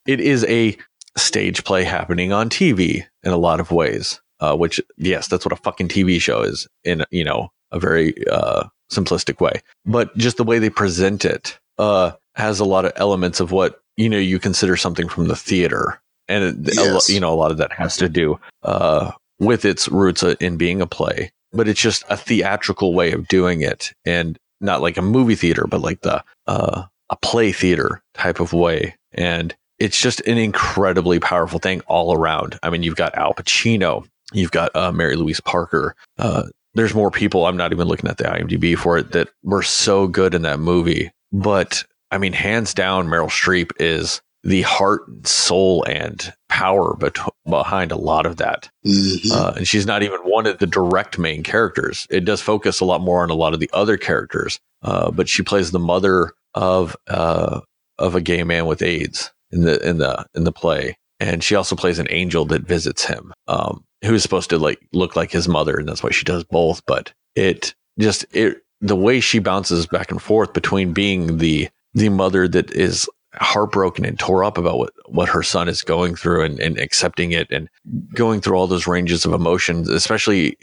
It 0.06 0.20
is 0.20 0.44
a 0.46 0.76
stage 1.16 1.64
play 1.64 1.84
happening 1.84 2.34
on 2.34 2.50
TV 2.50 3.04
in 3.24 3.32
a 3.32 3.38
lot 3.38 3.60
of 3.60 3.72
ways. 3.72 4.20
Uh, 4.40 4.56
which 4.56 4.82
yes, 4.98 5.28
that's 5.28 5.46
what 5.46 5.54
a 5.54 5.62
fucking 5.64 5.88
TV 5.88 6.20
show 6.20 6.42
is 6.42 6.68
in 6.84 7.06
you 7.12 7.24
know 7.24 7.50
a 7.72 7.80
very 7.80 8.14
uh, 8.28 8.64
simplistic 8.92 9.40
way. 9.40 9.62
But 9.86 10.16
just 10.18 10.38
the 10.38 10.44
way 10.44 10.60
they 10.60 10.70
present 10.70 11.24
it 11.24 11.58
uh, 11.78 12.12
has 12.36 12.60
a 12.60 12.66
lot 12.66 12.84
of 12.84 12.92
elements 12.98 13.40
of 13.40 13.52
what 13.52 13.80
you 13.96 14.10
know 14.10 14.18
you 14.18 14.40
consider 14.40 14.76
something 14.76 15.08
from 15.08 15.28
the 15.30 15.36
theater, 15.36 16.02
and 16.28 16.68
Yes. 16.74 17.10
a, 17.10 17.14
you 17.14 17.20
know 17.22 17.34
a 17.34 17.38
lot 17.38 17.52
of 17.52 17.58
that 17.58 17.72
has 17.72 17.96
to 17.98 18.10
do 18.10 18.38
uh, 18.64 19.12
with 19.46 19.66
its 19.66 19.90
roots 19.90 20.24
in 20.24 20.58
being 20.58 20.82
a 20.82 20.88
play. 20.88 21.32
But 21.52 21.68
it's 21.68 21.82
just 21.82 22.04
a 22.10 22.18
theatrical 22.18 22.94
way 22.94 23.12
of 23.12 23.28
doing 23.28 23.62
it, 23.62 23.94
and 24.06 24.40
not 24.60 24.82
like 24.82 24.98
a 24.98 25.02
movie 25.02 25.36
theater, 25.36 25.66
but 25.68 25.82
like 25.82 26.02
the 26.02 26.24
uh, 26.48 26.84
a 27.10 27.16
play 27.18 27.52
theater 27.52 28.02
type 28.14 28.40
of 28.40 28.54
way. 28.54 28.96
And 29.12 29.56
it's 29.78 30.00
just 30.00 30.22
an 30.22 30.38
incredibly 30.38 31.20
powerful 31.20 31.60
thing 31.60 31.82
all 31.82 32.18
around. 32.18 32.58
I 32.64 32.70
mean, 32.70 32.84
you've 32.84 32.96
got 32.96 33.16
Al 33.16 33.34
Pacino, 33.34 34.08
you've 34.32 34.52
got 34.52 34.76
uh, 34.76 34.92
Mary 34.92 35.16
Louise 35.16 35.42
Parker. 35.42 35.96
Uh, 36.18 36.44
there's 36.74 36.96
more 36.96 37.12
people. 37.12 37.46
I'm 37.46 37.58
not 37.58 37.72
even 37.72 37.88
looking 37.88 38.10
at 38.10 38.18
the 38.18 38.24
IMDb 38.24 38.76
for 38.76 38.98
it 38.98 39.12
that 39.12 39.30
were 39.44 39.62
so 39.62 40.08
good 40.08 40.34
in 40.34 40.42
that 40.44 40.60
movie. 40.60 41.12
But 41.32 41.84
I 42.10 42.18
mean, 42.18 42.34
hands 42.34 42.74
down, 42.74 43.08
Meryl 43.08 43.28
Streep 43.28 43.72
is 43.80 44.22
the 44.44 44.62
heart, 44.64 45.08
and 45.08 45.26
soul, 45.26 45.84
and 45.86 46.34
power 46.50 46.96
bet- 46.96 47.18
behind 47.50 47.92
a 47.92 47.98
lot 47.98 48.26
of 48.26 48.38
that. 48.38 48.70
Mhm. 48.86 49.32
Uh, 49.32 49.54
and 49.58 49.68
she's 49.68 49.86
not 49.86 50.04
even 50.04 50.20
one 50.22 50.46
of 50.46 50.58
the 50.60 50.68
direct 50.68 51.18
main 51.18 51.44
characters. 51.44 52.06
It 52.10 52.26
does 52.26 52.42
focus 52.42 52.80
a 52.80 52.86
lot 52.86 53.02
more 53.02 53.24
on 53.24 53.30
a 53.30 53.36
lot 53.36 53.54
of 53.54 53.60
the 53.60 53.70
other 53.74 53.98
characters, 53.98 54.60
uh, 54.82 55.12
but 55.12 55.30
she 55.30 55.44
plays 55.44 55.72
the 55.72 55.80
mother 55.80 56.32
of 56.54 56.96
uh, 57.08 57.62
of 58.00 58.16
a 58.16 58.22
gay 58.22 58.44
man 58.44 58.66
with 58.66 58.82
AIDS 58.82 59.32
in 59.52 59.62
the 59.62 59.80
in 59.88 59.98
the 59.98 60.26
in 60.36 60.44
the 60.44 60.52
play, 60.52 60.98
and 61.20 61.44
she 61.44 61.56
also 61.56 61.76
plays 61.76 62.00
an 62.00 62.08
angel 62.10 62.46
that 62.46 62.64
visits 62.64 63.06
him, 63.06 63.34
um, 63.48 63.84
who 64.04 64.14
is 64.14 64.24
supposed 64.24 64.50
to 64.50 64.58
like 64.58 64.80
look 64.92 65.16
like 65.16 65.32
his 65.32 65.48
mother, 65.48 65.78
and 65.78 65.88
that's 65.88 66.04
why 66.04 66.12
she 66.12 66.26
does 66.26 66.44
both. 66.44 66.82
But 66.86 67.14
it 67.36 67.74
just 68.00 68.26
it 68.32 68.58
the 68.82 68.96
way 68.96 69.22
she 69.22 69.40
bounces 69.40 69.88
back 69.88 70.12
and 70.12 70.22
forth 70.22 70.52
between 70.54 70.92
being 70.92 71.38
the 71.38 71.70
the 71.94 72.10
mother 72.10 72.48
that 72.50 72.72
is 72.72 73.08
heartbroken 73.36 74.06
and 74.06 74.20
tore 74.20 74.44
up 74.44 74.58
about 74.58 74.78
what, 74.78 74.94
what 75.08 75.30
her 75.30 75.44
son 75.44 75.68
is 75.68 75.82
going 75.82 76.16
through 76.16 76.44
and, 76.44 76.60
and 76.60 76.78
accepting 76.78 77.32
it 77.32 77.48
and 77.52 77.70
going 78.14 78.42
through 78.42 78.56
all 78.56 78.68
those 78.68 78.88
ranges 78.88 79.26
of 79.26 79.34
emotions, 79.34 79.90
especially 79.90 80.58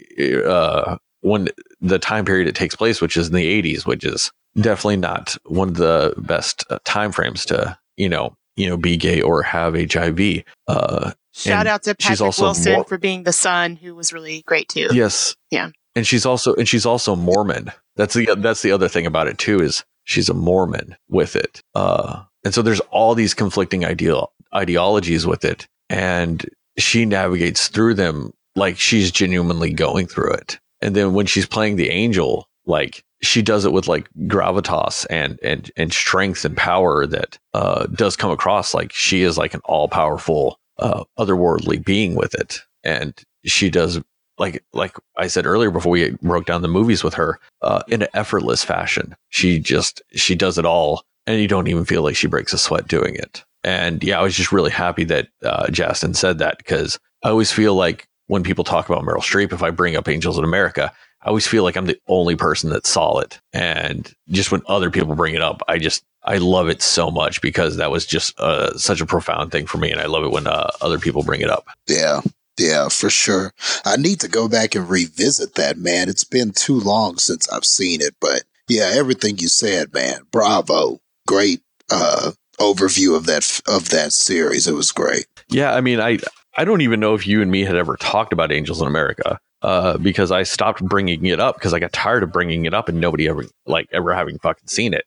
uh, 0.45 0.97
when 1.21 1.49
the 1.81 1.99
time 1.99 2.25
period 2.25 2.47
it 2.47 2.55
takes 2.55 2.75
place, 2.75 3.01
which 3.01 3.17
is 3.17 3.27
in 3.27 3.33
the 3.33 3.61
80s, 3.61 3.85
which 3.85 4.03
is 4.03 4.31
definitely 4.59 4.97
not 4.97 5.37
one 5.45 5.69
of 5.69 5.75
the 5.75 6.13
best 6.17 6.63
uh, 6.69 6.79
time 6.83 7.11
frames 7.11 7.45
to, 7.45 7.77
you 7.97 8.09
know, 8.09 8.35
you 8.55 8.67
know, 8.67 8.77
be 8.77 8.97
gay 8.97 9.21
or 9.21 9.41
have 9.43 9.75
HIV. 9.75 10.43
Uh, 10.67 11.11
Shout 11.33 11.67
out 11.67 11.83
to 11.83 11.95
Patrick 11.95 12.21
also 12.21 12.43
Wilson 12.43 12.73
more- 12.73 12.83
for 12.83 12.97
being 12.97 13.23
the 13.23 13.31
son, 13.33 13.75
who 13.75 13.95
was 13.95 14.11
really 14.11 14.43
great 14.45 14.67
too. 14.69 14.87
yes. 14.91 15.35
Yeah. 15.49 15.69
And 15.95 16.07
she's 16.07 16.25
also, 16.25 16.53
and 16.55 16.67
she's 16.67 16.85
also 16.85 17.15
Mormon. 17.15 17.71
That's 17.97 18.13
the, 18.13 18.35
that's 18.37 18.61
the 18.61 18.71
other 18.71 18.87
thing 18.87 19.05
about 19.05 19.27
it 19.27 19.37
too, 19.37 19.59
is 19.61 19.83
she's 20.05 20.29
a 20.29 20.33
Mormon 20.33 20.95
with 21.09 21.35
it. 21.35 21.61
Uh, 21.75 22.23
and 22.43 22.53
so 22.53 22.61
there's 22.61 22.79
all 22.91 23.15
these 23.15 23.33
conflicting 23.33 23.85
ideal 23.85 24.31
ideologies 24.53 25.25
with 25.25 25.45
it. 25.45 25.67
And 25.89 26.45
she 26.77 27.05
navigates 27.05 27.67
through 27.67 27.95
them 27.95 28.33
like 28.55 28.77
she's 28.77 29.11
genuinely 29.11 29.71
going 29.71 30.07
through 30.07 30.33
it. 30.33 30.59
And 30.81 30.95
then 30.95 31.13
when 31.13 31.25
she's 31.25 31.45
playing 31.45 31.75
the 31.75 31.89
angel, 31.89 32.47
like 32.65 33.03
she 33.21 33.41
does 33.41 33.65
it 33.65 33.71
with 33.71 33.87
like 33.87 34.09
gravitas 34.21 35.05
and 35.09 35.39
and 35.43 35.71
and 35.77 35.93
strength 35.93 36.43
and 36.43 36.57
power 36.57 37.05
that 37.05 37.37
uh, 37.53 37.85
does 37.87 38.15
come 38.15 38.31
across 38.31 38.73
like 38.73 38.91
she 38.91 39.21
is 39.21 39.37
like 39.37 39.53
an 39.53 39.61
all 39.65 39.87
powerful 39.87 40.59
uh, 40.79 41.03
otherworldly 41.19 41.83
being 41.83 42.15
with 42.15 42.33
it. 42.33 42.61
And 42.83 43.13
she 43.45 43.69
does 43.69 44.01
like 44.37 44.63
like 44.73 44.95
I 45.17 45.27
said 45.27 45.45
earlier 45.45 45.71
before 45.71 45.91
we 45.91 46.11
broke 46.21 46.45
down 46.45 46.61
the 46.63 46.67
movies 46.67 47.03
with 47.03 47.13
her 47.13 47.39
uh, 47.61 47.83
in 47.87 48.01
an 48.01 48.07
effortless 48.13 48.63
fashion. 48.63 49.15
She 49.29 49.59
just 49.59 50.01
she 50.13 50.35
does 50.35 50.57
it 50.57 50.65
all, 50.65 51.03
and 51.27 51.39
you 51.39 51.47
don't 51.47 51.67
even 51.67 51.85
feel 51.85 52.03
like 52.03 52.15
she 52.15 52.27
breaks 52.27 52.53
a 52.53 52.57
sweat 52.57 52.87
doing 52.87 53.15
it. 53.15 53.43
And 53.63 54.03
yeah, 54.03 54.19
I 54.19 54.23
was 54.23 54.35
just 54.35 54.51
really 54.51 54.71
happy 54.71 55.03
that 55.05 55.27
uh, 55.43 55.69
Justin 55.69 56.13
said 56.13 56.39
that 56.39 56.57
because 56.57 56.99
I 57.23 57.29
always 57.29 57.51
feel 57.51 57.75
like 57.75 58.07
when 58.27 58.43
people 58.43 58.63
talk 58.63 58.89
about 58.89 59.03
Meryl 59.03 59.17
Streep, 59.17 59.53
if 59.53 59.61
I 59.61 59.71
bring 59.71 59.95
up 59.95 60.07
Angels 60.07 60.37
in 60.37 60.43
America, 60.43 60.91
I 61.23 61.27
always 61.27 61.45
feel 61.45 61.63
like 61.63 61.75
I'm 61.75 61.85
the 61.85 61.99
only 62.07 62.35
person 62.35 62.71
that 62.71 62.87
saw 62.87 63.19
it. 63.19 63.39
And 63.53 64.11
just 64.29 64.51
when 64.51 64.61
other 64.67 64.89
people 64.89 65.15
bring 65.15 65.35
it 65.35 65.41
up, 65.41 65.61
I 65.67 65.77
just 65.77 66.03
I 66.23 66.37
love 66.37 66.69
it 66.69 66.81
so 66.81 67.11
much 67.11 67.41
because 67.41 67.77
that 67.77 67.91
was 67.91 68.05
just 68.05 68.39
uh, 68.39 68.77
such 68.77 69.01
a 69.01 69.05
profound 69.05 69.51
thing 69.51 69.65
for 69.67 69.77
me, 69.77 69.91
and 69.91 69.99
I 69.99 70.05
love 70.05 70.23
it 70.23 70.31
when 70.31 70.47
uh, 70.47 70.69
other 70.81 70.99
people 70.99 71.23
bring 71.23 71.41
it 71.41 71.49
up. 71.49 71.67
Yeah. 71.87 72.21
Yeah, 72.57 72.89
for 72.89 73.09
sure. 73.09 73.53
I 73.85 73.95
need 73.97 74.19
to 74.19 74.27
go 74.27 74.47
back 74.47 74.75
and 74.75 74.87
revisit 74.89 75.55
that, 75.55 75.77
man. 75.77 76.09
It's 76.09 76.23
been 76.23 76.51
too 76.51 76.79
long 76.79 77.17
since 77.17 77.49
I've 77.49 77.65
seen 77.65 78.01
it, 78.01 78.15
but 78.19 78.43
yeah, 78.67 78.91
everything 78.93 79.37
you 79.37 79.47
said, 79.47 79.93
man. 79.93 80.21
Bravo. 80.31 80.99
Great 81.31 81.61
uh 81.89 82.31
overview 82.59 83.15
of 83.15 83.25
that 83.25 83.61
of 83.67 83.89
that 83.89 84.11
series. 84.11 84.67
It 84.67 84.73
was 84.73 84.91
great. 84.91 85.27
Yeah, 85.49 85.73
I 85.73 85.79
mean, 85.79 86.01
I 86.01 86.19
I 86.57 86.65
don't 86.65 86.81
even 86.81 86.99
know 86.99 87.15
if 87.15 87.25
you 87.25 87.41
and 87.41 87.49
me 87.49 87.63
had 87.63 87.77
ever 87.77 87.95
talked 87.95 88.33
about 88.33 88.51
Angels 88.51 88.81
in 88.81 88.87
America 88.87 89.39
uh, 89.61 89.97
because 89.97 90.31
I 90.31 90.43
stopped 90.43 90.83
bringing 90.83 91.25
it 91.25 91.39
up 91.39 91.55
because 91.55 91.73
I 91.73 91.79
got 91.79 91.93
tired 91.93 92.23
of 92.23 92.33
bringing 92.33 92.65
it 92.65 92.73
up 92.73 92.89
and 92.89 92.99
nobody 92.99 93.29
ever 93.29 93.45
like 93.65 93.87
ever 93.93 94.13
having 94.13 94.39
fucking 94.39 94.67
seen 94.67 94.93
it. 94.93 95.05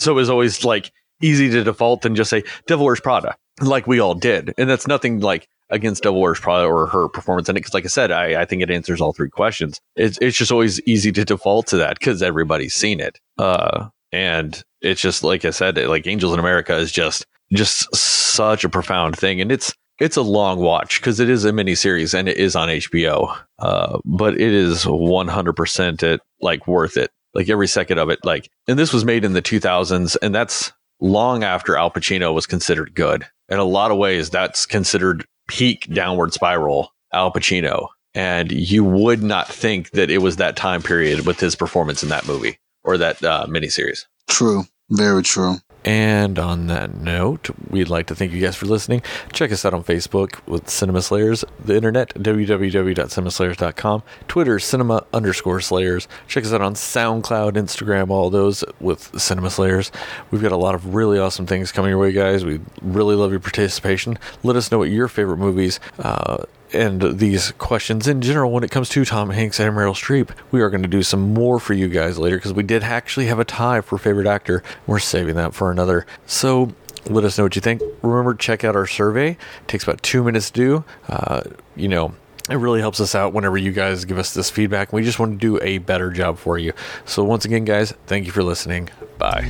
so 0.00 0.10
it 0.10 0.14
was 0.14 0.28
always 0.28 0.64
like 0.64 0.90
easy 1.22 1.48
to 1.50 1.62
default 1.62 2.04
and 2.04 2.16
just 2.16 2.30
say 2.30 2.42
Devil 2.66 2.84
Wears 2.86 3.00
Prada, 3.00 3.36
like 3.60 3.86
we 3.86 4.00
all 4.00 4.14
did, 4.14 4.52
and 4.58 4.68
that's 4.68 4.88
nothing 4.88 5.20
like 5.20 5.48
against 5.70 6.02
Devil 6.02 6.20
Wears 6.20 6.40
Prada 6.40 6.66
or 6.66 6.88
her 6.88 7.08
performance 7.08 7.48
in 7.48 7.56
it 7.56 7.60
because, 7.60 7.74
like 7.74 7.84
I 7.84 7.88
said, 7.88 8.10
I, 8.10 8.40
I 8.40 8.44
think 8.44 8.62
it 8.62 8.70
answers 8.70 9.00
all 9.00 9.12
three 9.12 9.30
questions. 9.30 9.80
It's 9.94 10.18
it's 10.20 10.36
just 10.36 10.50
always 10.50 10.80
easy 10.82 11.12
to 11.12 11.24
default 11.24 11.68
to 11.68 11.76
that 11.76 11.98
because 11.98 12.22
everybody's 12.22 12.74
seen 12.74 12.98
it. 12.98 13.20
Uh, 13.38 13.88
and 14.12 14.62
it's 14.80 15.00
just 15.00 15.22
like 15.22 15.44
I 15.44 15.50
said, 15.50 15.76
like 15.76 16.06
Angels 16.06 16.32
in 16.32 16.38
America 16.38 16.76
is 16.76 16.92
just 16.92 17.26
just 17.52 17.94
such 17.94 18.64
a 18.64 18.68
profound 18.68 19.16
thing, 19.16 19.40
and 19.40 19.50
it's 19.52 19.74
it's 20.00 20.16
a 20.16 20.22
long 20.22 20.60
watch 20.60 21.00
because 21.00 21.20
it 21.20 21.28
is 21.28 21.44
a 21.44 21.52
miniseries 21.52 22.18
and 22.18 22.28
it 22.28 22.38
is 22.38 22.56
on 22.56 22.68
HBO. 22.68 23.38
Uh, 23.58 23.98
but 24.04 24.34
it 24.34 24.52
is 24.52 24.84
100% 24.84 26.02
it 26.02 26.20
like 26.40 26.66
worth 26.66 26.96
it. 26.96 27.10
Like 27.34 27.50
every 27.50 27.68
second 27.68 27.98
of 27.98 28.08
it. 28.08 28.18
Like, 28.24 28.50
and 28.66 28.78
this 28.78 28.94
was 28.94 29.04
made 29.04 29.24
in 29.24 29.34
the 29.34 29.42
2000s, 29.42 30.16
and 30.22 30.34
that's 30.34 30.72
long 31.00 31.44
after 31.44 31.76
Al 31.76 31.90
Pacino 31.90 32.34
was 32.34 32.46
considered 32.46 32.94
good. 32.94 33.26
In 33.50 33.58
a 33.58 33.64
lot 33.64 33.90
of 33.90 33.98
ways, 33.98 34.30
that's 34.30 34.64
considered 34.64 35.26
peak 35.48 35.86
downward 35.92 36.32
spiral 36.32 36.94
Al 37.12 37.30
Pacino. 37.30 37.88
And 38.14 38.50
you 38.50 38.82
would 38.84 39.22
not 39.22 39.48
think 39.48 39.90
that 39.90 40.10
it 40.10 40.18
was 40.18 40.36
that 40.36 40.56
time 40.56 40.82
period 40.82 41.26
with 41.26 41.38
his 41.38 41.54
performance 41.54 42.02
in 42.02 42.08
that 42.08 42.26
movie 42.26 42.58
or 42.84 42.98
that 42.98 43.22
uh, 43.22 43.46
miniseries. 43.48 44.06
True. 44.28 44.64
Very 44.90 45.22
true. 45.22 45.56
And 45.84 46.38
on 46.38 46.66
that 46.66 46.94
note, 46.96 47.48
we'd 47.70 47.88
like 47.88 48.06
to 48.08 48.14
thank 48.14 48.32
you 48.32 48.40
guys 48.40 48.54
for 48.54 48.66
listening. 48.66 49.00
Check 49.32 49.50
us 49.50 49.64
out 49.64 49.72
on 49.72 49.82
Facebook 49.82 50.46
with 50.46 50.68
Cinema 50.68 51.00
Slayers, 51.00 51.42
the 51.64 51.74
internet, 51.74 52.10
www.cinemaslayers.com, 52.10 54.02
Twitter, 54.28 54.58
cinema 54.58 55.06
underscore 55.14 55.60
slayers. 55.62 56.06
Check 56.28 56.44
us 56.44 56.52
out 56.52 56.60
on 56.60 56.74
SoundCloud, 56.74 57.52
Instagram, 57.52 58.10
all 58.10 58.28
those 58.28 58.62
with 58.78 59.18
Cinema 59.18 59.48
Slayers. 59.48 59.90
We've 60.30 60.42
got 60.42 60.52
a 60.52 60.56
lot 60.56 60.74
of 60.74 60.94
really 60.94 61.18
awesome 61.18 61.46
things 61.46 61.72
coming 61.72 61.88
your 61.88 61.98
way, 61.98 62.12
guys. 62.12 62.44
We 62.44 62.60
really 62.82 63.14
love 63.14 63.30
your 63.30 63.40
participation. 63.40 64.18
Let 64.42 64.56
us 64.56 64.70
know 64.70 64.78
what 64.78 64.90
your 64.90 65.08
favorite 65.08 65.38
movies, 65.38 65.80
uh, 65.98 66.44
and 66.72 67.18
these 67.18 67.52
questions 67.52 68.06
in 68.06 68.20
general 68.20 68.50
when 68.50 68.64
it 68.64 68.70
comes 68.70 68.88
to 68.90 69.04
Tom 69.04 69.30
Hanks 69.30 69.58
and 69.60 69.74
Meryl 69.74 69.94
Streep. 69.94 70.30
We 70.50 70.60
are 70.60 70.70
going 70.70 70.82
to 70.82 70.88
do 70.88 71.02
some 71.02 71.34
more 71.34 71.58
for 71.58 71.74
you 71.74 71.88
guys 71.88 72.18
later 72.18 72.36
because 72.36 72.52
we 72.52 72.62
did 72.62 72.82
actually 72.82 73.26
have 73.26 73.38
a 73.38 73.44
tie 73.44 73.80
for 73.80 73.98
favorite 73.98 74.26
actor. 74.26 74.62
We're 74.86 74.98
saving 74.98 75.36
that 75.36 75.54
for 75.54 75.70
another. 75.70 76.06
So 76.26 76.72
let 77.06 77.24
us 77.24 77.38
know 77.38 77.44
what 77.44 77.56
you 77.56 77.62
think. 77.62 77.82
Remember, 78.02 78.34
check 78.34 78.64
out 78.64 78.76
our 78.76 78.86
survey. 78.86 79.30
It 79.30 79.68
takes 79.68 79.84
about 79.84 80.02
two 80.02 80.22
minutes 80.22 80.50
to 80.50 80.60
do. 80.60 80.84
Uh, 81.08 81.42
you 81.76 81.88
know, 81.88 82.14
it 82.48 82.56
really 82.56 82.80
helps 82.80 83.00
us 83.00 83.14
out 83.14 83.32
whenever 83.32 83.56
you 83.56 83.72
guys 83.72 84.04
give 84.04 84.18
us 84.18 84.34
this 84.34 84.50
feedback. 84.50 84.92
We 84.92 85.02
just 85.02 85.18
want 85.18 85.32
to 85.32 85.38
do 85.38 85.62
a 85.62 85.78
better 85.78 86.10
job 86.10 86.38
for 86.38 86.58
you. 86.58 86.72
So 87.04 87.24
once 87.24 87.44
again, 87.44 87.64
guys, 87.64 87.92
thank 88.06 88.26
you 88.26 88.32
for 88.32 88.42
listening. 88.42 88.90
Bye. 89.18 89.48